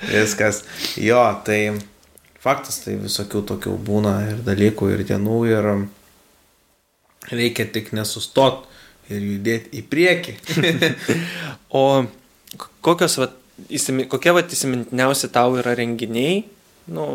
Viskas. 0.05 0.61
Jo, 1.01 1.24
tai 1.45 1.80
faktas, 2.39 2.84
tai 2.86 2.99
visokių 3.01 3.41
tokių 3.53 3.74
būna 3.89 4.13
ir 4.30 4.43
dalykų, 4.45 4.91
ir 4.93 5.03
dienų, 5.09 5.39
ir 5.49 5.72
reikia 7.34 7.65
tik 7.74 7.91
nesustot 7.97 8.67
ir 9.09 9.26
judėti 9.26 9.82
į 9.82 9.84
priekį. 9.89 10.38
o 11.82 12.05
kokios, 12.86 13.17
va, 13.22 13.32
įsimi, 13.70 14.05
kokie, 14.09 14.32
va, 14.36 14.45
įsimintiniausi 14.45 15.32
tau 15.34 15.57
yra 15.59 15.74
renginiai, 15.78 16.43
nu, 16.93 17.09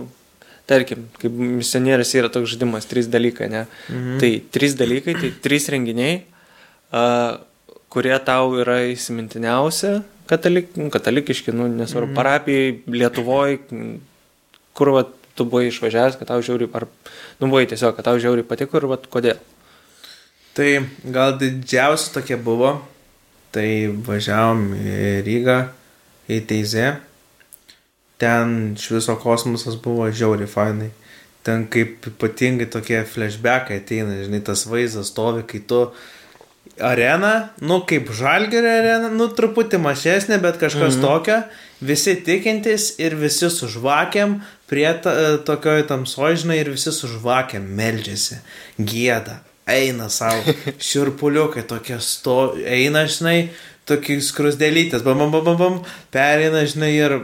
tarkim, 0.71 1.09
kaip 1.21 1.35
misionierius 1.35 2.15
yra 2.19 2.31
toks 2.33 2.55
žaidimas, 2.55 2.89
trys 2.89 3.09
dalykai, 3.13 3.51
ne? 3.53 3.65
Mhm. 3.89 4.19
Tai 4.23 4.31
trys 4.55 4.77
dalykai, 4.79 5.17
tai 5.21 5.33
trys 5.45 5.69
renginiai, 5.73 6.23
a, 6.93 7.05
kurie 7.93 8.17
tau 8.27 8.55
yra 8.63 8.81
įsimintiniausia, 8.91 9.99
katalik, 10.31 10.73
nu, 10.81 10.89
katalikiški, 10.95 11.55
nu, 11.55 11.69
nesvarbu, 11.69 12.13
mhm. 12.13 12.19
parapijai, 12.19 12.73
Lietuvoje, 13.01 13.61
kur 14.75 14.95
va, 14.97 15.05
tu 15.35 15.47
buvai 15.47 15.69
išvažiavęs, 15.69 16.19
kad 16.19 16.31
tau 16.31 16.43
žiauriai, 16.45 16.71
ar, 16.79 16.89
nu, 17.41 17.49
buvai 17.49 17.67
tiesiog, 17.71 17.95
kad 17.97 18.07
tau 18.09 18.21
žiauriai 18.23 18.47
patiko 18.47 18.81
ir 18.81 18.89
va, 18.91 18.99
kodėl. 18.99 19.41
Tai 20.55 20.69
gal 21.11 21.35
didžiausia 21.41 22.13
tokia 22.15 22.39
buvo, 22.39 22.77
tai 23.55 23.91
važiavom 24.07 24.69
į 24.79 25.09
Rygą, 25.27 25.59
į 26.31 26.39
Teizę. 26.47 26.93
Ten 28.25 28.73
iš 28.73 28.89
viso 28.97 29.19
kosmosas 29.21 29.77
buvo 29.85 30.09
žiauriai 30.09 30.49
fainai. 30.49 30.91
Ten 31.45 31.67
kaip 31.69 32.07
ypatingai 32.09 32.71
tokie 32.73 33.03
flashbackai 33.05 33.83
ateina, 33.83 34.17
žinai, 34.25 34.41
tas 34.47 34.65
vaizdas 34.65 35.11
stovi, 35.13 35.43
kai 35.45 35.61
tu 35.61 35.83
arena, 36.81 37.51
nu 37.61 37.83
kaip 37.87 38.09
žalgerio 38.17 38.71
arena, 38.71 39.11
nu 39.13 39.29
truputį 39.29 39.83
mažesnė, 39.85 40.41
bet 40.41 40.57
kažkas 40.63 40.97
mhm. 40.97 41.05
tokio, 41.05 41.37
visi 41.85 42.17
tikintis 42.25 42.95
ir 43.03 43.19
visi 43.21 43.51
su 43.53 43.69
žvakiam 43.69 44.39
prie 44.71 44.89
ta, 45.05 45.37
tokioj 45.45 45.85
tamsoj, 45.91 46.39
žinai, 46.47 46.63
ir 46.63 46.73
visi 46.73 46.95
su 46.97 47.11
žvakiam 47.13 47.69
meldžiasi, 47.77 48.41
gėda, 48.81 49.43
eina 49.69 50.09
savo, 50.09 50.57
širpuliukai 50.89 51.67
tokie 51.69 52.01
sto, 52.01 52.55
eina, 52.65 53.05
žinai, 53.05 53.51
tokiais 53.85 54.33
krusdelytės, 54.33 55.05
bam, 55.05 55.21
bam, 55.21 55.37
bam, 55.37 55.45
bam, 55.45 55.61
bam, 55.61 55.81
pereina, 56.15 56.65
žinai, 56.65 56.95
ir 56.97 57.19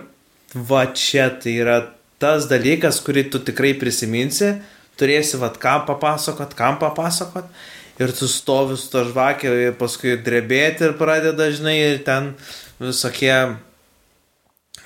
va 0.55 0.87
čia 0.95 1.31
tai 1.41 1.57
yra 1.63 1.81
tas 2.21 2.47
dalykas, 2.51 3.01
kurį 3.05 3.29
tu 3.33 3.41
tikrai 3.43 3.73
prisiminsi, 3.81 4.55
turėsi 5.01 5.41
vad 5.41 5.57
ką 5.61 5.81
papasakot, 5.89 6.53
kam 6.59 6.79
papasakot, 6.81 7.49
ir 8.01 8.13
tu 8.17 8.29
stovi 8.29 8.77
su 8.81 8.91
to 8.93 9.05
žvakė, 9.09 9.73
paskui 9.81 10.17
drebėti 10.21 10.89
ir 10.89 10.97
pradeda, 11.01 11.49
žinai, 11.53 11.77
ir 11.95 12.03
ten 12.05 12.35
visokie, 12.81 13.33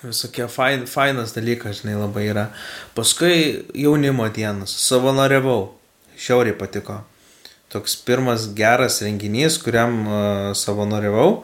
visokie 0.03 0.47
fain, 0.51 0.87
fainas 0.91 1.35
dalykas, 1.35 1.83
žinai, 1.83 1.97
labai 1.99 2.29
yra. 2.31 2.49
Paskui 2.95 3.65
jaunimo 3.75 4.29
dienas, 4.35 4.75
savanoriavau, 4.87 5.73
šiauriai 6.19 6.59
patiko. 6.59 7.01
Toks 7.75 7.97
pirmas 8.07 8.47
geras 8.55 9.01
renginys, 9.03 9.59
kuriam 9.59 10.05
uh, 10.07 10.17
savanoriavau. 10.55 11.43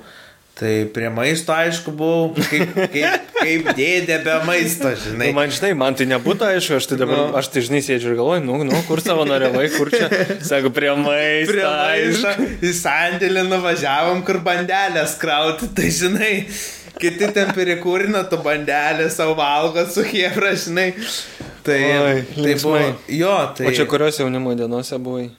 Tai 0.61 0.71
prie 0.93 1.09
maisto, 1.09 1.55
aišku, 1.57 1.93
buvau 1.97 2.35
kaip, 2.37 2.75
kaip, 2.93 3.31
kaip 3.39 3.69
dėdė 3.79 4.19
be 4.27 4.35
maisto, 4.45 4.91
žinai. 5.07 5.31
Nu, 5.31 5.37
man 5.39 5.49
žinai, 5.57 5.71
man 5.81 5.95
tai 5.97 6.05
nebūtų 6.11 6.45
aišku, 6.51 6.77
aš 6.77 6.89
tai 6.91 6.99
dabar, 7.01 7.17
Nu. 7.17 7.37
aš 7.41 7.49
tai 7.55 7.63
žinai 7.65 7.81
sėdžiu 7.87 8.11
ir 8.13 8.19
galvoju, 8.19 8.43
nu, 8.45 8.59
nu, 8.69 8.83
kur 8.85 9.01
savo 9.01 9.25
norėvai, 9.25 9.71
kur 9.73 9.89
čia, 9.95 10.11
sako, 10.45 10.69
prie 10.77 10.93
maisto. 11.01 11.55
Prie 11.55 11.65
maisto 11.65 12.35
į 12.69 12.75
sandėlį 12.77 13.47
nuvažiavom, 13.49 14.21
kur 14.29 14.43
bandelės 14.45 15.17
krauti, 15.23 15.71
tai 15.81 15.89
žinai, 15.97 16.33
kiti 17.01 17.33
ten 17.33 17.55
perikūrina, 17.57 18.27
tu 18.29 18.37
bandelę 18.45 19.09
savo 19.17 19.39
valgo 19.41 19.87
su 19.89 20.05
hiebra, 20.05 20.53
žinai. 20.61 20.91
Tai, 21.65 21.81
Oi, 22.05 22.21
tai 22.37 22.55
buvo, 22.61 22.85
jo, 23.13 23.33
tai, 23.57 23.67
O 23.69 23.73
čia 23.81 23.89
kurios 23.89 24.21
jaunimo 24.21 24.53
dienose 24.61 25.01
buvai? 25.01 25.31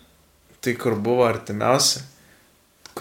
tai 0.61 0.75
kur 0.77 0.93
buvo 1.01 1.23
artimiausia, 1.25 2.03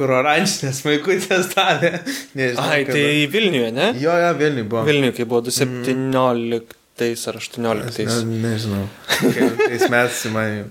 kur 0.01 0.11
oranžinės 0.16 0.80
maikutės 0.88 1.53
davė. 1.53 1.92
Nežinau, 2.40 2.64
Ai, 2.64 2.82
kada. 2.88 2.96
tai 2.96 3.26
Vilniuje, 3.36 3.70
ne? 3.76 3.90
Jo, 4.01 4.16
jo, 4.24 4.32
Vilniui 4.40 4.64
buvo. 4.72 4.84
Vilniuje, 4.88 5.12
kai 5.20 5.28
buvo 5.28 5.44
2017 5.46 7.28
ar 7.28 7.36
18. 7.40 8.05
Ne, 8.09 8.40
nežinau. 8.48 8.82
Tais 9.20 9.86
metais 9.92 10.24
man. 10.32 10.66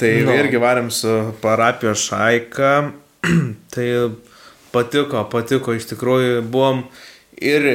Tai 0.00 0.12
No. 0.22 0.30
no. 0.30 0.36
irgi 0.40 0.60
varėm 0.62 0.88
su 0.92 1.12
parapijos 1.42 2.06
šaika. 2.10 2.70
tai 3.74 3.88
patiko, 4.72 5.24
patiko, 5.32 5.74
iš 5.76 5.88
tikrųjų 5.92 6.42
buvom. 6.52 6.84
Ir 7.36 7.66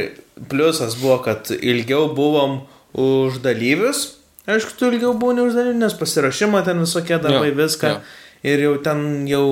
pliusas 0.50 0.96
buvo, 0.98 1.20
kad 1.26 1.52
ilgiau 1.54 2.08
buvom 2.18 2.62
už 2.98 3.42
dalyvius. 3.46 4.16
Aišku, 4.50 4.74
tu 4.80 4.90
ilgiau 4.90 5.14
būni 5.22 5.44
už 5.46 5.54
dalyvius, 5.54 5.78
nes 5.84 5.94
pasirašymą 6.00 6.64
ten 6.66 6.82
visokie 6.82 7.20
darbai, 7.22 7.52
Jo, 7.54 7.58
viską. 7.62 7.92
jo. 7.94 8.02
Ir 8.50 8.64
jau 8.66 8.72
ten 8.82 9.04
jau 9.30 9.46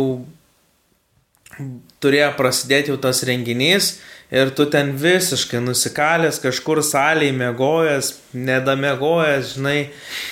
turėjo 2.04 2.32
prasidėti 2.38 2.94
jau 2.94 3.00
tas 3.02 3.24
renginys 3.28 3.98
ir 4.32 4.52
tu 4.56 4.66
ten 4.70 4.94
visiškai 5.00 5.62
nusikalęs, 5.66 6.38
kažkur 6.44 6.84
salėje 6.86 7.34
mėgojęs, 7.38 8.12
nedamėgojęs, 8.38 9.56
žinai, 9.58 9.80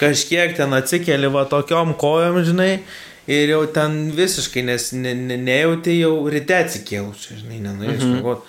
kažkiek 0.02 0.54
ten 0.58 0.76
atsikeli 0.78 1.32
va 1.34 1.48
tokiom 1.50 1.96
kojom, 1.98 2.44
žinai, 2.46 2.72
ir 3.28 3.54
jau 3.56 3.64
ten 3.74 3.98
visiškai, 4.16 4.64
nes 4.70 4.92
ne, 4.94 5.16
ne, 5.18 5.40
nejauti 5.42 5.98
jau 5.98 6.14
ryte 6.32 6.62
atsikėlų, 6.62 7.16
čia, 7.24 7.40
žinai, 7.42 7.60
nenorėčiau 7.66 8.14
mhm. 8.14 8.46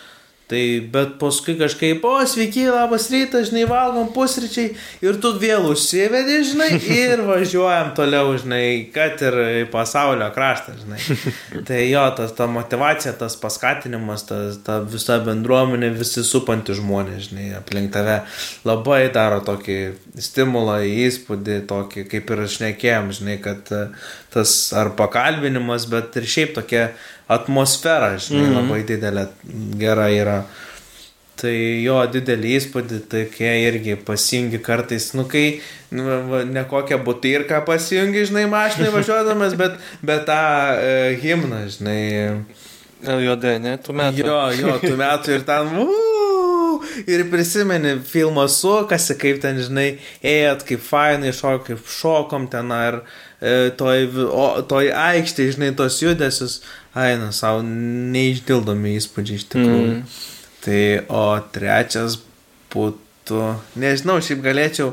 Tai 0.49 0.61
bet 0.89 1.11
paskui 1.21 1.59
kažkaip, 1.61 2.05
o 2.09 2.23
sveiki, 2.25 2.63
labas 2.73 3.11
rytas, 3.13 3.51
žinai, 3.51 3.67
valgom 3.69 4.07
pusryčiai 4.15 4.71
ir 5.05 5.19
tu 5.21 5.35
vėl 5.37 5.67
užsivedi, 5.69 6.39
žinai, 6.49 6.69
ir 7.03 7.21
važiuojam 7.27 7.91
toliau, 7.99 8.31
žinai, 8.41 8.63
kad 8.95 9.21
ir 9.29 9.37
į 9.45 9.67
pasaulio 9.69 10.31
kraštą, 10.33 10.79
žinai. 10.81 11.03
Tai 11.69 11.83
jo, 11.83 12.05
tas, 12.17 12.33
ta 12.39 12.47
motivacija, 12.49 13.13
tas 13.21 13.37
paskatinimas, 13.43 14.25
tas, 14.31 14.57
ta 14.65 14.79
visa 14.81 15.19
bendruomenė, 15.27 15.93
visi 15.99 16.25
supantys 16.25 16.81
žmonės, 16.81 17.29
žinai, 17.29 17.51
aplink 17.61 17.93
tave 17.93 18.23
labai 18.65 19.03
daro 19.13 19.43
tokį 19.45 19.79
stimulą, 20.17 20.81
įspūdį, 21.05 21.61
tokį, 21.69 22.09
kaip 22.09 22.33
ir 22.33 22.45
šnekėjom, 22.57 23.13
žinai, 23.21 23.37
kad 23.45 23.69
tas 24.33 24.57
ar 24.77 24.95
pakalbinimas, 24.97 25.85
bet 25.93 26.17
ir 26.17 26.29
šiaip 26.29 26.57
tokia 26.57 26.89
atmosfera, 27.29 28.16
žinai, 28.18 28.43
mm 28.43 28.49
-hmm. 28.49 28.57
labai 28.62 28.83
didelė, 28.89 29.26
gera 29.79 30.09
yra. 30.11 30.39
Tai 31.39 31.55
jo 31.83 31.99
didelį 32.12 32.55
įspūdį, 32.59 32.97
tai 33.11 33.20
kai 33.31 33.53
irgi 33.68 33.95
pasijungi 34.07 34.59
kartais, 34.59 35.12
nu 35.14 35.24
kai 35.24 35.61
nu, 35.91 36.43
ne 36.45 36.64
kokią 36.64 36.99
butirką 37.05 37.61
pasijungi, 37.66 38.24
žinai, 38.33 38.47
mašinai 38.51 38.91
važiuodamas, 38.91 39.55
bet, 39.55 39.76
bet 40.03 40.26
tą 40.26 40.41
e, 40.83 41.14
himną, 41.22 41.68
žinai. 41.76 42.03
Juodai, 43.07 43.59
ne, 43.62 43.76
tu 43.79 43.95
metų. 43.95 44.24
Jo, 44.26 44.41
jo, 44.59 44.74
tų 44.83 44.97
metų 44.99 45.37
ir 45.37 45.45
ten. 45.47 45.70
Uu, 45.79 46.83
ir 47.07 47.22
prisimeni 47.31 47.95
filmą 48.03 48.49
sukasi, 48.51 49.14
kaip 49.20 49.39
ten, 49.43 49.61
žinai, 49.62 49.89
ėjot, 50.26 50.64
kaip 50.68 50.83
fainai 50.83 51.33
šokom, 51.37 51.64
kaip 51.68 51.93
šokom 51.95 52.49
ten, 52.51 52.72
ar 52.74 53.01
e, 53.39 53.70
toj, 53.79 54.09
o, 54.26 54.49
toj 54.68 54.91
aikštėje, 54.91 55.55
žinai, 55.59 55.72
tos 55.79 56.01
judesius. 56.03 56.61
Aina, 56.99 57.31
savo 57.35 57.63
neišdildomi 57.67 58.97
įspūdžiai 58.99 59.41
iš 59.41 59.47
tikrųjų. 59.53 59.99
Mm. 59.99 60.17
Tai 60.65 60.81
o 61.15 61.27
trečias 61.55 62.19
būtų 62.73 62.97
nežinau, 63.79 64.17
šiaip 64.25 64.41
galėčiau 64.45 64.93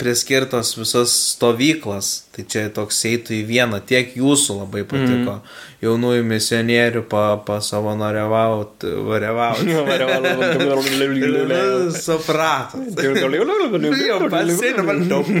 priskirtos 0.00 0.74
visos 0.76 1.14
stovyklas, 1.32 2.10
tai 2.36 2.44
čia 2.44 2.66
toks 2.74 3.00
eitų 3.08 3.34
į 3.38 3.40
vieną, 3.48 3.80
tiek 3.88 4.12
jūsų 4.18 4.58
labai 4.60 4.84
patiko, 4.88 5.38
mm. 5.38 5.56
jaunųjų 5.86 6.26
misionierių 6.28 7.04
pa, 7.10 7.24
pasavanoriavaut, 7.48 8.86
variavaut. 9.08 9.64
Supratot. 12.06 12.94
Jau 13.02 13.16
man 14.86 15.04
daug. 15.10 15.34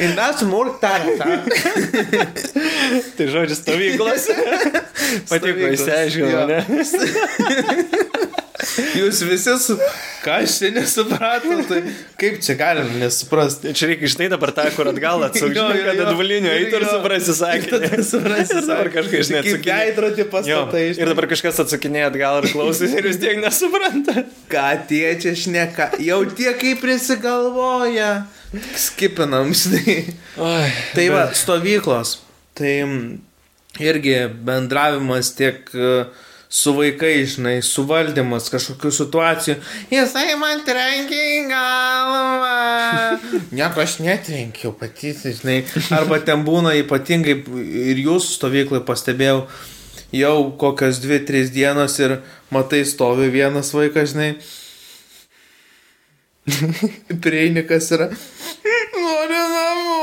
Ir 0.00 0.14
mes 0.16 0.38
smurtarą. 0.40 1.16
Tai 3.16 3.26
žodžiu, 3.28 3.56
stovyklas. 3.58 4.28
Patiko, 5.30 5.68
išsiaiškino, 5.74 6.46
ne? 6.48 6.60
Jūs 8.98 9.20
visi 9.28 9.54
su... 9.62 9.76
Ką 10.20 10.34
aš 10.42 10.58
čia 10.60 10.68
nesupratau, 10.74 11.62
tai 11.64 11.78
kaip 12.20 12.40
čia 12.44 12.52
galim 12.60 12.90
nesuprasti. 13.00 13.70
Čia 13.76 13.86
reikia 13.88 14.04
iš 14.10 14.16
tai 14.20 14.26
dabar 14.28 14.50
tą, 14.52 14.66
kur 14.76 14.90
atgal 14.90 15.22
atsukti, 15.24 15.56
kad 15.86 16.02
atvalinio 16.04 16.52
eitų 16.52 16.80
ir 16.80 16.84
suprasi 16.90 17.36
sakinį. 17.38 18.00
Suprasi, 18.10 18.58
Ir 18.60 18.66
dabar 18.68 18.90
kažkas 18.92 19.30
neatsakinėja. 19.32 19.78
veidrodį 19.80 20.26
pastatai. 20.34 20.82
Ir 20.92 21.12
dabar 21.14 21.28
kažkas 21.30 21.62
atsakinėja 21.64 22.10
atgal 22.12 22.42
ir 22.42 22.50
klausosi 22.52 23.00
ir 23.00 23.08
vis 23.08 23.20
tiek 23.22 23.40
nesupranta. 23.40 24.26
Ką 24.52 24.66
tie 24.90 25.14
čia 25.24 25.32
šneka, 25.40 25.88
jau 26.04 26.20
tie 26.36 26.52
kaip 26.60 26.84
prisigalvoja. 26.84 28.10
Skipinam, 28.76 29.54
žinai. 29.56 30.00
Oi, 30.36 30.70
Tai 30.96 31.06
va, 31.14 31.24
stovyklos. 31.38 32.18
Tai 32.58 32.72
mm, 32.84 33.04
irgi 33.88 34.16
bendravimas 34.44 35.32
tiek 35.38 35.70
e, 35.72 35.92
su 36.50 36.72
vaikais, 36.74 37.36
žinai, 37.36 37.60
suvaldymas 37.62 38.48
kažkokių 38.50 38.90
situacijų. 38.94 39.54
Jisai 39.94 40.34
man 40.38 40.64
trenkė 40.66 41.18
į 41.36 41.42
galvą. 41.52 43.42
Nieko 43.54 43.84
aš 43.84 44.00
netrenkiau 44.02 44.72
pati, 44.74 45.12
žinai. 45.14 45.60
Arba 45.94 46.18
ten 46.26 46.42
būna 46.46 46.74
ypatingai 46.80 47.36
ir 47.94 48.00
jūsų 48.02 48.34
stovyklai 48.34 48.82
pastebėjau. 48.86 49.44
Jau 50.10 50.34
kokias 50.58 50.98
dvi, 50.98 51.20
tris 51.22 51.52
dienos 51.54 51.94
ir 52.02 52.16
matai 52.50 52.82
stovi 52.82 53.30
vienas 53.30 53.70
vaikas, 53.70 54.10
žinai. 54.10 54.32
Prieinikas 57.22 57.92
yra. 57.94 58.10
Noriu 58.98 59.46
namo. 59.54 60.02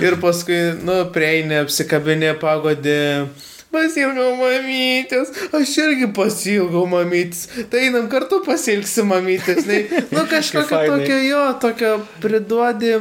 Ir 0.00 0.16
paskui, 0.24 0.56
nu, 0.80 1.02
prieini, 1.12 1.60
apsikabinė, 1.60 2.32
pagodė. 2.40 3.28
Pasilgau 3.70 4.32
mamytės, 4.34 5.30
aš 5.54 5.76
irgi 5.84 6.08
pasilgau 6.14 6.86
mamytės. 6.90 7.46
Tai 7.70 7.84
einam 7.86 8.08
kartu 8.10 8.40
pasilgsi 8.46 9.04
mamytės. 9.06 9.62
Ne? 9.68 9.84
Nu, 10.10 10.24
kažkokia 10.32 10.82
tokia 10.90 11.20
jo, 11.22 11.44
tokia 11.62 11.92
priduodi 12.22 12.96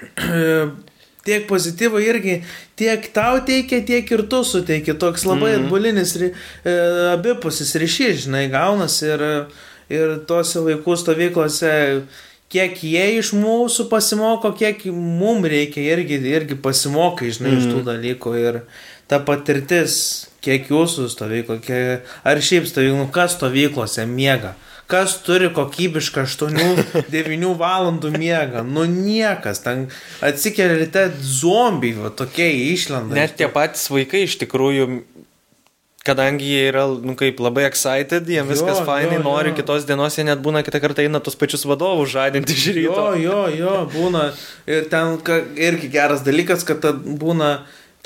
tiek 1.26 1.46
pozityvo 1.48 2.00
irgi, 2.02 2.40
tiek 2.78 3.10
tau 3.14 3.40
teikia, 3.46 3.82
tiek 3.86 4.08
ir 4.14 4.24
tu 4.30 4.42
suteiki. 4.46 4.94
Toks 4.98 5.26
labai 5.28 5.52
mm. 5.56 5.64
atbulinis, 5.64 6.14
ry- 6.20 6.32
e, 6.64 6.76
abipusis 7.12 7.74
ryšys, 7.80 8.24
žinai, 8.26 8.46
gaunas 8.52 9.00
ir, 9.04 9.24
ir 9.92 10.16
tose 10.30 10.62
vaikų 10.64 10.96
stovyklose, 11.02 11.72
kiek 12.50 12.80
jie 12.82 13.04
iš 13.20 13.32
mūsų 13.38 13.86
pasimoko, 13.90 14.52
kiek 14.58 14.82
mums 14.94 15.46
reikia 15.50 15.84
irgi, 15.94 16.18
irgi 16.32 16.58
pasimokai, 16.58 17.30
žinai, 17.34 17.54
mm. 17.54 17.60
iš 17.60 17.68
tų 17.70 17.84
dalykų. 17.86 18.34
Ir 18.40 18.58
ta 19.10 19.20
patirtis, 19.26 20.00
kiek 20.44 20.70
jūsų 20.72 21.06
stovyklo, 21.12 21.60
kiek, 21.62 22.10
ar 22.26 22.42
šiaip 22.42 22.66
stovyklų, 22.70 23.06
kas 23.14 23.38
stovyklose 23.38 24.08
miega. 24.10 24.56
Kas 24.90 25.20
turi 25.22 25.52
kokybišką 25.54 26.24
8-9 26.26 27.52
valandų 27.62 28.10
miegą? 28.16 28.64
Nu 28.66 28.82
niekas. 28.90 29.62
Ten 29.62 29.84
atsikelia 30.18 30.80
ryte 30.80 31.04
zombiai, 31.22 31.94
va 31.94 32.10
tokie 32.10 32.48
išlenda. 32.72 33.14
Net 33.14 33.36
tie 33.38 33.46
patys 33.54 33.86
vaikai 33.94 34.24
iš 34.26 34.40
tikrųjų, 34.42 34.88
kadangi 36.06 36.46
jie 36.48 36.62
yra, 36.70 36.86
nu 37.04 37.14
kaip, 37.18 37.40
labai 37.44 37.66
excited, 37.68 38.28
viskas 38.48 38.80
Jo, 38.80 38.86
fainai, 38.88 39.18
jo, 39.18 39.24
nori 39.26 39.52
jo. 39.52 39.58
kitos 39.60 39.84
dienos, 39.88 40.16
jie 40.16 40.24
net 40.24 40.40
būna 40.40 40.62
kitą 40.64 40.80
kartą 40.80 41.04
eina 41.04 41.20
tos 41.20 41.36
pačius 41.36 41.66
vadovus 41.68 42.12
žadinti 42.14 42.56
iš 42.56 42.66
ryto. 42.78 43.04
Jo, 43.20 43.20
jo, 43.20 43.40
jo, 43.58 43.76
būna. 43.92 44.30
Ir 44.70 44.88
ten 44.92 45.18
ka, 45.24 45.42
irgi 45.60 45.92
geras 45.92 46.24
dalykas, 46.26 46.64
kad 46.68 46.84
būna 47.20 47.52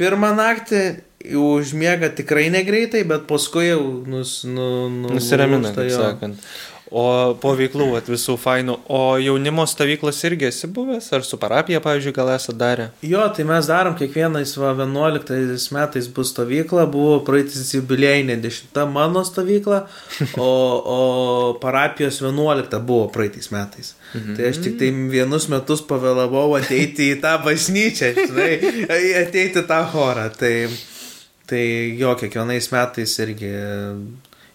pirmą 0.01 0.34
naktį 0.34 0.84
užmiega 1.38 2.11
tikrai 2.18 2.49
negreitai, 2.53 3.05
bet 3.09 3.28
paskui 3.30 3.70
jau 3.70 3.82
nus, 4.11 4.42
nu, 4.45 4.88
nu, 4.92 5.14
Nusiramina, 5.14 5.70
jo. 5.86 5.95
sakant. 5.97 6.42
O 6.93 7.32
po 7.41 7.55
veiklų, 7.57 7.87
vat, 7.95 8.09
visų 8.12 8.35
fainų. 8.41 8.74
O 8.93 9.16
jaunimo 9.16 9.64
stovyklos 9.68 10.18
irgi 10.28 10.51
esi 10.51 10.68
buvęs? 10.68 11.07
Ar 11.16 11.24
su 11.24 11.39
parapija, 11.41 11.80
pavyzdžiui, 11.85 12.12
gal 12.16 12.32
esate 12.35 12.59
darę? 12.61 12.89
Jo, 13.05 13.22
tai 13.32 13.47
mes 13.49 13.68
darom 13.70 13.97
kiekvienais 13.97 14.53
va, 14.61 14.74
11 14.76 15.72
metais 15.72 16.09
bus 16.12 16.35
stovykla, 16.35 16.85
buvo 16.93 17.22
praeitis 17.24 17.72
jubiliejinė 17.72 18.37
10 18.43 18.82
mano 18.93 19.24
stovykla, 19.24 19.80
o, 20.37 20.51
o 20.97 20.99
parapijos 21.62 22.20
11 22.20 22.82
buvo 22.85 23.09
praeitais 23.14 23.49
metais. 23.55 23.95
Mhm. 24.12 24.37
Tai 24.37 24.51
aš 24.53 24.61
tik 24.66 24.76
tai 24.82 24.93
vienus 25.14 25.49
metus 25.53 25.80
pavėlavau 25.89 26.51
ateiti 26.61 27.14
į 27.14 27.22
tą 27.24 27.39
bažnyčią, 27.47 28.12
žinai, 28.20 28.53
ateiti 29.24 29.64
tą 29.64 29.80
chorą. 29.95 30.28
Tai, 30.37 30.53
tai 31.49 31.64
jo, 31.97 32.12
kiekvienais 32.20 32.70
metais 32.76 33.18
irgi 33.24 33.57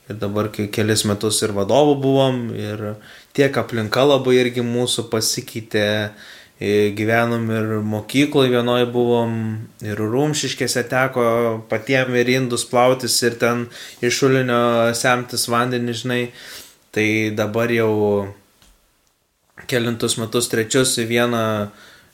ir 0.09 0.17
dabar 0.19 0.49
kelis 0.51 1.05
metus 1.05 1.41
ir 1.45 1.53
vadovų 1.55 1.95
buvom, 2.01 2.41
ir 2.57 2.93
tiek 3.37 3.55
aplinka 3.61 4.03
labai 4.07 4.39
irgi 4.41 4.65
mūsų 4.65 5.09
pasikeitė. 5.11 5.87
E, 6.59 6.89
Gyvenom 6.91 7.45
ir 7.55 7.69
mokykloje 7.87 8.51
vienoje 8.51 8.89
buvom, 8.91 9.35
ir 9.79 9.95
rumšiškėse 9.95 10.81
teko 10.91 11.23
patiem 11.71 12.11
ir 12.19 12.33
indus 12.33 12.65
plautis 12.67 13.15
ir 13.23 13.37
ten 13.39 13.69
iš 14.03 14.17
šulinio 14.17 14.91
semtis 14.91 15.47
vandenį, 15.47 15.95
žinai. 16.01 16.19
Tai 16.91 17.07
dabar 17.37 17.71
jau 17.71 17.93
kelintus 19.71 20.17
metus 20.19 20.49
trečius 20.51 20.97
į 20.99 21.05
vieną 21.13 21.45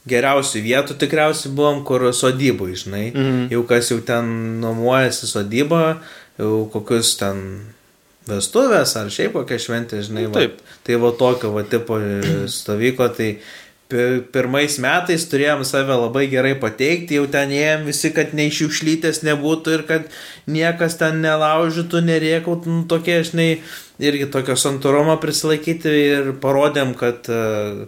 geriausių 0.09 0.61
vietų 0.61 0.97
tikriausiai 1.01 1.53
buvom, 1.55 1.81
kur 1.87 2.05
sodybų, 2.13 2.69
žinai. 2.83 3.05
Mhm. 3.15 3.47
Jau 3.55 3.63
kas 3.65 3.89
jau 3.89 3.97
ten 4.05 4.29
nuomojasi 4.61 5.29
sodybą, 5.31 5.83
jau 6.37 6.67
kokius 6.73 7.15
ten 7.17 7.41
vestuvės 8.29 8.95
ar 8.99 9.11
šiaip 9.13 9.35
kokia 9.37 9.59
šventė, 9.61 10.01
žinai. 10.05 10.25
Va, 10.31 10.41
Taip. 10.45 10.57
tai 10.85 10.97
va 11.01 11.11
tokio 11.17 11.53
va 11.55 11.63
tipo 11.69 11.99
stovyklo, 12.51 13.09
tai 13.17 13.29
pi- 13.91 14.21
pirmais 14.33 14.77
metais 14.81 15.27
turėjom 15.29 15.63
save 15.67 15.97
labai 15.99 16.25
gerai 16.31 16.55
pateikti, 16.61 17.19
jau 17.19 17.27
ten 17.31 17.53
ėjom 17.53 17.85
visi, 17.89 18.11
kad 18.15 18.33
neišiukšlytės 18.37 19.21
nebūtų 19.27 19.77
ir 19.77 19.85
kad 19.89 20.09
niekas 20.49 20.97
ten 21.01 21.21
nelaužytų, 21.25 22.01
nerėkautų, 22.09 22.79
nu, 22.79 22.83
tokie, 22.89 23.21
žinai, 23.27 23.49
irgi 24.01 24.29
tokio 24.33 24.57
santūrumo 24.59 25.17
prisilaikyti 25.21 25.95
ir 26.01 26.33
parodėm, 26.41 26.95
kad 26.99 27.29
uh, 27.31 27.85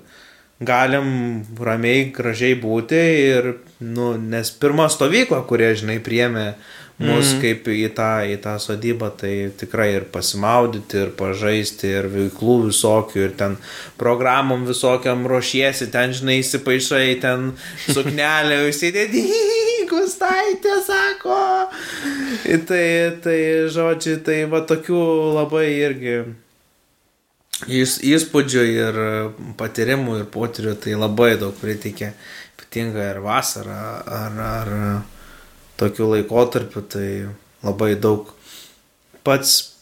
galim 0.64 1.44
ramiai, 1.60 2.10
gražiai 2.14 2.58
būti 2.58 2.98
ir, 3.28 3.54
nu, 3.84 4.16
nes 4.18 4.52
pirma 4.58 4.88
stovykla, 4.90 5.44
kurie, 5.50 5.74
žinai, 5.78 6.00
priemė 6.04 6.54
mus 6.98 7.34
mm. 7.36 7.42
kaip 7.44 7.68
į 7.74 7.90
tą, 7.98 8.12
į 8.26 8.40
tą 8.42 8.56
sodybą, 8.62 9.12
tai 9.22 9.34
tikrai 9.60 9.92
ir 10.00 10.08
pasimaudyti, 10.14 11.04
ir 11.04 11.14
pažaisti, 11.20 11.92
ir 12.00 12.10
veiklų 12.14 12.58
visokių, 12.70 13.22
ir 13.28 13.38
ten 13.38 13.60
programom 14.02 14.66
visokiam 14.70 15.28
ruošiesi, 15.30 15.92
ten, 15.94 16.16
žinai, 16.18 16.40
įsipaišai, 16.42 17.06
ten 17.22 17.52
suknelė, 17.86 18.64
įsidėdi, 18.72 19.28
gustaitė, 19.92 20.80
sako. 20.86 21.38
Tai, 22.68 22.88
tai, 23.24 23.40
žodžiai, 23.74 24.20
tai 24.24 24.42
va 24.52 24.64
tokių 24.68 25.06
labai 25.38 25.70
irgi 25.78 26.20
Įs, 27.74 27.96
įspūdžių 28.06 28.64
ir 28.70 28.98
patyrimų 29.58 30.20
ir 30.20 30.28
potyrių 30.30 30.76
tai 30.78 30.92
labai 30.94 31.32
daug 31.42 31.56
pritikė, 31.58 32.12
ypatingai 32.54 33.08
ir 33.16 33.20
vasarą 33.24 33.78
ar, 34.06 34.36
ar 34.46 34.70
tokių 35.78 36.12
laikotarpių, 36.16 36.86
tai 36.92 37.10
labai 37.66 37.96
daug 38.00 38.32
pats 39.28 39.78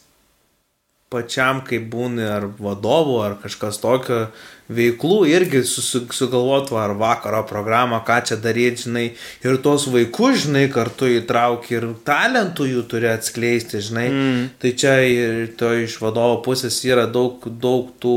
pačiam, 1.12 1.62
kaip 1.66 1.86
būni 1.92 2.24
ar 2.26 2.48
vadovų, 2.58 3.16
ar 3.22 3.34
kažkas 3.38 3.78
tokio 3.78 4.26
veiklų, 4.66 5.20
irgi 5.30 5.62
susi- 5.62 6.02
sugalvotų 6.10 6.78
ar 6.82 6.96
vakaro 6.98 7.44
programą, 7.46 8.00
ką 8.04 8.18
čia 8.26 8.36
daryti, 8.42 8.88
žinai, 8.88 9.04
ir 9.46 9.58
tos 9.62 9.86
vaikus, 9.86 10.42
žinai, 10.46 10.66
kartu 10.72 11.06
įtraukti 11.20 11.78
ir 11.78 11.86
talentų 12.04 12.66
jų 12.72 12.82
turi 12.90 13.10
atskleisti, 13.12 13.78
žinai. 13.78 14.08
Mm. 14.10 14.48
Tai 14.58 14.72
čia 14.82 14.96
ir 15.06 15.54
to 15.56 15.70
iš 15.86 16.00
vadovo 16.02 16.42
pusės 16.42 16.80
yra 16.84 17.06
daug, 17.06 17.46
daug 17.46 17.94
tų 18.02 18.16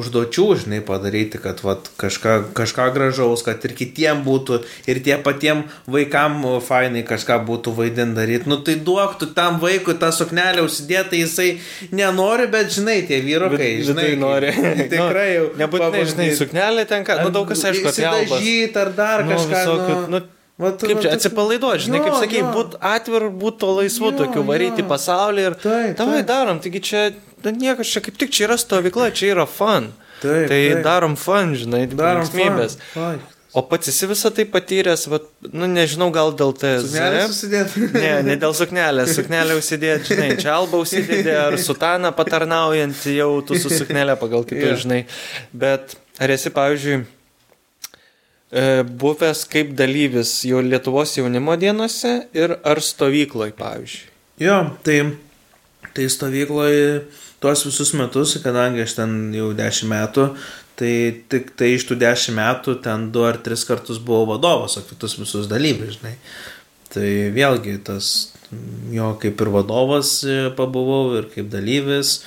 užduočių, 0.00 0.44
žinai, 0.62 0.80
padaryti, 0.84 1.40
kad 1.42 1.60
vat, 1.64 1.88
kažką, 2.00 2.34
kažką 2.56 2.86
gražaus, 2.94 3.42
kad 3.46 3.64
ir 3.64 3.74
kitiem 3.78 4.20
būtų, 4.26 4.60
ir 4.90 5.00
tie 5.06 5.16
patiem 5.24 5.64
vaikam 5.90 6.38
fainai 6.66 7.02
kažką 7.08 7.40
būtų 7.48 7.74
vaidinti 7.78 8.16
daryti. 8.20 8.50
Nu 8.52 8.60
tai 8.66 8.76
duok 8.76 9.18
tu 9.20 9.26
tam 9.36 9.58
vaikui 9.62 9.96
tą 10.00 10.12
suknelę 10.12 10.62
užsidėti, 10.66 11.22
jisai 11.24 11.48
nenori, 11.92 12.46
bet 12.52 12.70
žinai, 12.76 13.00
tie 13.08 13.20
vyrukai, 13.24 13.72
žinai, 13.86 14.06
tai 14.12 14.20
nori. 14.26 14.54
Tikrai 14.92 15.28
jau. 15.34 15.44
Nu, 15.52 15.60
nebūtinai, 15.64 16.06
žinai, 16.12 16.30
suknelė 16.38 16.86
tenka, 16.90 17.20
nu 17.24 17.32
daug 17.34 17.48
kas 17.50 17.64
aišku. 17.70 17.92
Žyt 18.40 18.76
ar 18.80 18.90
dar 18.96 19.24
Nu, 19.26 19.32
kažką. 19.34 19.52
visokių, 19.60 19.94
nu, 20.10 20.18
nu, 20.20 20.64
vat- 20.64 20.80
Kaip 20.88 21.00
čia 21.04 21.10
atsipalaiduoti, 21.16 21.82
žinai, 21.86 21.98
Jo, 22.00 22.04
kaip 22.06 22.14
sakai, 22.22 22.42
būt 22.54 22.76
atviru, 22.80 23.28
būt 23.42 23.58
to 23.60 23.72
laisvu, 23.76 24.08
Jo, 24.12 24.16
tokiu 24.22 24.44
varyti 24.48 24.80
jo. 24.84 24.88
pasaulį 24.88 25.42
ir 25.50 25.56
Taip, 25.60 25.96
tavai 25.98 26.22
darom, 26.28 26.60
taigi 26.64 26.80
čia 26.80 27.02
nu, 27.12 27.16
niekas 27.54 27.92
čia 27.94 28.02
kaip 28.04 28.18
tik 28.18 28.30
čia 28.34 28.48
yra 28.48 28.58
stovykla, 28.60 29.12
čia 29.14 29.32
yra 29.36 29.46
fun. 29.46 29.92
Taip, 30.22 30.48
tai 30.48 30.60
taip. 30.72 30.82
darom 30.84 31.16
fun, 31.20 31.54
žinai, 31.54 31.86
Darom 31.92 32.22
linksmybės. 32.24 32.78
fun. 32.94 33.18
O 33.56 33.62
pats 33.64 33.88
esi 33.88 34.04
visą 34.10 34.28
tai 34.36 34.44
patyręs, 34.52 35.06
vat, 35.08 35.24
nu 35.56 35.64
nežinau, 35.70 36.10
gal 36.12 36.34
dėl 36.36 36.50
susidėti. 36.52 37.86
Ne, 38.02 38.10
ne 38.26 38.34
dėl 38.36 38.52
suknelės, 38.56 39.14
suknelę 39.16 39.56
užsidėti, 39.56 40.10
žinai, 40.12 40.28
čia 40.42 40.50
alba 40.58 40.76
užsidėti 40.82 41.32
ar 41.32 41.56
sutaną 41.56 42.10
patarnaujant 42.16 43.06
jau 43.14 43.30
tu 43.48 43.56
su 43.56 43.72
suknelė 43.72 44.18
pagal 44.20 44.44
kitus, 44.44 44.66
Jo. 44.74 44.76
žinai. 44.84 44.98
Bet 45.56 45.96
ar 46.20 46.34
esi, 46.36 46.52
pavyzdžiui, 46.52 46.98
e, 48.52 48.66
buvęs 48.84 49.46
kaip 49.52 49.72
dalyvis 49.78 50.34
jau 50.50 50.60
Lietuvos 50.60 51.16
jaunimo 51.16 51.56
dienose 51.60 52.12
ir 52.36 52.58
ar 52.60 52.82
stovykloj, 52.84 53.54
pavyzdžiui? 53.56 54.10
Jo, 54.44 54.58
tai, 54.84 54.98
tai 55.96 56.10
stovykloje 56.12 57.06
tuos 57.40 57.64
visus 57.66 57.92
metus, 57.96 58.36
kadangi 58.44 58.84
aš 58.84 58.96
ten 58.98 59.16
jau 59.36 59.50
10 59.56 59.90
metų, 59.90 60.28
tai 60.76 60.92
tik 61.32 61.52
tai 61.56 61.74
iš 61.76 61.86
tų 61.88 61.98
10 62.00 62.36
metų 62.36 62.78
ten 62.84 63.10
2 63.14 63.28
ar 63.30 63.40
3 63.44 63.66
kartus 63.68 64.00
buvau 64.02 64.26
vadovas, 64.34 64.76
o 64.76 64.84
kitus 64.86 65.16
visus 65.20 65.48
dalyvius, 65.50 65.98
žinai. 65.98 66.16
Tai 66.92 67.08
vėlgi 67.34 67.78
tas, 67.84 68.10
jo 68.94 69.12
kaip 69.20 69.40
ir 69.42 69.52
vadovas 69.52 70.18
e, 70.24 70.36
pabuvau 70.56 71.16
ir 71.18 71.30
kaip 71.32 71.48
dalyvis. 71.52 72.20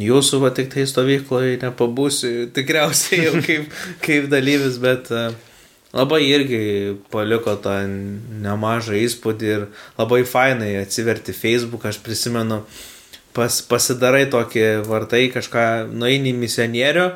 Jūsų 0.00 0.40
va 0.42 0.50
tik 0.54 0.72
tai 0.72 0.86
stovykloje 0.90 1.58
nepabūsiu, 1.62 2.30
tikriausiai 2.56 3.28
jau 3.28 3.42
kaip, 3.44 3.68
kaip 4.04 4.30
dalyvis, 4.32 4.78
bet 4.82 5.10
e, 5.12 5.26
labai 5.94 6.22
irgi 6.26 6.62
paliko 7.12 7.56
tą 7.62 7.76
nemažą 8.44 8.96
įspūdį 9.02 9.52
ir 9.52 9.68
labai 9.98 10.24
fainai 10.28 10.74
atsiverti 10.80 11.36
Facebook, 11.36 11.86
aš 11.86 12.00
prisimenu, 12.04 12.62
pas, 13.36 13.60
pasidarai 13.68 14.26
tokį 14.32 14.66
vartai, 14.88 15.26
kažką 15.34 15.64
nueini 15.92 16.34
misionierių 16.36 17.08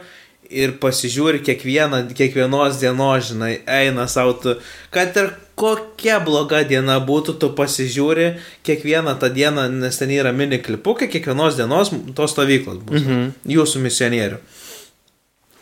ir 0.48 0.72
pasižiūri 0.80 1.42
kiekvieną, 1.44 2.06
kiekvienos 2.16 2.78
dienos, 2.80 3.28
žinai, 3.30 3.58
eina 3.68 4.06
savo, 4.08 4.34
tu, 4.40 4.54
kad 4.94 5.16
ir 5.20 5.32
kokia 5.58 6.18
bloga 6.24 6.62
diena 6.68 6.98
būtų, 7.04 7.36
tu 7.42 7.50
pasižiūri 7.58 8.30
kiekvieną 8.66 9.18
tą 9.20 9.30
dieną, 9.34 9.68
nes 9.82 10.00
ten 10.00 10.12
yra 10.14 10.32
mini 10.32 10.60
klipukai, 10.62 11.10
kiekvienos 11.12 11.58
dienos 11.58 11.92
tos 12.16 12.32
stovyklos 12.34 12.80
bus, 12.80 13.02
mhm. 13.02 13.34
jūsų 13.58 13.84
misionierių. 13.84 14.40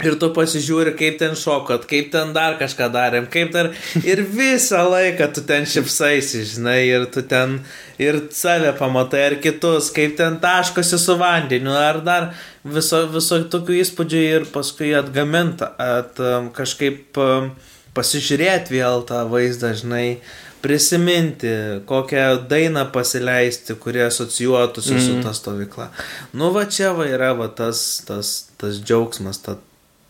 Ir 0.05 0.18
tu 0.20 0.28
pasižiūri, 0.36 0.92
kaip 0.99 1.14
ten 1.22 1.32
šokot, 1.40 1.86
kaip 1.88 2.11
ten 2.12 2.34
dar 2.36 2.59
kažką 2.61 2.90
darėm, 2.92 3.28
kaip 3.32 3.53
dar... 3.55 3.70
Ir 4.05 4.20
visą 4.28 4.82
laiką 4.84 5.30
tu 5.32 5.44
ten 5.49 5.64
šipsaisi, 5.64 6.42
žinai, 6.51 6.82
ir 6.84 7.07
tu 7.12 7.22
ten 7.24 7.62
ir 7.97 8.18
save 8.36 8.74
pamatai, 8.76 9.22
ir 9.30 9.38
kitus, 9.40 9.88
kaip 9.97 10.18
ten 10.18 10.36
taškosi 10.42 11.01
su 11.01 11.16
vandeniu, 11.16 11.72
ar 11.72 12.03
dar 12.05 12.26
viso, 12.61 13.07
viso 13.09 13.40
tokių 13.55 13.78
įspūdžių 13.80 14.20
ir 14.34 14.44
paskui 14.53 14.92
atgaminta, 14.99 15.72
at 15.80 16.20
um, 16.20 16.51
kažkaip 16.53 17.16
um, 17.22 17.55
pasižiūrėti 17.97 18.76
vėl 18.76 19.01
tą 19.09 19.22
vaizdą, 19.30 19.72
žinai, 19.80 20.18
prisiminti, 20.61 21.55
kokią 21.88 22.42
dainą 22.51 22.84
pasileisti, 22.92 23.78
kurie 23.80 24.05
asocijuotųsi 24.11 24.92
mm. 24.92 25.05
su 25.07 25.16
ta 25.24 25.32
stovykla. 25.36 25.88
Nu 26.36 26.51
va 26.53 26.66
čia 26.68 26.92
va 26.97 27.09
yra 27.09 27.32
va 27.38 27.49
tas, 27.49 28.03
tas, 28.05 28.34
tas 28.61 28.80
džiaugsmas, 28.82 29.40
ta, 29.44 29.57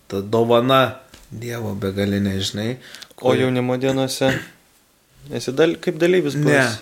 ta 0.09 0.21
dovana 0.23 0.81
Dievo 1.31 1.75
begalinė, 1.75 2.37
žinai. 2.41 2.77
O 3.23 3.33
jaunimo 3.35 3.75
dienose 3.83 4.29
esi 5.35 5.53
dal, 5.53 5.75
kaip 5.83 5.97
dalyvis 5.99 6.37
Ne. 6.39 6.45
buvęs? 6.47 6.77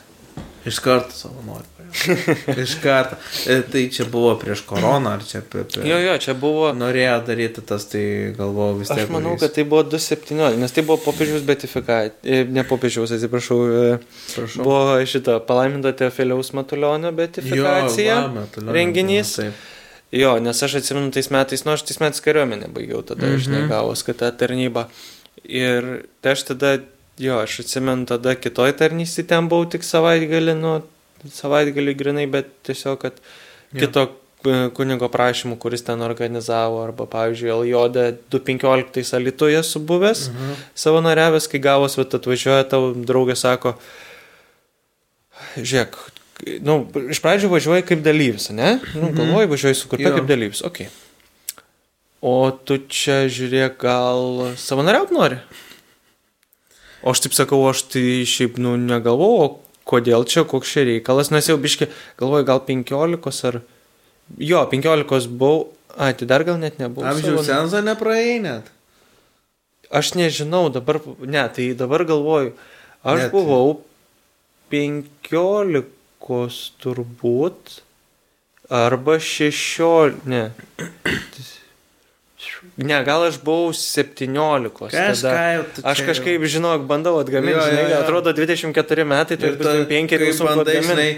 Iš 0.69 0.79
karto 0.85 1.13
savo 1.17 1.41
noriu. 1.47 1.69
Iš 2.65 2.75
karto. 2.83 3.17
E, 3.47 3.61
Tai 3.63 3.83
čia 3.93 4.05
buvo 4.11 4.33
prieš 4.41 4.63
koroną, 4.67 5.13
ar 5.17 5.23
čia 5.25 5.39
apie... 5.45 5.61
apie... 5.63 5.85
Jo, 5.89 5.99
jo, 6.03 6.15
čia 6.19 6.35
buvo... 6.35 6.71
Norėjo 6.75 7.19
daryti 7.27 7.63
tas, 7.69 7.85
tai 7.93 8.33
galvojau 8.37 8.79
vis 8.81 8.89
tiek. 8.91 9.05
Aš 9.05 9.13
manau, 9.15 9.37
kad 9.41 9.53
tai 9.55 9.65
buvo 9.69 9.85
2.17, 9.93 10.57
nes 10.61 10.73
tai 10.75 10.83
buvo 10.89 10.97
popiežiaus 11.05 11.45
betifikacija, 11.47 12.45
ne 12.57 12.65
popiežiaus, 12.69 13.13
atsiprašau, 13.15 13.59
e, 13.69 13.85
Prašau. 14.35 14.65
buvo 14.67 14.97
šita 15.07 15.39
palaiminto 15.47 15.93
Teofiliaus 15.93 16.51
Matulionio 16.57 17.13
betifikacija 17.13 18.11
Jo, 18.17 18.21
va, 18.27 18.35
Matulionio 18.41 18.75
renginys. 18.81 19.37
buvo, 19.37 19.49
taip. 19.53 19.71
Jo, 20.15 20.37
nes 20.39 20.63
aš 20.63 20.77
atsimenu 20.79 21.11
tais 21.11 21.27
metais, 21.35 21.65
nu 21.67 21.73
aš 21.75 21.83
tais 21.89 21.99
metais 21.99 22.23
kariuomenę 22.23 22.69
baigiau 22.75 23.03
tada, 23.03 23.27
mm. 23.27 23.35
-hmm. 23.35 23.45
žinai, 23.45 23.63
gavos, 23.69 24.03
kad 24.07 24.17
tą 24.21 24.31
tarnybą. 24.31 24.85
Ir 25.45 26.05
tai 26.23 26.33
aš 26.33 26.43
tada, 26.51 26.79
jo, 27.19 27.39
aš 27.43 27.61
atsimenu 27.65 28.07
tada 28.07 28.35
kitoj 28.39 28.73
tarnystė 28.79 29.27
ten 29.27 29.49
buvau 29.49 29.67
tik 29.67 29.83
savaitgalį, 29.83 30.55
nu, 30.61 30.83
savaitgalį 31.35 31.95
grinai, 31.99 32.27
bet 32.31 32.47
tiesiog, 32.63 32.99
kad 33.01 33.13
Jo. 33.73 33.81
kito 33.81 34.03
e, 34.45 34.71
kunigo 34.77 35.09
prašymų, 35.09 35.57
kuris 35.59 35.83
ten 35.83 36.03
organizavo, 36.05 36.83
arba, 36.85 37.07
pavyzdžiui, 37.11 37.51
Aljodė 37.51 38.15
2.15 38.31 39.15
Alitoje 39.17 39.63
subuvęs, 39.63 40.29
Mhm. 40.31 40.53
savanoriavęs, 40.75 41.49
kai 41.49 41.59
gavos, 41.59 41.97
bet 41.97 42.15
atvažiuoja 42.15 42.69
tavo 42.69 42.93
draugė, 42.95 43.35
sako, 43.37 43.75
žiūrėk, 45.57 45.97
nu, 46.65 46.77
iš 47.13 47.21
pradžių 47.25 47.51
važiuoji 47.53 47.87
kaip 47.89 48.05
dalyvis, 48.05 48.51
ne? 48.55 48.77
Nu, 48.99 49.11
galvoji, 49.17 49.51
važiuoji 49.53 49.79
su 49.79 49.91
kurpė 49.91 50.11
Jo. 50.11 50.15
kaip 50.19 50.29
dalyvis, 50.29 50.63
ok. 50.67 50.85
O 52.25 52.35
tu 52.53 52.79
čia 52.89 53.25
žiūrėk, 53.29 53.77
gal 53.83 54.55
savanoriaut 54.61 55.13
nori? 55.13 55.39
O 57.05 57.13
aš 57.13 57.21
taip 57.27 57.37
sakau, 57.37 57.61
aš 57.69 57.85
tai 57.93 58.25
šiaip, 58.29 58.57
nu, 58.61 58.79
negalvoju, 58.81 59.41
o 59.45 59.49
kodėl 59.89 60.25
čia, 60.29 60.47
koks 60.49 60.73
čia 60.73 60.87
reikalas, 60.89 61.29
nes 61.35 61.49
jau 61.51 61.59
biški, 61.61 61.91
galvoju, 62.21 62.47
gal 62.49 62.63
15 62.65 63.45
ar... 63.51 63.61
Jo, 64.41 64.63
15 64.71 65.29
buvau, 65.37 65.67
ai, 66.01 66.15
tai 66.17 66.29
dar 66.31 66.47
gal 66.49 66.57
net 66.61 66.81
nebuvau. 66.81 67.11
Amžiaus 67.13 67.45
sensą 67.45 67.83
nepraėjai 67.85 68.39
net. 68.41 68.71
Aš 69.93 70.15
nežinau, 70.17 70.71
dabar, 70.73 71.03
ne, 71.21 71.45
tai 71.53 71.69
dabar 71.77 72.07
galvoju, 72.09 72.55
aš. 73.05 73.27
Net. 73.27 73.35
buvau 73.37 73.83
15 74.73 75.85
turbūt, 76.83 77.81
arba 78.73 79.19
16, 79.21 80.25
ne. 80.27 80.47
Ne, 82.77 82.97
gal 83.05 83.23
aš 83.29 83.39
buvau 83.45 83.73
17. 83.77 84.73
Kažką 84.91 85.85
Aš 85.85 86.01
kažkaip, 86.09 86.45
žinok, 86.49 86.85
bandau 86.89 87.19
atgaminti, 87.21 87.57
Jo, 87.61 87.67
jo, 87.73 87.85
jo. 87.93 87.99
atrodo 88.01 88.33
24 88.37 89.05
metai, 89.05 89.37
tai 89.37 89.53
Ir 89.53 89.59
ta, 89.61 89.75
25 89.85 90.09
kai 90.11 90.19
ir 90.29 90.35
sunku 90.37 90.57
bandai, 90.65 90.81
žinai, 90.83 91.09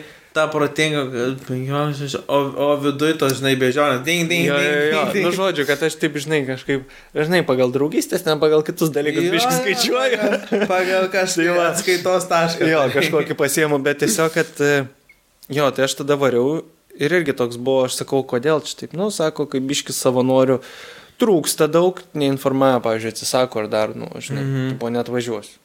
protingą, 0.53 1.07
kad 1.14 1.41
15, 1.49 2.18
o, 2.28 2.41
o 2.66 2.68
viduj 2.82 3.14
to, 3.22 3.30
žinai, 3.32 3.55
bežionės, 3.61 4.03
ding, 4.05 4.28
ding, 4.28 4.45
Jo, 4.51 4.59
jo, 4.61 4.74
jo. 4.74 5.01
ding, 5.01 5.14
ding. 5.16 5.24
Nu, 5.26 5.32
žodžiu, 5.39 5.64
kad 5.68 5.80
aš 5.89 5.97
taip, 6.03 6.18
žinai, 6.20 6.43
kažkaip, 6.51 6.84
žinai, 7.16 7.41
pagal 7.49 7.72
draugystės, 7.74 8.26
ne 8.28 8.37
pagal 8.43 8.61
kitus 8.66 8.93
dalykus, 8.95 9.24
Jo, 9.24 9.32
biškai 9.39 9.55
jo, 9.57 9.62
skaičiuoju. 9.62 10.20
Pagal, 10.20 10.66
pagal 10.74 11.09
kažkaip 11.16 11.61
atskaitos 11.70 12.28
tašką. 12.30 12.68
Jo, 12.68 12.84
kažkokį 12.93 13.39
pasiemu, 13.41 13.80
bet 13.89 14.05
tiesiog, 14.05 14.37
kad... 14.37 14.53
e, 14.61 14.84
Jo, 15.49 15.68
tai 15.70 15.84
aš 15.87 15.93
tada 16.01 16.16
variau 16.18 16.64
ir 16.99 17.12
irgi 17.14 17.30
toks 17.39 17.55
buvo, 17.61 17.84
aš 17.87 18.01
sakau, 18.01 18.24
kodėl 18.26 18.59
čia 18.66 18.80
taip, 18.80 18.97
nu, 18.99 19.12
sako, 19.14 19.45
kaip 19.53 19.62
biškis 19.68 19.99
savanorių 20.03 20.57
trūksta 21.21 21.69
daug, 21.73 22.01
neinformuoja, 22.19 22.81
pavyzdžiui, 22.85 23.12
atsisako 23.14 23.62
ar 23.62 23.71
dar, 23.73 23.95
nu, 23.97 24.09
žinai, 24.21 24.43
mm. 24.43 24.53
-hmm. 24.55 24.75
tipo 24.75 24.91
net 24.93 25.09
važiuosiu. 25.09 25.59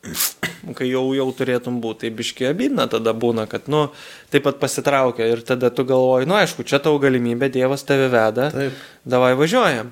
Kai 0.77 0.87
jau, 0.87 1.03
jau 1.17 1.27
turėtum 1.35 1.81
būti, 1.83 2.05
tai 2.05 2.13
biški 2.21 2.47
abidna 2.47 2.87
tada 2.87 3.13
būna, 3.13 3.47
kad, 3.51 3.67
nu, 3.67 3.89
taip 4.31 4.45
pat 4.47 4.59
pasitraukia 4.61 5.27
ir 5.27 5.43
tada 5.43 5.69
tu 5.69 5.83
galvoji, 5.83 6.29
nu, 6.29 6.37
aišku, 6.39 6.63
čia 6.63 6.79
tau 6.79 6.99
galimybė, 6.99 7.51
Dievas 7.51 7.83
tave 7.83 8.07
veda, 8.07 8.51
Taip. 8.51 8.73
davai 9.05 9.33
važiuojam. 9.35 9.91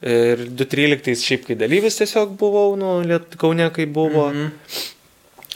Ir 0.00 0.46
2.13 0.56 1.20
šiaip 1.20 1.44
kai 1.46 1.54
dalyvis 1.60 1.98
tiesiog 2.00 2.36
buvau, 2.40 2.76
nu, 2.76 3.00
Liet 3.04 3.36
Kaune 3.36 3.70
kai 3.70 3.86
buvo. 3.86 4.30
Mm. 4.32 4.46
-hmm. 4.46 4.99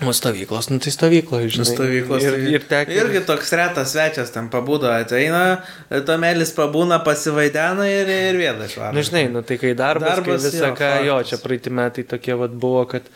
O 0.03 0.11
stovyklos, 0.11 0.67
nu 0.75 0.81
tai 0.83 0.91
stovyklos, 0.91 1.45
žinai. 1.55 1.69
Stovyklos. 1.71 2.23
Ir, 2.27 2.35
tai 2.35 2.55
ir 2.57 2.63
tek. 2.67 2.89
Irgi 2.91 3.21
toks 3.29 3.53
retas 3.55 3.93
svečias 3.95 4.33
ten 4.35 4.49
pabūdo, 4.51 4.89
ateina, 4.91 5.61
tomelis 6.09 6.51
pabūna, 6.57 6.99
pasivaidena 7.07 7.87
ir, 7.87 8.11
ir 8.11 8.39
vėl 8.41 8.65
išvaro. 8.67 8.91
Na, 8.91 8.99
Nu, 8.99 9.05
žinai, 9.07 9.29
nu 9.31 9.45
tai 9.47 9.55
kai 9.63 9.71
darbas, 9.79 10.17
darbas 10.19 10.43
kai 10.43 10.51
visą 10.51 10.73
jo, 10.73 10.75
ką, 10.81 10.91
jo, 11.07 11.19
čia 11.31 11.39
praeitį 11.45 11.71
metai 11.79 12.03
tokie 12.11 12.35
vad 12.41 12.57
buvo, 12.59 12.83
kad 12.91 13.07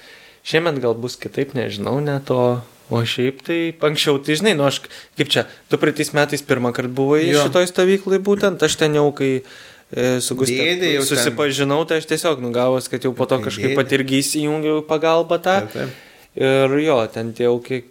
šiemet 0.47 0.79
gal 0.85 0.95
bus 0.95 1.19
kitaip, 1.19 1.51
nežinau, 1.59 1.99
net 1.99 2.31
o, 2.31 2.61
o 2.95 3.03
šiaip 3.03 3.43
tai 3.51 3.59
anksčiau, 3.91 4.23
tai 4.23 4.39
žinai, 4.39 4.55
nu 4.55 4.69
aš 4.71 4.79
kaip 5.19 5.35
čia, 5.35 5.49
tu 5.67 5.83
praeitais 5.83 6.15
metais 6.15 6.47
pirmą 6.47 6.71
kartą 6.79 6.95
buvai 6.95 7.25
Jo. 7.27 7.43
šitoj 7.49 7.67
stovyklai 7.75 8.23
būtent, 8.23 8.63
aš 8.63 8.79
ten 8.79 8.95
jau 8.95 9.09
kai 9.19 9.41
e, 9.43 10.21
su 10.23 10.39
Dėdė 10.39 10.95
jau 10.95 11.03
ten- 11.03 11.11
susipažinau, 11.11 11.83
tai 11.91 11.99
aš 11.99 12.07
tiesiog 12.15 12.39
nugavos, 12.39 12.87
kad 12.87 13.03
jau 13.03 13.11
po 13.19 13.27
to 13.27 13.43
kažkaip 13.43 13.75
pat 13.75 13.91
irgi 13.99 14.23
įsijungiau 14.23 14.85
pagalbą 14.87 15.43
tą. 15.43 15.65
Taip, 15.67 15.75
taip. 15.75 16.05
Ir 16.39 16.75
jo, 16.85 16.99
ten 17.13 17.33
tie 17.35 17.49
jau 17.49 17.57
kiek. 17.63 17.87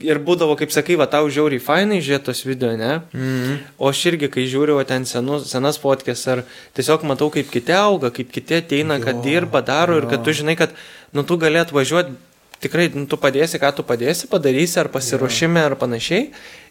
Ir 0.00 0.16
būdavo, 0.24 0.54
kaip 0.56 0.72
sakai, 0.72 0.94
va 0.96 1.04
tau 1.06 1.26
žiauriai 1.28 1.60
fainai 1.60 1.98
žiūrėtos 2.00 2.40
video, 2.48 2.70
ne? 2.80 3.02
Mhm. 3.12 3.58
O 3.76 3.90
aš 3.90 4.00
irgi, 4.08 4.30
kai 4.32 4.46
žiūriu 4.48 4.78
ten 4.88 5.04
senus, 5.04 5.44
senas 5.52 5.76
fotkės, 5.78 6.22
ar 6.32 6.44
tiesiog 6.74 7.04
matau, 7.04 7.28
kaip 7.30 7.50
kiti 7.52 7.74
auga, 7.76 8.08
kaip 8.10 8.32
kiti 8.32 8.56
ateina, 8.62 8.96
kad 9.04 9.20
Jo, 9.20 9.22
dirba, 9.26 9.60
daro 9.60 9.98
ir 10.00 10.08
kad 10.08 10.22
jo. 10.22 10.24
tu 10.24 10.38
žinai, 10.40 10.56
kad, 10.56 10.72
nu, 11.12 11.26
tu 11.28 11.36
galėt 11.36 11.74
važiuoti, 11.76 12.16
tikrai, 12.64 12.88
nu, 12.96 13.04
tu 13.06 13.20
padėsi, 13.20 13.60
ką 13.60 13.74
tu 13.76 13.84
padėsi, 13.84 14.30
padarysi, 14.32 14.80
ar 14.80 14.88
pasiruošime, 14.88 15.60
ar 15.60 15.76
panašiai. 15.76 16.30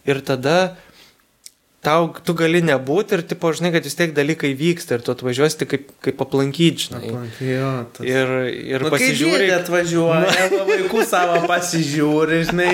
Ir 0.10 0.24
tada 0.26 0.76
tau, 1.86 2.10
tu 2.26 2.36
gali 2.38 2.62
nebūti 2.66 3.18
ir, 3.18 3.24
tipo, 3.32 3.50
žinai, 3.58 3.72
kad 3.76 3.86
vis 3.88 3.98
tiek 3.98 4.14
dalykai 4.18 4.52
vyksta 4.58 4.98
ir 5.00 5.06
tu 5.06 5.14
atvažiuosi 5.16 5.68
kaip, 5.70 5.88
kaip 6.06 6.22
aplankyti, 6.26 6.88
žinai. 6.90 7.14
Jo, 7.46 7.72
tas... 7.96 8.06
Ir, 8.06 8.34
ir 8.76 8.86
Nu, 8.86 8.92
pasižiūri. 8.94 9.48
Kai 9.50 9.58
atvažiuoja, 9.62 10.46
va, 10.54 10.66
vaikų 10.70 11.06
savo 11.10 11.42
pasižiūri, 11.50 12.44
žinai. 12.52 12.74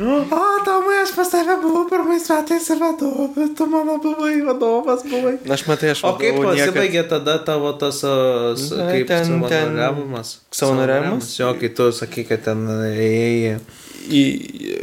O, 0.00 0.64
Tomai, 0.64 1.02
aš 1.04 1.10
pas 1.14 1.28
tave 1.28 1.56
buvau 1.60 1.84
pirmais 1.90 2.24
metais 2.30 2.68
vadovas, 2.80 3.50
tu 3.56 3.66
mano 3.66 3.98
buvai 4.00 4.40
vadovas, 4.40 5.02
buvai. 5.04 5.34
Na, 5.44 5.52
aš 5.54 5.66
matai, 5.68 5.90
aš 5.92 6.00
O 6.04 6.14
kaip 6.16 6.32
vadovau 6.32 6.54
niekad- 6.54 6.72
pasibaigė 6.72 7.02
tada 7.10 7.34
tavo 7.44 7.72
tas, 7.76 8.00
s- 8.00 8.70
Na, 8.72 8.88
kaip 8.88 9.06
ten- 9.06 9.24
savanoriavimas? 9.26 10.38
savanoriavimas? 10.50 11.36
Jo, 11.38 11.52
kai 11.60 11.68
tu 11.68 11.92
sakai, 11.92 12.24
kad 12.24 12.42
ten 12.44 12.66
ėjai. 12.66 13.60
į 14.02 14.22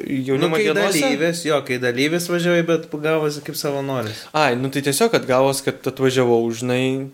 Nu, 0.08 0.24
jaunimo 0.38 0.56
kai 0.56 0.64
dienose. 0.64 1.02
dalyvis, 1.02 1.44
jo, 1.44 1.62
kai 1.68 1.78
dalyvis 1.80 2.30
važiavai, 2.30 2.64
bet 2.66 2.90
gavosi 2.92 3.42
kaip 3.44 3.56
savanoris. 3.56 4.24
Ai, 4.34 4.56
nu 4.56 4.70
tai 4.70 4.82
tiesiog 4.82 5.12
atgavos, 5.14 5.62
kad 5.62 5.82
atvažiavau, 5.84 6.48
žinai. 6.54 7.10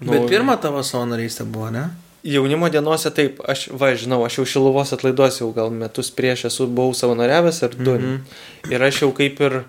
nu, 0.00 0.10
Bet 0.12 0.28
pirma 0.30 0.56
tavo 0.60 0.78
savanorystė 0.78 1.44
buvo, 1.50 1.70
ne? 1.72 1.88
Jaunimo 2.22 2.68
dienose 2.68 3.08
taip, 3.16 3.38
aš, 3.48 3.68
va, 3.72 3.94
žinau, 3.96 4.20
aš 4.26 4.40
jau 4.40 4.46
šiluvos 4.54 4.92
atlaidos 4.92 5.38
jau 5.40 5.48
gal 5.56 5.70
metus 5.72 6.10
prieš 6.12 6.44
esu 6.50 6.66
buvau 6.68 6.92
savanoriavęs 6.96 7.62
ar 7.64 7.76
du. 7.78 7.94
Mhm. 7.96 8.16
Ir 8.72 8.82
aš 8.84 9.02
jau 9.06 9.12
kaip 9.16 9.40
ir, 9.40 9.62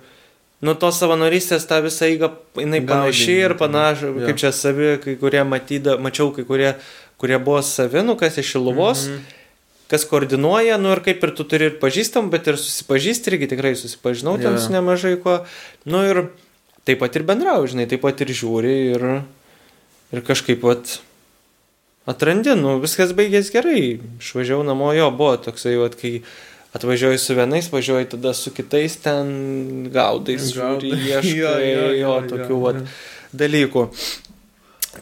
nu, 0.61 0.75
tos 0.75 0.99
savanorystės 0.99 1.63
tą 1.69 1.79
visą 1.85 2.09
įgą, 2.11 2.31
jinai 2.59 2.81
panaši 2.83 3.37
ir 3.47 3.55
panaši, 3.59 4.09
jo. 4.09 4.25
kaip 4.27 4.41
čia 4.43 4.51
savi, 4.51 4.97
kai 5.03 5.15
kurie 5.21 5.45
matyda, 5.47 5.95
mačiau, 5.95 6.33
kai 6.35 6.43
kurie, 6.47 6.73
kurie 7.21 7.39
buvo 7.39 7.61
savi, 7.63 8.03
nu, 8.03 8.17
kas 8.19 8.41
iš 8.41 8.55
šiluvos. 8.57 9.07
Mhm. 9.07 9.37
kas 9.91 10.05
koordinuoja, 10.07 10.77
nu 10.79 10.93
ir 10.95 11.01
kaip 11.03 11.19
ir 11.19 11.33
tu 11.35 11.43
turi 11.43 11.65
ir 11.67 11.73
pažįstam, 11.81 12.29
bet 12.31 12.45
ir 12.47 12.55
susipažįsti 12.55 13.27
irgi 13.27 13.49
tikrai 13.51 13.73
susipažinau 13.75 14.37
ten 14.39 14.55
Jo. 14.55 14.59
su 14.63 14.71
nemažai 14.71 15.17
ko. 15.19 15.41
Nu 15.83 15.99
ir 16.07 16.29
taip 16.87 17.01
pat 17.03 17.15
ir 17.19 17.25
bendrauju, 17.27 17.73
žinai, 17.73 17.89
taip 17.91 17.99
pat 17.99 18.21
ir 18.23 18.31
žiūri 18.31 18.75
ir, 18.95 19.03
ir 20.15 20.23
kažkaip 20.23 20.63
vat 20.63 21.01
atrandi, 22.09 22.55
nu 22.57 22.79
viskas 22.81 23.13
baigės 23.17 23.51
gerai. 23.53 23.99
Išvažiavau 24.21 24.65
namo, 24.67 24.91
jo 24.97 25.09
buvo 25.15 25.35
toksai, 25.49 25.75
vat, 25.81 25.97
kai 25.99 26.21
atvažiuoji 26.73 27.19
su 27.19 27.35
vienais, 27.35 27.67
važiuoji 27.71 28.09
tada 28.15 28.33
su 28.37 28.53
kitais 28.55 28.95
ten 29.03 29.27
gaudais, 29.93 30.49
žiūri, 30.53 30.93
Gaudai. 30.95 31.07
ieškai, 31.11 31.37
Jo, 31.37 31.53
jo, 31.59 31.67
jo, 31.67 31.85
jo, 31.85 31.93
jo, 32.01 32.17
tokių 32.31 32.55
jo. 32.55 32.61
vat 32.65 32.75
dalykų. 33.43 33.85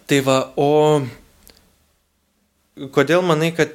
Tai 0.09 0.19
va, 0.25 0.37
o 0.57 0.69
kodėl 2.93 3.23
manai, 3.25 3.51
kad 3.57 3.73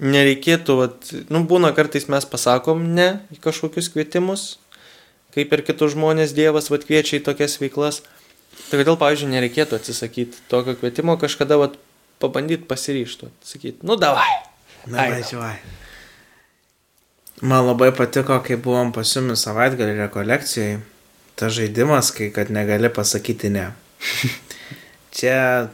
nereikėtų, 0.00 0.76
vat, 0.80 1.12
nu, 1.32 1.44
būna 1.48 1.72
kartais 1.76 2.08
mes 2.12 2.24
pasakom 2.28 2.82
ne 2.96 3.20
į 3.34 3.40
kažkokius 3.44 3.90
kvietimus, 3.92 4.58
kaip 5.34 5.52
ir 5.52 5.64
kitus 5.66 5.94
žmonės 5.94 6.32
Dievas 6.36 6.70
vat 6.72 6.86
kviečia 6.88 7.20
į 7.20 7.24
tokias 7.28 7.58
veiklas. 7.60 8.00
Tai 8.70 8.78
kodėl, 8.80 8.96
pavyzdžiui, 9.00 9.32
nereikėtų 9.34 9.78
atsisakyti 9.78 10.44
tokio 10.50 10.76
kvietimo, 10.78 11.16
kažkada 11.20 11.58
vat 11.60 11.76
pabandyti 12.22 12.68
pasiryštų, 12.70 13.30
sakyti, 13.46 13.80
nu 13.86 13.96
davai. 14.00 14.28
Na, 14.86 15.08
važiuoji. 15.12 15.58
Man 17.40 17.64
labai 17.66 17.90
patiko, 17.96 18.36
kai 18.44 18.58
buvom 18.60 18.92
pasiumi 18.92 19.36
savaitgalį 19.38 19.96
rekolekcijai. 20.02 20.80
Ta 21.40 21.48
žaidimas, 21.48 22.10
kai 22.12 22.28
kad 22.34 22.50
negali 22.52 22.90
pasakyti 22.92 23.48
ne. 23.52 23.70
Čia 25.16 25.70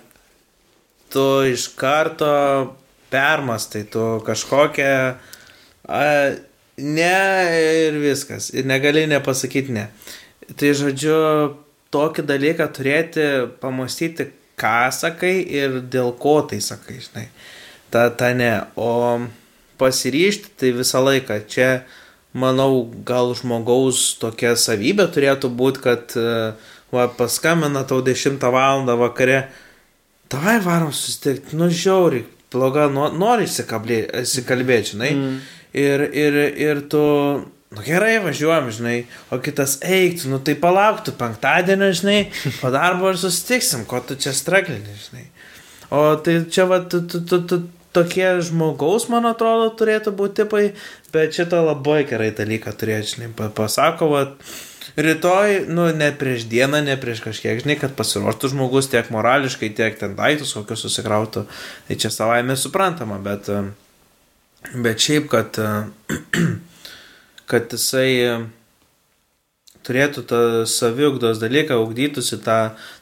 tu 1.11 1.25
iš 1.47 1.69
karto 1.79 2.31
permastai, 3.11 3.83
tu 3.91 4.05
kažkokią 4.27 4.93
a, 5.91 6.05
ne 6.79 7.19
ir 7.87 7.99
viskas. 7.99 8.53
Ir 8.55 8.67
negali 8.71 9.07
nepasakyti 9.11 9.75
ne. 9.75 9.89
Tai 10.55 10.71
žodžiu, 10.79 11.19
tokį 11.97 12.27
dalyką 12.29 12.69
turėti, 12.77 13.27
pamastyti, 13.63 14.31
ką 14.61 14.93
sakai 14.93 15.41
ir 15.43 15.81
dėl 15.93 16.13
ko 16.21 16.39
tai 16.49 16.61
sakai, 16.65 17.01
žinai. 17.03 17.27
Ta, 17.93 18.09
ta 18.11 18.33
ne. 18.37 18.53
O 18.77 19.21
pasiryšti 19.79 20.57
tai 20.61 20.73
visą 20.77 21.03
laiką. 21.05 21.41
Čia, 21.49 21.71
manau, 22.37 22.87
gal 23.07 23.35
žmogaus 23.37 24.17
tokia 24.21 24.55
savybė 24.59 25.09
turėtų 25.13 25.51
būti, 25.57 25.83
kad 25.85 26.17
e, 26.19 26.55
va, 26.95 27.09
paskambina 27.19 27.85
tau 27.89 28.03
10 28.05 28.41
val. 28.53 28.87
vakare, 29.01 29.47
tavai 30.33 30.59
varom 30.65 30.93
susitikti, 30.93 31.57
nu 31.57 31.69
žiauri, 31.71 32.25
bloga, 32.53 32.89
no, 32.93 33.11
nori 33.13 33.47
įsikalbėti, 33.49 34.95
žinai. 34.95 35.13
Mm. 35.15 35.37
Ir, 35.77 36.07
ir, 36.17 36.41
ir 36.57 36.81
tu, 36.89 37.03
nu 37.75 37.83
gerai, 37.87 38.19
važiuojam, 38.23 38.69
žinai, 38.75 38.97
o 39.35 39.39
kitas 39.43 39.79
eiktų, 39.83 40.31
nu 40.31 40.39
tai 40.45 40.55
palauktų 40.61 41.17
penktadienio, 41.19 41.89
žinai, 41.99 42.19
po 42.61 42.71
darbo 42.75 43.11
ir 43.11 43.19
susitiksim, 43.21 43.87
ko 43.91 44.01
tu 44.07 44.15
čia 44.21 44.35
straglini, 44.37 44.95
žinai. 45.09 45.27
O 45.91 46.05
tai 46.23 46.41
čia 46.51 46.67
va, 46.71 46.79
tu, 46.83 47.03
tu, 47.11 47.21
tu, 47.27 47.41
tu, 47.47 47.59
tokie 47.97 48.29
žmogaus, 48.45 49.09
man 49.13 49.27
atrodo, 49.31 49.71
turėtų 49.79 50.13
būti 50.19 50.43
tipai, 50.43 50.63
bet 51.15 51.37
šitą 51.37 51.63
labai 51.65 52.03
gerai 52.09 52.31
dalyką 52.37 52.75
turėti, 52.77 53.15
žinai, 53.17 53.31
pa- 53.39 53.49
pasako, 53.57 54.09
va, 54.13 54.23
rytoj, 55.01 55.63
nu, 55.73 55.89
ne 55.97 56.11
prieš 56.17 56.47
dieną, 56.51 56.83
ne 56.85 56.97
prieš 57.01 57.23
kažkiek, 57.25 57.63
žinai, 57.65 57.79
kad 57.81 57.97
pasiruoštų 57.99 58.53
žmogus 58.53 58.91
tiek 58.93 59.09
morališkai, 59.15 59.73
tiek 59.77 59.99
ten 60.01 60.15
daiktus 60.19 60.55
kokius 60.57 60.85
susikrautų, 60.87 61.47
tai 61.89 61.99
čia 62.01 62.13
savaime 62.13 62.57
suprantama, 62.61 63.19
bet, 63.23 63.49
bet 64.75 65.07
šiaip, 65.07 65.31
kad, 65.33 65.57
kad 67.51 67.73
jisai 67.75 68.11
e, 68.23 68.35
turėtų 69.87 70.25
tą 70.27 70.41
saviugdos 70.71 71.41
dalyką, 71.43 71.79
ugdytųsi 71.85 72.41
tą, 72.45 72.59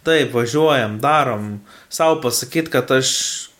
taip, 0.07 0.34
važiuojam, 0.36 0.99
darom, 1.03 1.59
savo 1.92 2.20
pasakyti, 2.24 2.72
kad 2.74 2.92
aš 2.92 3.14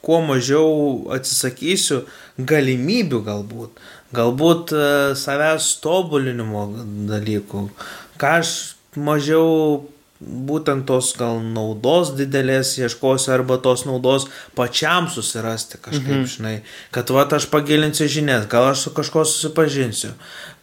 kuo 0.05 0.21
mažiau 0.25 1.09
atsisakysiu 1.15 2.03
galimybių 2.37 3.23
galbūt, 3.25 3.83
galbūt 4.15 4.75
e, 4.77 4.87
savęs 5.19 5.71
tobulinimo 5.85 6.67
dalykų, 7.09 7.67
ką 8.21 8.37
aš 8.43 8.55
mažiau 8.95 9.83
būtent 10.25 10.87
tos 10.89 11.13
gal 11.19 11.41
naudos 11.43 12.15
didelės 12.19 12.75
ieškosiu 12.81 13.33
arba 13.35 13.59
tos 13.63 13.85
naudos 13.89 14.27
pačiam 14.57 15.09
susirasti 15.13 15.81
kažkaip, 15.83 16.21
mhm. 16.21 16.31
žinai, 16.37 16.55
kad 16.95 17.11
va 17.15 17.27
aš 17.37 17.49
pagilinsiu 17.53 18.09
žinias, 18.11 18.49
gal 18.51 18.71
aš 18.71 18.87
su 18.87 18.95
kažkuo 18.97 19.25
susipažinsiu, 19.29 20.15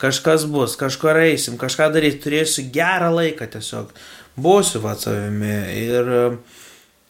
kažkas 0.02 0.48
bus, 0.50 0.78
kažkur 0.80 1.22
eisim, 1.26 1.60
kažką 1.62 1.92
daryti, 1.94 2.24
turėsiu 2.26 2.66
gerą 2.74 3.12
laiką 3.18 3.50
tiesiog, 3.54 3.94
būsiu 4.42 4.82
va 4.84 4.96
savimi 5.00 5.56
ir 5.78 6.12
e, 6.16 6.24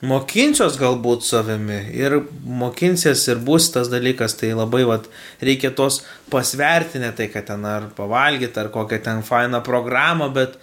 mokinsiuos 0.07 0.79
galbūt 0.81 1.23
savimi 1.27 1.79
ir 1.95 2.17
mokinsies 2.43 3.23
ir 3.29 3.41
bus 3.45 3.69
tas 3.73 3.91
dalykas, 3.91 4.35
tai 4.39 4.51
labai 4.57 4.83
vat, 4.89 5.07
reikia 5.43 5.71
tos 5.77 6.01
pasvertinę 6.33 7.13
tai, 7.15 7.29
kad 7.31 7.47
ten 7.51 7.65
ar 7.69 7.91
pavalgyti, 7.95 8.59
ar 8.59 8.71
kokią 8.73 9.01
ten 9.05 9.25
fainą 9.25 9.63
programą, 9.65 10.31
bet 10.33 10.57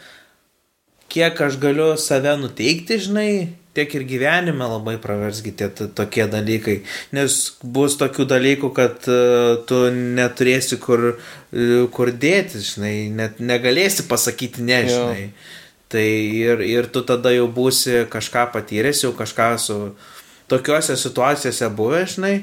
kiek 1.13 1.41
aš 1.41 1.57
galiu 1.61 1.93
save 2.01 2.35
nuteikti, 2.41 2.99
žinai, 3.01 3.31
tiek 3.79 3.95
ir 3.95 4.05
gyvenime 4.09 4.67
labai 4.67 4.97
praversgi 5.01 5.53
tie 5.57 5.69
tokie 5.71 6.27
dalykai. 6.31 6.81
Nes 7.17 7.37
bus 7.63 7.97
tokių 8.01 8.27
dalykų, 8.29 8.73
kad 8.77 9.09
uh, 9.11 9.61
tu 9.69 9.85
neturėsi 9.95 10.81
kur, 10.83 11.13
uh, 11.15 11.87
kur 11.95 12.13
dėti, 12.13 12.63
žinai, 12.65 12.95
net 13.15 13.41
negalėsi 13.41 14.09
pasakyti 14.11 14.67
ne, 14.67 14.83
Jo. 14.85 14.97
žinai. 14.97 15.29
Tai 15.89 16.05
ir, 16.05 16.61
ir 16.69 16.91
tu 16.93 17.01
tada 17.09 17.33
jau 17.33 17.47
būsi 17.49 18.03
kažką 18.13 18.51
patyręs, 18.53 19.07
jau 19.07 19.15
kažką 19.17 19.53
su 19.63 19.79
tokiuose 20.53 20.99
situacijose 21.01 21.71
buvęs, 21.77 22.19
žinai. 22.19 22.35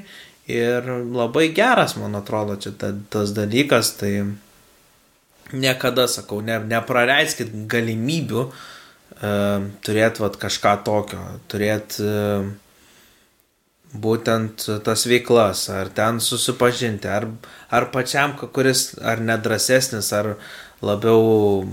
Ir 0.49 0.86
labai 1.13 1.47
geras, 1.57 1.95
man 1.97 2.18
atrodo, 2.18 2.57
čia 2.61 2.72
ta, 2.78 2.91
tas 3.09 3.32
dalykas, 3.34 3.95
tai 3.97 4.11
niekada, 5.54 6.08
sakau, 6.12 6.41
ne, 6.46 6.58
nepraleiskit 6.70 7.52
galimybių 7.72 8.43
uh, 8.46 9.66
turėti 9.86 10.24
vat, 10.24 10.38
kažką 10.41 10.78
tokio, 10.88 11.24
turėti 11.52 12.06
uh, 12.06 12.54
būtent 13.96 14.68
tas 14.84 15.06
veiklas, 15.08 15.68
ar 15.72 15.89
ten 15.96 16.20
susipažinti, 16.24 17.08
ar, 17.08 17.28
ar 17.74 17.89
pačiam, 17.93 18.36
kuris 18.36 18.93
ar 19.00 19.22
nedrasesnis, 19.24 20.12
ar 20.16 20.36
labiau 20.86 21.64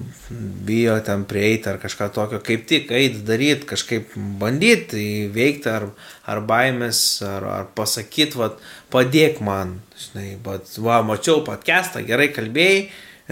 bijo 0.66 0.94
ten 1.04 1.24
prieiti 1.28 1.68
ar 1.68 1.80
kažką 1.82 2.08
tokio, 2.14 2.40
kaip 2.44 2.66
tik 2.70 2.92
eiti 2.94 3.22
daryti, 3.26 3.66
kažkaip 3.72 4.14
bandyti 4.40 5.02
įveikti 5.26 5.70
ar, 5.72 5.88
ar 6.28 6.42
baimės, 6.48 7.00
ar, 7.26 7.48
ar 7.58 7.70
pasakyti, 7.76 8.38
va, 8.38 8.52
padėk 8.94 9.42
man, 9.44 9.80
žinai, 9.98 10.36
bet, 10.44 10.76
va, 10.78 11.02
mačiau 11.06 11.42
podcastą, 11.46 12.04
gerai 12.06 12.30
kalbėjai, 12.34 12.86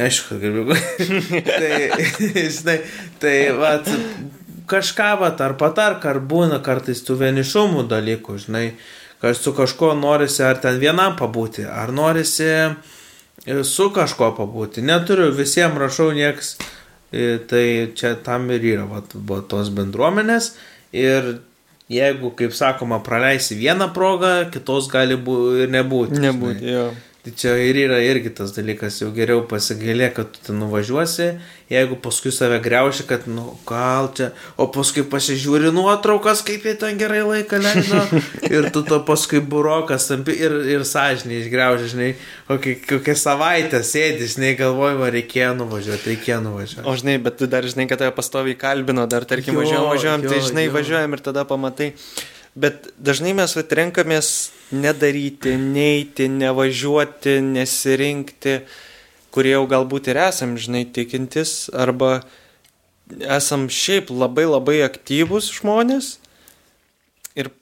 aišku, 0.07 0.39
kalbėjau, 0.41 0.77
tai, 1.47 1.73
žinai, 2.57 2.79
tai, 3.23 3.35
va, 3.57 3.75
kažką, 4.71 5.11
va, 5.21 5.33
ar 5.47 5.57
patark, 5.61 6.07
ar 6.07 6.21
būna 6.21 6.61
kartais 6.65 7.03
tų 7.07 7.19
vienišumų 7.25 7.87
dalykų, 7.91 8.39
žinai, 8.47 8.65
kad 9.21 9.37
su 9.37 9.53
kažkuo 9.57 9.93
norisi 9.99 10.45
ar 10.47 10.61
ten 10.63 10.81
vienam 10.81 11.17
pabūti, 11.19 11.67
ar 11.69 11.93
norisi 11.93 12.49
su 13.65 13.91
kažkuo 13.95 14.33
pabūti. 14.37 14.85
Neturiu, 14.85 15.31
visiems 15.37 15.79
rašau 15.81 16.11
nieks, 16.17 16.57
e, 17.13 17.39
tai 17.39 17.93
čia 17.97 18.15
tam 18.25 18.51
ir 18.55 18.65
yra 18.75 18.89
va, 18.89 19.03
va, 19.15 19.41
tos 19.43 19.73
bendruomenės. 19.75 20.55
Ir 20.97 21.39
jeigu, 21.91 22.33
kaip 22.39 22.55
sakoma, 22.57 23.01
praleisi 23.05 23.59
vieną 23.59 23.91
progą, 23.95 24.51
kitos 24.53 24.89
gali 24.93 25.19
bū, 25.19 25.39
ir 25.65 25.73
nebūti. 25.73 26.21
Nebūti, 26.23 26.75
jo. 26.75 26.91
Tai 27.21 27.35
čia 27.37 27.51
ir 27.61 27.77
yra 27.77 27.99
irgi 28.01 28.31
tas 28.33 28.55
dalykas, 28.57 29.03
jau 29.03 29.11
geriau 29.13 29.43
pasigailė, 29.45 30.07
kad 30.17 30.31
tu 30.33 30.41
ten 30.47 30.57
nuvažiuosi, 30.57 31.27
jeigu 31.69 31.99
paskui 32.01 32.33
save 32.33 32.57
greuši, 32.65 33.05
kad, 33.11 33.27
nu, 33.29 33.59
gal 33.69 34.09
čia, 34.17 34.31
o 34.57 34.65
paskui 34.73 35.05
pasižiūri 35.05 35.69
nuotraukas, 35.77 36.41
kaip 36.49 36.65
jie 36.65 36.73
ten 36.81 36.97
gerai 36.97 37.21
laiką 37.27 37.61
leido, 37.61 38.01
ir 38.57 38.71
tu 38.73 38.81
to 38.89 39.03
paskui 39.05 39.43
burokas 39.45 40.09
tampi 40.09 40.39
ir, 40.41 40.57
ir 40.79 40.87
sąžiniai 40.89 41.43
išgreuži, 41.43 41.93
žinai, 41.93 42.11
o 42.49 42.57
kokią 42.57 43.19
savaitę 43.27 43.85
sėdi, 43.85 44.25
žinai, 44.39 44.57
galvojama, 44.57 45.13
reikėjo 45.13 45.53
nuvažiuoti, 45.61 46.15
reikėjo 46.15 46.41
nuvažiuoti. 46.49 46.89
O 46.89 46.97
žinai, 47.05 47.21
bet 47.21 47.37
tu 47.37 47.53
dar 47.53 47.69
žinai, 47.69 47.85
kad 47.91 48.01
tave 48.01 48.17
pastoviai 48.17 48.57
kalbino, 48.57 49.05
dar 49.05 49.29
tarkim 49.29 49.61
važiuojam, 49.61 49.93
važiuojam, 49.93 50.25
tai 50.25 50.41
žinai, 50.49 50.71
jo. 50.71 50.79
važiuojam 50.81 51.21
ir 51.21 51.29
tada 51.29 51.45
pamatai. 51.45 51.93
Bet 52.59 52.91
dažnai 52.99 53.33
mes 53.39 53.53
atrenkamės 53.57 54.51
nedaryti, 54.75 55.55
neiti, 55.55 56.27
nevažiuoti, 56.33 57.39
nesirinkti, 57.47 58.57
kurie 59.31 59.55
jau 59.55 59.67
galbūt 59.71 60.11
ir 60.11 60.19
esam, 60.27 60.57
žinai, 60.59 60.83
tikintis, 60.91 61.71
arba 61.71 62.25
esam 63.23 63.69
šiaip 63.71 64.11
labai 64.11 64.49
labai 64.49 64.81
aktyvus 64.87 65.51
žmonės 65.61 66.17
ir 67.39 67.53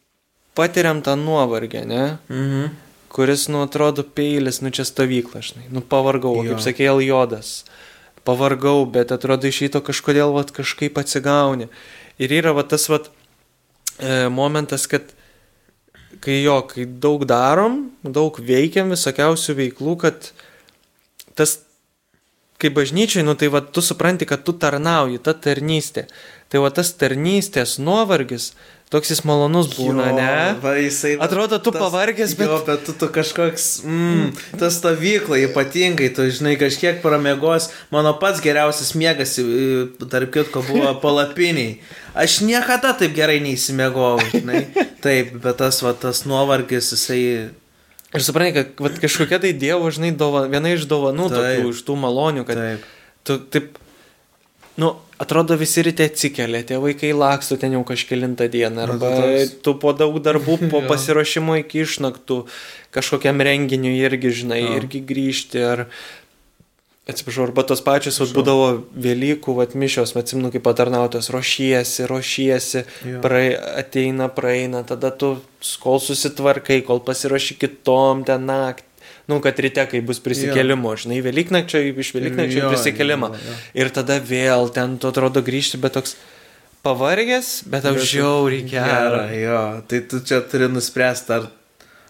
patiriam 0.57 1.05
tą 1.05 1.17
nuovargę, 1.21 1.85
ne? 1.89 2.05
Mhm. 2.29 2.77
Kuris, 3.09 3.47
nu, 3.49 3.63
atrodo 3.65 4.05
peilis, 4.05 4.61
nu, 4.61 4.69
čia 4.71 4.85
stovykla, 4.85 5.41
žinai, 5.41 5.69
nu, 5.73 5.81
pavargau, 5.81 6.35
jo. 6.45 6.53
kaip 6.53 6.65
sakė, 6.65 6.91
Eljodas. 6.93 7.65
Pavargau, 8.29 8.85
bet 8.85 9.15
atrodo 9.17 9.49
iš 9.49 9.63
ryto 9.65 9.81
kažkodėl, 9.81 10.35
vat, 10.37 10.53
kažkaip 10.53 11.01
atsigauni. 11.01 11.71
Ir 12.21 12.35
yra, 12.37 12.53
vat, 12.53 12.69
tas, 12.69 12.85
vat, 12.93 13.09
e, 13.99 14.29
momentas, 14.33 14.87
kad 14.91 15.15
kai 16.25 16.41
jo, 16.43 16.61
kai 16.71 16.87
daug 16.87 17.25
darom, 17.29 17.89
daug 18.03 18.39
veikiam 18.43 18.93
visokiausių 18.95 19.57
veiklų, 19.59 19.95
kad 20.03 20.31
tas, 21.39 21.59
kai 22.59 22.73
bažnyčiai, 22.75 23.25
nu 23.27 23.37
tai 23.39 23.51
va, 23.55 23.63
tu 23.63 23.85
supranti, 23.85 24.27
kad 24.27 24.43
tu 24.47 24.55
tarnauji, 24.59 25.21
ta 25.23 25.35
tarnystė. 25.35 26.09
Tai 26.51 26.65
va 26.65 26.73
tas 26.75 26.91
tarnystės 26.99 27.77
nuovargis, 27.83 28.53
Toks 28.89 29.11
jis 29.13 29.21
malonus 29.29 29.67
būna, 29.77 30.07
jo, 30.09 30.17
ne? 30.17 30.29
Va, 30.63 30.71
jisai, 30.81 31.11
Atrodo, 31.21 31.59
tu 31.61 31.73
tas, 31.75 31.83
pavargęs, 31.83 32.33
bet... 32.39 32.49
Jo, 32.49 32.61
bet 32.65 32.87
tu, 32.87 32.95
tu 32.97 33.09
kažkoks, 33.13 33.67
mm, 33.85 34.31
ta 34.57 34.71
stovykla 34.73 35.43
ypatingai, 35.45 36.09
tu 36.17 36.25
žinai, 36.33 36.55
kažkiek 36.61 37.03
pramėgos. 37.05 37.69
Mano 37.93 38.15
pats 38.17 38.41
geriausias 38.41 38.95
mėgas, 38.97 39.37
tarp 40.09 40.33
kitko, 40.33 40.65
buvo 40.65 40.95
palapiniai. 41.05 41.77
Aš 42.17 42.41
niekada 42.49 42.95
taip 42.97 43.13
gerai 43.19 43.43
neįsimėgau, 43.45 44.15
žinai. 44.33 44.65
Taip, 45.05 45.37
bet 45.37 45.61
tas, 45.61 45.83
va, 45.85 45.93
tas 45.93 46.25
nuovargis, 46.25 46.95
jisai... 46.97 47.21
Ir 48.17 48.25
suprantai, 48.25 48.55
kad 48.57 48.81
va, 48.81 48.95
kažkokia 49.05 49.43
tai 49.43 49.53
Dievo, 49.53 49.93
žinai, 49.93 50.15
dova, 50.17 50.47
viena 50.49 50.73
iš 50.73 50.89
dovanų, 50.89 51.29
taip, 51.35 51.45
tokių, 51.45 51.75
iš 51.77 51.85
tų 51.85 51.99
malonių, 52.07 52.49
kad 52.49 52.63
taip. 52.65 52.89
tu 53.29 53.37
taip 53.53 53.77
nu, 54.79 54.95
atrodo 55.19 55.57
visi 55.59 55.83
ryte 55.83 56.07
atsikelia, 56.07 56.63
tie 56.67 56.79
vaikai 56.83 57.11
laksto 57.17 57.59
ten 57.61 57.75
jau 57.75 57.83
kažkėlintą 57.87 58.47
dieną, 58.53 58.87
arba 58.87 59.11
tu 59.65 59.75
po 59.83 59.93
daug 59.97 60.21
darbų, 60.23 60.59
po 60.73 60.83
pasiruošimo 60.87 61.59
iki 61.65 61.83
išnaktų 61.85 62.45
kažkokiam 62.95 63.43
renginiui 63.45 63.99
irgi, 63.99 64.33
žinai, 64.43 64.63
ja. 64.63 64.79
irgi 64.79 65.03
grįžti, 65.05 65.63
ar, 65.67 65.85
atsiprašau, 67.11 67.49
arba 67.49 67.65
tos 67.67 67.83
pačios, 67.85 68.21
vat, 68.23 68.35
būdavo 68.37 68.69
Velykų, 69.09 69.59
vat, 69.59 69.75
mišios, 69.79 70.15
atsimnu, 70.19 70.53
kaip 70.55 70.65
patarnautas, 70.67 71.33
ruošiesi, 71.35 72.07
ruošiesi, 72.11 72.85
ja. 72.85 73.23
prae, 73.25 73.55
ateina, 73.83 74.31
praeina, 74.33 74.85
tada 74.87 75.11
tu 75.11 75.37
kol 75.83 75.99
susitvarkai, 76.05 76.85
kol 76.87 77.03
pasiruoši 77.05 77.59
kitom 77.59 78.23
ten 78.29 78.47
naktį 78.49 78.88
nu, 79.29 79.41
kad 79.45 79.59
ryte, 79.61 79.85
kai 79.91 80.01
bus 80.05 80.23
prisikėlimo, 80.25 80.95
jo. 80.95 81.05
žinai, 81.05 81.21
Velyknakčio, 81.27 81.83
iš 81.93 82.15
Velyknakčio 82.17 82.63
jo, 82.63 82.73
prisikelimą. 82.73 83.29
Jo, 83.35 83.45
jo. 83.53 83.57
Ir 83.83 83.93
tada 83.93 84.17
vėl 84.25 84.71
ten, 84.73 84.97
tu 85.01 85.11
atrodo, 85.11 85.43
grįžti, 85.45 85.81
bet 85.83 85.99
toks 85.99 86.17
pavargęs, 86.87 87.51
bet 87.69 87.85
tau 87.85 87.99
žiauriai 87.99 88.65
gera. 88.71 89.27
Jo, 89.37 89.61
tai 89.91 90.01
tu 90.09 90.23
čia 90.25 90.41
turi 90.49 90.71
nuspręsti, 90.73 91.37
ar, 91.37 91.51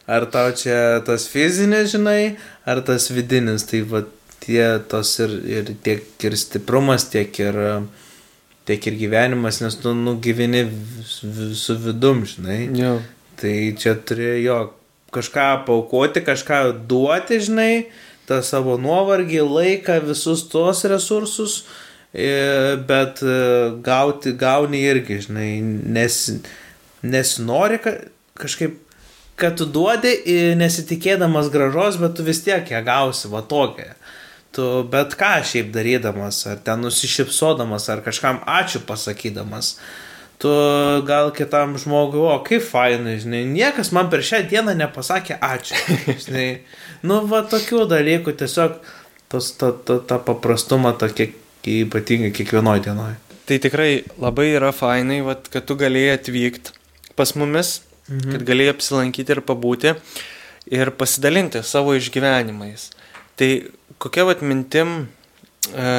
ar 0.07 0.29
tau 0.31 0.53
čia 0.55 1.01
tas 1.07 1.27
fizinis, 1.33 1.91
žinai, 1.97 2.37
ar 2.69 2.85
tas 2.87 3.11
vidinis. 3.11 3.66
Tai 3.66 3.83
va 3.91 4.05
tie 4.45 4.64
tos 4.91 5.16
ir, 5.25 5.35
ir 5.59 5.75
tiek 5.83 6.07
ir 6.23 6.39
stiprumas, 6.39 7.09
tiek 7.11 7.35
ir, 7.43 7.59
tiek 8.69 8.91
ir 8.91 8.99
gyvenimas, 9.03 9.59
nes 9.64 9.79
tu 9.83 9.97
nugyveni 9.97 10.69
su 11.11 11.79
vidum, 11.83 12.23
žinai. 12.29 12.62
Jo. 12.79 12.99
Tai 13.39 13.55
čia 13.79 13.99
turi 14.07 14.37
jo 14.45 14.62
kažką 15.15 15.65
paukoti, 15.67 16.23
kažką 16.25 16.87
duoti, 16.89 17.41
žinai, 17.41 17.89
tą 18.29 18.41
savo 18.45 18.77
nuovargį, 18.81 19.41
laiką, 19.45 20.01
visus 20.05 20.45
tos 20.53 20.85
resursus, 20.89 21.63
bet 22.89 23.23
e, 23.23 23.39
gauti, 23.85 24.35
gauni 24.37 24.83
irgi, 24.89 25.21
žinai, 25.29 25.51
nes, 25.97 26.19
nesinori 27.05 27.81
kažkaip, 28.39 28.77
kad 29.39 29.57
tu 29.59 29.69
duodi 29.71 30.17
nesitikėdamas 30.59 31.49
gražos, 31.55 32.01
bet 32.01 32.17
tu 32.19 32.27
vis 32.27 32.43
tiek 32.45 32.69
ją 32.73 32.83
gausi, 32.85 33.31
va 33.31 33.45
tokia. 33.47 33.95
Tu 34.57 34.65
bet 34.91 35.15
ką 35.21 35.39
šiaip 35.47 35.71
darydamas, 35.71 36.41
ar 36.51 36.59
ten 36.65 36.81
nusišypsodamas, 36.83 37.87
ar 37.93 38.03
kažkam 38.03 38.41
ačiū 38.49 38.81
pasakydamas. 38.89 39.77
Uh, 39.77 40.08
tu 40.39 40.51
gal 41.07 41.32
kitam 41.34 41.74
žmogui, 41.78 42.20
o 42.22 42.36
kaip 42.47 42.62
fainai, 42.62 43.16
žinai, 43.22 43.43
niekas 43.51 43.91
man 43.95 44.11
per 44.12 44.22
šią 44.26 44.45
dieną 44.51 44.76
nepasakė 44.78 45.39
ačiū. 45.43 45.78
Žinai, 46.24 46.47
nu, 47.03 47.20
va 47.30 47.43
tokių 47.51 47.89
dalykų 47.91 48.36
tiesiog 48.39 48.78
tos, 49.32 49.51
ta, 49.59 49.72
ta, 49.72 49.99
ta 49.99 50.20
paprastumą 50.22 50.95
tokia 50.99 51.32
ypatingai 51.68 52.30
kiekvienoje 52.34 52.86
dienoje. 52.86 53.18
Tai 53.49 53.59
tikrai 53.64 53.91
labai 54.20 54.51
yra 54.55 54.70
fainai, 54.76 55.20
vat, 55.26 55.51
kad 55.51 55.66
tu 55.66 55.76
galėjai 55.80 56.18
atvykti 56.20 56.74
pas 57.18 57.34
mumis, 57.34 57.80
mhm. 58.07 58.36
kad 58.36 58.47
galėjai 58.47 58.76
apsilankyti 58.76 59.34
ir 59.34 59.43
pabūti 59.43 59.97
ir 60.70 60.95
pasidalinti 60.95 61.64
savo 61.66 61.97
išgyvenimais. 61.99 62.91
Tai 63.39 63.51
kokia 63.99 64.26
vat 64.28 64.43
mintim 64.47 65.09
e, 65.72 65.93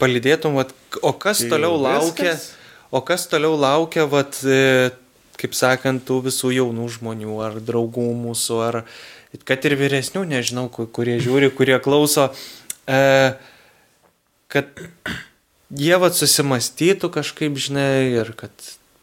palidėtum, 0.00 0.60
vat, 0.60 0.74
o 1.00 1.14
kas 1.16 1.44
tai 1.44 1.54
toliau 1.54 1.80
laukia? 1.80 2.34
Viskas? 2.34 2.59
O 2.90 3.00
kas 3.06 3.28
toliau 3.30 3.54
laukia, 3.54 4.04
vat, 4.10 4.40
e, 4.42 4.90
kaip 5.38 5.54
sakant, 5.54 6.02
tų 6.06 6.24
visų 6.26 6.50
jaunų 6.56 6.88
žmonių, 6.96 7.36
ar 7.46 7.58
draugų 7.62 8.08
mūsų, 8.18 8.58
ar 8.66 8.80
kad 9.46 9.66
ir 9.68 9.76
vyresnių, 9.78 10.24
nežinau, 10.26 10.66
kurie 10.70 11.20
žiūri, 11.22 11.52
kurie 11.54 11.78
klauso, 11.82 12.32
e, 12.90 13.34
kad 14.50 14.82
jie 15.70 15.96
vat 16.02 16.18
susimastytų 16.18 17.12
kažkaip, 17.14 17.54
žinai, 17.62 18.10
ir 18.18 18.34
kad 18.34 18.50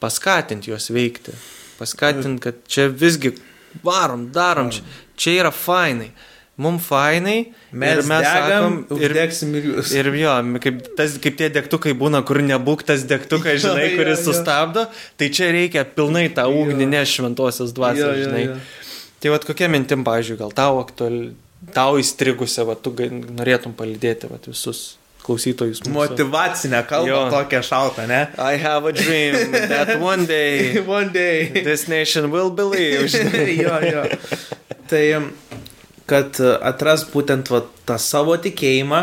paskatint 0.03 0.67
juos 0.67 0.91
veikti. 0.91 1.35
Paskatint, 1.79 2.41
kad 2.43 2.59
čia 2.67 2.89
visgi 2.91 3.38
varom, 3.85 4.27
darom, 4.35 4.73
čia, 4.73 4.83
čia 5.15 5.39
yra 5.45 5.53
fainai 5.55 6.11
mums 6.58 6.84
fainai. 6.89 7.53
Mes, 7.72 8.01
mes 8.10 8.26
degam, 8.26 8.78
sakom, 8.82 9.01
ir 9.03 9.16
degsim 9.16 9.55
ir 9.60 9.70
jūs. 9.72 9.93
Ir 9.95 10.10
jo, 10.18 10.36
kaip, 10.64 10.82
tas, 10.97 11.16
kaip 11.22 11.38
tie 11.39 11.49
degtukai 11.53 11.93
būna, 11.97 12.24
kur 12.28 12.41
nebūk 12.43 12.84
tas 12.88 13.05
degtukas, 13.08 13.62
žinai, 13.64 13.91
jo, 13.91 13.95
kuris 14.01 14.24
jo, 14.24 14.32
sustabdo, 14.32 14.88
tai 15.22 15.32
čia 15.34 15.51
reikia 15.53 15.86
pilnai 15.86 16.28
tą 16.34 16.47
ugnį 16.49 16.89
neš 16.97 17.18
šventosios 17.20 17.76
dvasios, 17.78 18.24
žinai. 18.26 18.45
Jo, 18.47 18.55
jo. 18.55 18.86
Tai 19.18 19.34
vad 19.34 19.49
kokia 19.49 19.70
mintim, 19.74 20.05
pažiūrėjau, 20.05 20.43
gal 20.45 20.55
tau 20.58 20.80
aktuali, 20.82 21.32
tau 21.74 21.97
įstrigusią, 22.01 22.68
va, 22.70 22.78
tu 22.78 22.93
norėtum 22.93 23.74
palidėti 23.78 24.30
va, 24.30 24.41
visus 24.45 24.97
klausytojus. 25.28 25.82
Mūsų. 25.84 25.95
Motivacinę 25.97 26.84
kalbą 26.88 27.10
jo. 27.10 27.24
tokią 27.34 27.62
šaltą, 27.66 28.05
ne? 28.10 28.22
I 28.38 28.62
have 28.62 28.88
a 28.88 28.93
dream 28.95 29.51
that 29.51 29.97
one 29.99 30.26
day, 30.26 30.78
one 30.97 31.12
day 31.14 31.64
this 31.66 31.88
nation 31.88 32.32
will 32.32 32.49
believe. 32.49 33.12
jo, 33.64 33.80
jo. 33.84 34.05
Tai 34.88 35.03
kad 36.08 36.39
atras 36.41 37.05
būtent 37.12 37.51
va, 37.51 37.64
tą 37.88 37.97
savo 38.01 38.38
tikėjimą, 38.41 39.01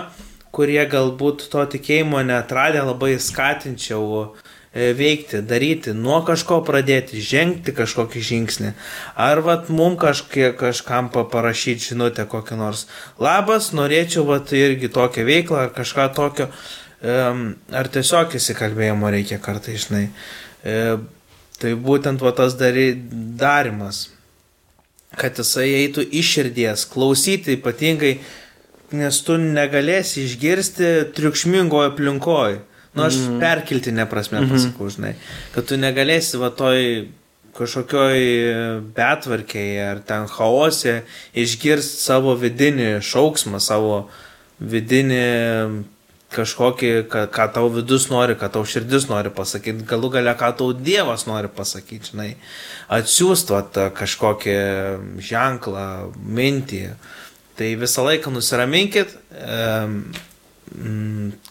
kurie 0.55 0.83
galbūt 0.89 1.49
to 1.53 1.65
tikėjimo 1.75 2.23
netradę, 2.25 2.83
labai 2.87 3.17
skatinčiau 3.21 4.05
e, 4.23 4.93
veikti, 4.97 5.43
daryti, 5.45 5.95
nuo 5.99 6.21
kažko 6.27 6.61
pradėti, 6.67 7.21
žengti 7.25 7.75
kažkokį 7.77 8.23
žingsnį. 8.29 8.73
Ar 9.27 9.43
vat 9.47 9.69
mum 9.69 9.99
kažkie, 10.01 10.53
kažkam 10.59 11.11
parašyti 11.13 11.91
žinutę 11.93 12.29
kokią 12.31 12.59
nors. 12.61 12.87
Labas, 13.19 13.73
norėčiau 13.77 14.25
vat 14.31 14.55
irgi 14.55 14.93
tokią 14.95 15.27
veiklą 15.27 15.67
ar 15.67 15.77
kažką 15.77 16.09
tokio. 16.17 16.49
Ar 17.05 17.89
tiesiog 17.93 18.39
įsikalbėjimo 18.39 19.11
reikia 19.13 19.37
kartai, 19.43 19.75
žinai. 19.77 20.07
E, 20.65 20.97
tai 21.61 21.75
būtent 21.77 22.23
va 22.25 22.33
tas 22.33 22.57
dary, 22.57 22.95
darimas, 23.37 24.07
kad 25.19 25.39
jisai 25.39 25.69
eitų 25.85 26.07
iš 26.21 26.33
širdies, 26.37 26.87
klausyti 26.91 27.59
ypatingai 27.59 28.19
nes 28.95 29.19
tu 29.27 29.37
negalėsi 29.41 30.25
išgirsti 30.29 30.93
triukšmingoje 31.17 31.93
aplinkoje. 31.93 32.62
Nu, 32.95 33.03
aš 33.09 33.19
mm. 33.19 33.41
perkeltinę 33.43 34.07
prasme 34.07 34.39
-hmm. 34.39 34.51
pasakau, 34.51 34.89
žinai, 34.91 35.15
kad 35.55 35.67
tu 35.67 35.77
negalėsi 35.77 36.39
va 36.39 36.51
toj 36.55 37.09
kažkokioj 37.55 38.21
betvarkėje 38.95 39.83
ar 39.91 39.99
ten 39.99 40.27
chaose 40.27 41.03
išgirsti 41.35 42.03
savo 42.03 42.35
vidinį 42.39 43.01
šauksmą, 43.03 43.61
savo 43.61 44.09
vidinį 44.61 45.85
kažkokį, 46.35 46.91
ką, 47.11 47.24
ką 47.35 47.47
tau 47.55 47.70
vidus 47.72 48.09
nori, 48.11 48.35
ką 48.39 48.51
tau 48.53 48.66
širdis 48.68 49.07
nori 49.11 49.30
pasakyti, 49.35 49.87
galų 49.89 50.11
gale, 50.16 50.35
ką 50.39 50.51
tau 50.59 50.74
Dievas 50.76 51.26
nori 51.30 51.51
pasakyti, 51.53 52.12
žinai, 52.12 52.28
atsiųstų 52.93 53.62
kažkokį 53.97 54.59
ženklą, 55.24 55.87
mintį. 56.18 56.85
Tai 57.55 57.68
visą 57.78 58.03
laiką 58.03 58.32
nusiraminkit, 58.35 59.14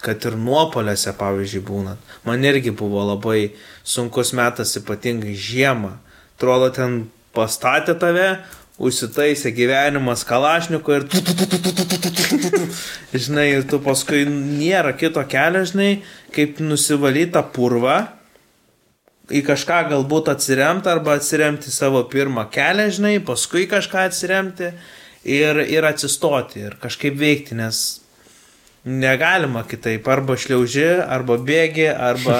kad 0.03 0.25
ir 0.27 0.36
nuopoliuose, 0.36 1.13
pavyzdžiui, 1.15 1.63
būnat. 1.63 2.09
Man 2.27 2.43
irgi 2.43 2.73
buvo 2.75 3.05
labai 3.07 3.53
sunkus 3.88 4.34
metas, 4.36 4.75
ypatingai 4.79 5.36
žiemą. 5.38 5.95
Atrodo, 6.36 6.67
ten 6.75 6.97
pastatė 7.36 7.95
tave, 7.95 8.27
užsitaisė 8.82 9.51
gyvenimas 9.53 10.24
kalašniku 10.26 10.97
ir... 10.97 11.05
Žinai, 13.13 13.47
ir 13.59 13.67
tu 13.69 13.80
paskui 13.84 14.24
nėra 14.30 14.95
kito 14.97 15.21
kelio, 15.30 15.61
žinai, 15.69 15.91
kaip 16.34 16.61
nusivalyta 16.63 17.43
purva, 17.53 17.97
į 19.34 19.43
kažką 19.45 19.84
galbūt 19.93 20.32
atsiremti 20.34 20.89
arba 20.91 21.17
atsiremti 21.19 21.71
savo 21.71 22.03
pirmą 22.09 22.47
kelią, 22.53 22.89
žinai, 22.97 23.17
paskui 23.24 23.67
kažką 23.71 24.07
atsiremti 24.09 24.71
ir, 25.24 25.61
ir 25.69 25.86
atsistoti 25.88 26.65
ir 26.67 26.80
kažkaip 26.82 27.15
veikti, 27.19 27.57
nes 27.59 27.84
negalima 28.84 29.63
kitaip, 29.63 30.07
arba 30.11 30.36
šliauži, 30.36 30.89
arba 31.07 31.38
bėgi, 31.39 31.88
arba 31.88 32.39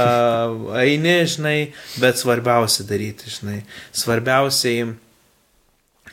eini, 0.82 1.22
žinai, 1.30 1.58
bet 2.04 2.20
svarbiausia 2.20 2.84
daryti, 2.90 3.32
žinai. 3.32 3.62
Svarbiausiai 3.96 4.90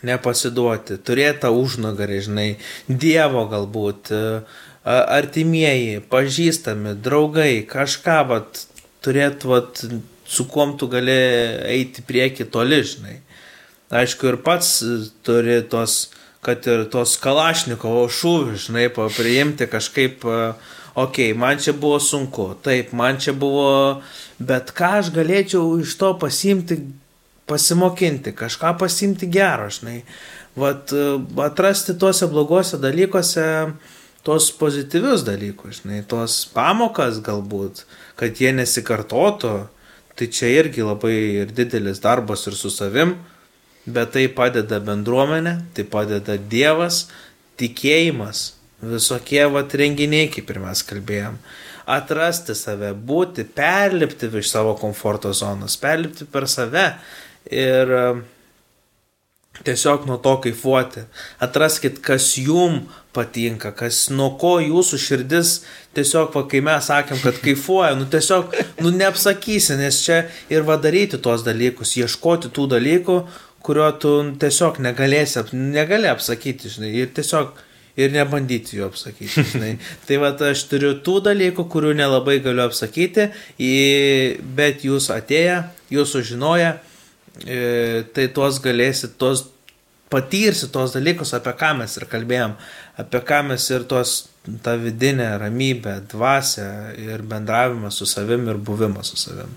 nepasiduoti, 0.06 0.98
turėti 1.04 1.44
tą 1.44 1.52
užnugarį, 1.56 2.20
žinai, 2.26 2.48
Dievo 2.88 3.46
galbūt, 3.50 4.12
artimieji, 4.84 6.00
pažįstami, 6.12 6.94
draugai, 7.04 7.64
kažką, 7.68 8.20
vat, 8.30 8.64
turėti, 9.04 9.50
vat, 9.50 9.84
su 10.30 10.46
kuom 10.48 10.76
tu 10.78 10.88
gali 10.88 11.18
eiti 11.74 12.06
prieki 12.06 12.46
toli, 12.48 12.80
žinai. 12.86 13.18
Aišku, 13.90 14.30
ir 14.30 14.42
pats 14.46 14.78
turi 15.26 15.58
tos 15.66 16.04
kad 16.40 16.66
ir 16.66 16.86
tos 16.92 17.16
Kalašnikovo 17.20 18.06
šūvius, 18.08 18.68
žinai, 18.68 18.86
priimti 18.92 19.68
kažkaip, 19.68 20.24
okei, 20.24 21.30
okay, 21.32 21.36
man 21.36 21.60
čia 21.60 21.74
buvo 21.76 22.00
sunku, 22.00 22.54
taip, 22.64 22.94
man 22.96 23.20
čia 23.20 23.34
buvo, 23.36 24.00
bet 24.38 24.72
ką 24.76 24.94
aš 25.02 25.12
galėčiau 25.14 25.76
iš 25.82 25.96
to 26.00 26.14
pasimti, 26.20 26.80
pasimokinti, 27.50 28.32
kažką 28.38 28.76
pasimti 28.80 29.28
gero, 29.30 29.68
žinai. 29.74 30.00
Vat, 30.58 30.90
atrasti 31.46 31.94
tuose 31.98 32.26
blogose 32.30 32.78
dalykuose 32.82 33.46
tos 34.26 34.50
pozityvius 34.52 35.24
dalykus, 35.24 35.80
žinai, 35.80 36.02
tos 36.08 36.42
pamokas 36.54 37.20
galbūt, 37.24 37.84
kad 38.20 38.40
jie 38.40 38.52
nesikartotų, 38.56 39.54
tai 40.18 40.28
čia 40.28 40.50
irgi 40.60 40.84
labai 40.84 41.14
ir 41.40 41.54
didelis 41.56 42.02
darbas 42.04 42.44
ir 42.50 42.56
su 42.58 42.72
savim, 42.72 43.14
bet 43.88 44.12
tai 44.16 44.26
padeda 44.28 44.80
bendruomenė, 44.84 45.56
tai 45.74 45.86
padeda 45.88 46.36
Dievas, 46.36 47.06
tikėjimas, 47.60 48.50
visokie 48.84 49.42
vat 49.52 49.72
renginiai, 49.76 50.28
kaip 50.32 50.52
ir 50.52 50.60
mes 50.66 50.84
kalbėjom. 50.84 51.40
Atrasti 51.90 52.54
save, 52.54 52.92
būti, 52.94 53.46
perlipti 53.56 54.28
iš 54.28 54.52
savo 54.52 54.76
komforto 54.78 55.32
zonos, 55.34 55.78
perlipti 55.80 56.28
per 56.28 56.46
save 56.48 56.90
ir 57.48 57.96
tiesiog 59.64 60.06
nuo 60.06 60.16
to 60.16 60.36
kaifuoti. 60.44 61.04
Atraskit, 61.42 62.00
kas 62.04 62.32
jum 62.38 62.80
patinka, 63.14 63.72
kas 63.76 64.08
nuo 64.14 64.30
ko 64.40 64.56
jūsų 64.62 65.00
širdis 65.00 65.54
tiesiog, 65.96 66.30
va, 66.34 66.44
kai 66.50 66.62
mes 66.64 66.90
sakėm, 66.90 67.20
kad 67.24 67.40
kaifuoja, 67.44 67.94
nu 67.98 68.08
tiesiog, 68.10 68.54
nu 68.84 68.92
neapsakysi, 68.96 69.76
nes 69.80 70.02
čia 70.04 70.22
ir 70.52 70.66
vadaryti 70.68 71.20
tuos 71.22 71.44
dalykus, 71.46 71.96
ieškoti 72.00 72.52
tų 72.54 72.68
dalykų, 72.76 73.22
kurio 73.66 73.90
tu 74.00 74.14
tiesiog 74.40 74.80
negalėsi, 74.84 75.42
negali 75.52 76.08
apsakyti, 76.10 76.70
žinai, 76.72 76.94
ir 77.02 77.10
tiesiog 77.16 77.58
ir 78.00 78.14
nebandyti 78.14 78.78
jų 78.78 78.86
apsakyti, 78.86 79.44
žinai. 79.52 79.74
tai 80.06 80.20
va, 80.22 80.30
aš 80.48 80.62
turiu 80.70 80.94
tų 81.04 81.18
dalykų, 81.26 81.66
kurių 81.72 81.92
nelabai 81.98 82.38
galiu 82.44 82.64
apsakyti, 82.68 83.28
bet 84.56 84.86
jūs 84.86 85.10
atėję, 85.12 85.58
jūs 85.92 86.14
sužinoję, 86.14 86.78
tai 87.40 88.26
tuos 88.34 88.60
galėsit, 88.64 89.16
tuos 89.20 89.46
patyrsi 90.10 90.68
tos 90.74 90.92
dalykus, 90.96 91.32
apie 91.38 91.54
ką 91.58 91.70
mes 91.78 91.94
ir 91.96 92.06
kalbėjom, 92.10 92.56
apie 92.98 93.22
ką 93.26 93.40
mes 93.52 93.66
ir 93.70 93.86
tos 93.90 94.16
tą 94.64 94.74
vidinę 94.82 95.30
ramybę, 95.38 96.00
dvasę 96.10 96.68
ir 96.98 97.22
bendravimą 97.22 97.92
su 97.94 98.08
savim 98.10 98.48
ir 98.50 98.58
buvimą 98.58 99.04
su 99.06 99.18
savim. 99.20 99.52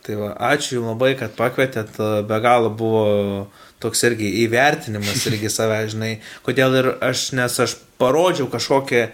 Tai 0.00 0.16
va, 0.16 0.30
ačiū 0.54 0.78
Jums 0.78 0.94
labai, 0.94 1.12
kad 1.20 1.34
pakvietėt, 1.36 1.98
be 2.28 2.38
galo 2.40 2.70
buvo 2.72 3.02
toks 3.84 4.00
irgi 4.08 4.30
įvertinimas 4.46 5.26
irgi 5.28 5.50
save, 5.52 5.82
žinai, 5.92 6.14
kodėl 6.46 6.76
ir 6.80 6.88
aš, 7.04 7.30
nes 7.36 7.58
aš 7.60 7.76
parodžiau 8.00 8.48
kažkokią, 8.52 9.10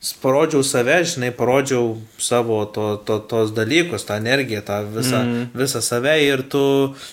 parodžiau 0.00 0.62
save, 0.64 1.02
žinai, 1.04 1.28
parodžiau 1.36 1.98
savo 2.16 2.62
to, 2.72 2.96
to, 3.04 3.18
tos 3.28 3.50
dalykus, 3.52 4.06
tą 4.08 4.16
energiją, 4.16 4.62
tą 4.64 4.78
visą, 4.94 5.20
mm. 5.20 5.50
visą 5.60 5.82
save 5.84 6.14
ir 6.24 6.42
tu 6.48 6.62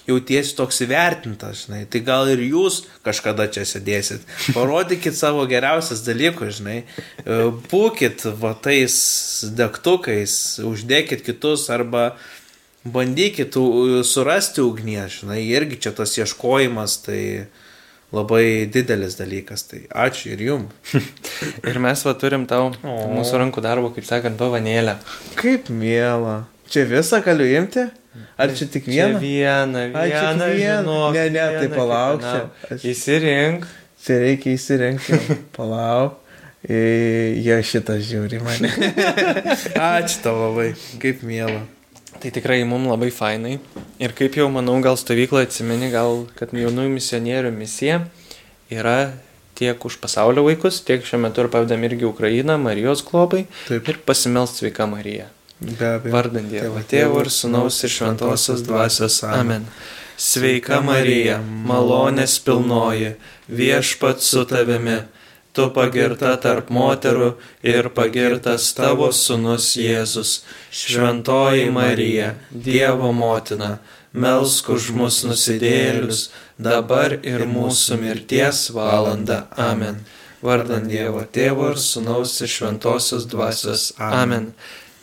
jautiesi 0.08 0.56
toks 0.56 0.80
įvertintas, 0.86 1.66
žinai, 1.66 1.82
tai 1.92 2.00
gal 2.08 2.32
ir 2.32 2.46
jūs 2.48 2.86
kažkada 3.04 3.50
čia 3.52 3.66
sėdėsit, 3.68 4.24
parodykit 4.56 5.20
savo 5.20 5.44
geriausias 5.52 6.06
dalykus, 6.08 6.62
žinai, 6.62 6.80
būkit 7.68 8.24
va 8.40 8.56
tais 8.56 8.96
degtukais, 9.60 10.40
uždėkit 10.64 11.28
kitus 11.28 11.68
arba 11.74 12.14
bandykit 12.88 13.60
surasti 14.08 14.64
ugnies, 14.64 15.20
žinai, 15.26 15.42
irgi 15.44 15.84
čia 15.84 15.92
tas 15.92 16.16
ieškojimas, 16.16 17.02
tai 17.04 17.22
labai 18.16 18.68
didelis 18.72 19.18
dalykas, 19.20 19.66
tai 19.68 19.82
ačiū 19.92 20.34
ir 20.36 20.44
jum. 20.48 20.68
ir 21.70 21.80
mes 21.84 22.04
va 22.08 22.14
turim 22.20 22.46
tau 22.50 22.70
o. 22.72 22.98
mūsų 23.14 23.42
rankų 23.44 23.64
darbo, 23.66 23.92
kaip 23.96 24.08
sakant, 24.08 24.40
dovanėlę. 24.40 24.98
Kaip 25.40 25.72
mėla. 25.74 26.46
Čia 26.72 26.86
visą 26.88 27.22
galiu 27.24 27.48
imti? 27.48 27.88
Ar 28.38 28.54
čia 28.56 28.68
tik 28.72 28.88
vieną? 28.90 29.20
Čia 29.20 29.24
vieną, 29.24 29.84
vieną, 29.94 30.48
vieną. 30.58 30.96
Ne, 31.14 31.26
ne, 31.36 31.46
tai 31.60 31.68
palauk 31.74 32.24
čia. 32.24 32.40
Aš... 32.70 32.88
Įsirink. 32.94 33.68
Čia 34.04 34.22
reikia 34.24 34.56
įsirinkti. 34.56 35.38
Palauk. 35.58 36.24
Jie 36.68 37.58
šitą 37.64 37.96
žiūri 38.04 38.42
mane. 38.44 38.72
Ačiū 39.94 40.24
tau 40.26 40.36
labai, 40.42 40.72
kaip 41.02 41.22
mėla. 41.28 41.62
Tai 42.18 42.32
tikrai 42.34 42.64
mums 42.66 42.90
labai 42.90 43.12
fainai. 43.14 43.58
Ir 44.02 44.14
kaip 44.18 44.38
jau 44.40 44.48
manau, 44.52 44.80
gal 44.82 44.98
stovyklą 44.98 45.44
atsimeni, 45.46 45.92
gal 45.94 46.26
kad 46.40 46.54
jaunųjų 46.56 46.94
misionierių 46.96 47.52
misija 47.54 48.02
yra 48.74 49.14
tiek 49.58 49.86
už 49.86 49.98
pasaulio 50.02 50.46
vaikus, 50.46 50.80
tiek 50.86 51.06
šiuo 51.06 51.20
metu 51.26 51.44
ir 51.44 51.52
pavadam 51.54 51.84
irgi 51.88 52.06
Ukrainą, 52.06 52.58
Marijos 52.62 53.04
globai 53.06 53.46
Taip. 53.68 53.90
ir 53.90 54.00
pasimelst 54.06 54.62
sveika 54.62 54.86
Marija. 54.90 55.28
Vardant 56.06 56.52
Dievo 56.52 56.84
Tėvo 56.86 57.24
ir 57.24 57.32
Sūnaus 57.34 57.80
ir 57.84 57.90
Šventosios 57.90 58.62
Dvasios. 58.66 59.24
Amen. 59.26 59.66
Sveika 60.18 60.80
Marija, 60.86 61.40
malonės 61.42 62.38
pilnoji, 62.46 63.16
viešpat 63.50 64.22
su 64.26 64.46
tavimi 64.50 65.00
tu 65.58 65.66
pagirta 65.74 66.36
tarp 66.42 66.70
moterų 66.74 67.32
ir 67.66 67.90
pagirtas 67.98 68.70
tavo 68.78 69.10
sunus 69.10 69.72
Jėzus. 69.82 70.44
Šventoji 70.70 71.72
Marija, 71.74 72.36
Dievo 72.52 73.10
motina, 73.16 73.78
melsk 74.14 74.70
už 74.76 74.92
mus 74.94 75.24
nusidėlius, 75.26 76.28
dabar 76.62 77.18
ir 77.24 77.48
mūsų 77.50 77.98
mirties 78.04 78.68
valanda. 78.78 79.48
Amen. 79.58 80.06
vardant 80.46 80.86
Dievo 80.86 81.24
Tėvo 81.34 81.72
ir 81.74 81.80
Sūnaus 81.82 82.36
ir 82.46 82.52
Šventosios 82.54 83.26
Dvasios. 83.30 83.90
Amen. 83.98 84.52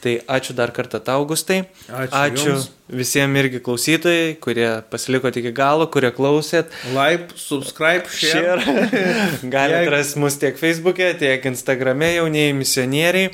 Tai 0.04 0.18
ačiū 0.36 0.52
dar 0.52 0.68
kartą 0.76 0.98
tau, 1.00 1.22
Augustai. 1.22 1.62
Ačiū 1.88 2.18
ačiū 2.18 2.48
jums. 2.50 2.64
visiems 2.92 3.38
irgi 3.40 3.60
klausytojai, 3.64 4.34
kurie 4.36 4.66
pasiliko 4.92 5.30
iki 5.32 5.52
galo, 5.56 5.86
kurie 5.88 6.10
klausėt. 6.12 6.74
Like, 6.92 7.32
subscribe, 7.40 8.04
share. 8.12 8.58
Share. 8.60 8.90
Galite 9.54 9.78
Jeigu- 9.78 9.94
rasti 9.94 10.20
mus 10.20 10.36
tiek 10.42 10.60
Facebook'e, 10.60 11.14
tiek 11.22 11.48
Instagram'e 11.48 12.10
jaunieji 12.18 12.52
misionieriai. 12.58 13.32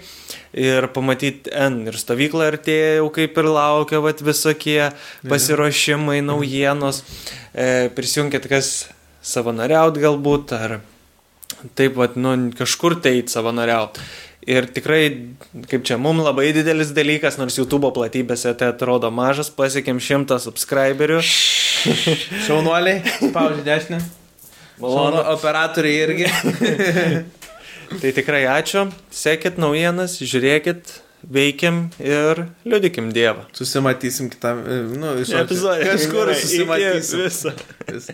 Ir 0.62 0.86
pamatyti 0.94 1.51
N 1.55 1.82
ir 1.90 1.98
stovyklą 1.98 2.47
artėja 2.52 2.94
jau 3.01 3.10
kaip 3.18 3.36
ir 3.38 3.51
laukia 3.51 3.98
vat, 4.02 4.22
visokie 4.22 4.92
pasiruošimai, 5.30 6.20
naujienos. 6.26 7.02
E, 7.51 7.90
prisijunkit 7.94 8.47
kas 8.51 8.72
savanoriaut 9.22 9.98
galbūt, 9.98 10.55
ar 10.55 10.80
taip 11.78 11.98
pat, 11.98 12.14
nu, 12.18 12.34
kažkur 12.59 12.98
tai 13.02 13.18
savanoriaut. 13.30 13.98
Ir 14.49 14.65
tikrai, 14.73 15.03
kaip 15.69 15.83
čia, 15.85 15.99
mums 16.01 16.25
labai 16.25 16.47
didelis 16.57 16.95
dalykas, 16.97 17.37
nors 17.37 17.59
YouTube 17.59 17.91
platybėse 17.93 18.55
tai 18.57 18.71
atrodo 18.73 19.11
mažas, 19.12 19.51
pasiekėm 19.53 20.01
šimtą 20.01 20.39
subscriberių. 20.41 21.19
Šaunuoliai, 22.47 23.03
spaudžia 23.19 23.67
dešinę. 23.67 24.01
Malonu. 24.81 25.21
Operatoriai 25.35 26.01
irgi. 26.07 26.31
Tai 28.01 28.11
tikrai 28.15 28.45
ačiū, 28.47 28.87
sekit 29.12 29.57
naujienas, 29.61 30.15
žiūrėkit, 30.23 30.93
veikiam 31.27 31.89
ir 31.99 32.45
liudikim 32.65 33.11
Dievą. 33.12 33.45
Susimatysim 33.57 34.31
kitam, 34.33 34.62
e, 34.62 34.81
nu, 34.95 35.17
iš 35.21 35.35
Epizode. 35.43 35.85
Kažkur 35.91 36.31
susimatysim. 36.39 37.25
viso. 37.27 37.53
Vis- 37.91 38.12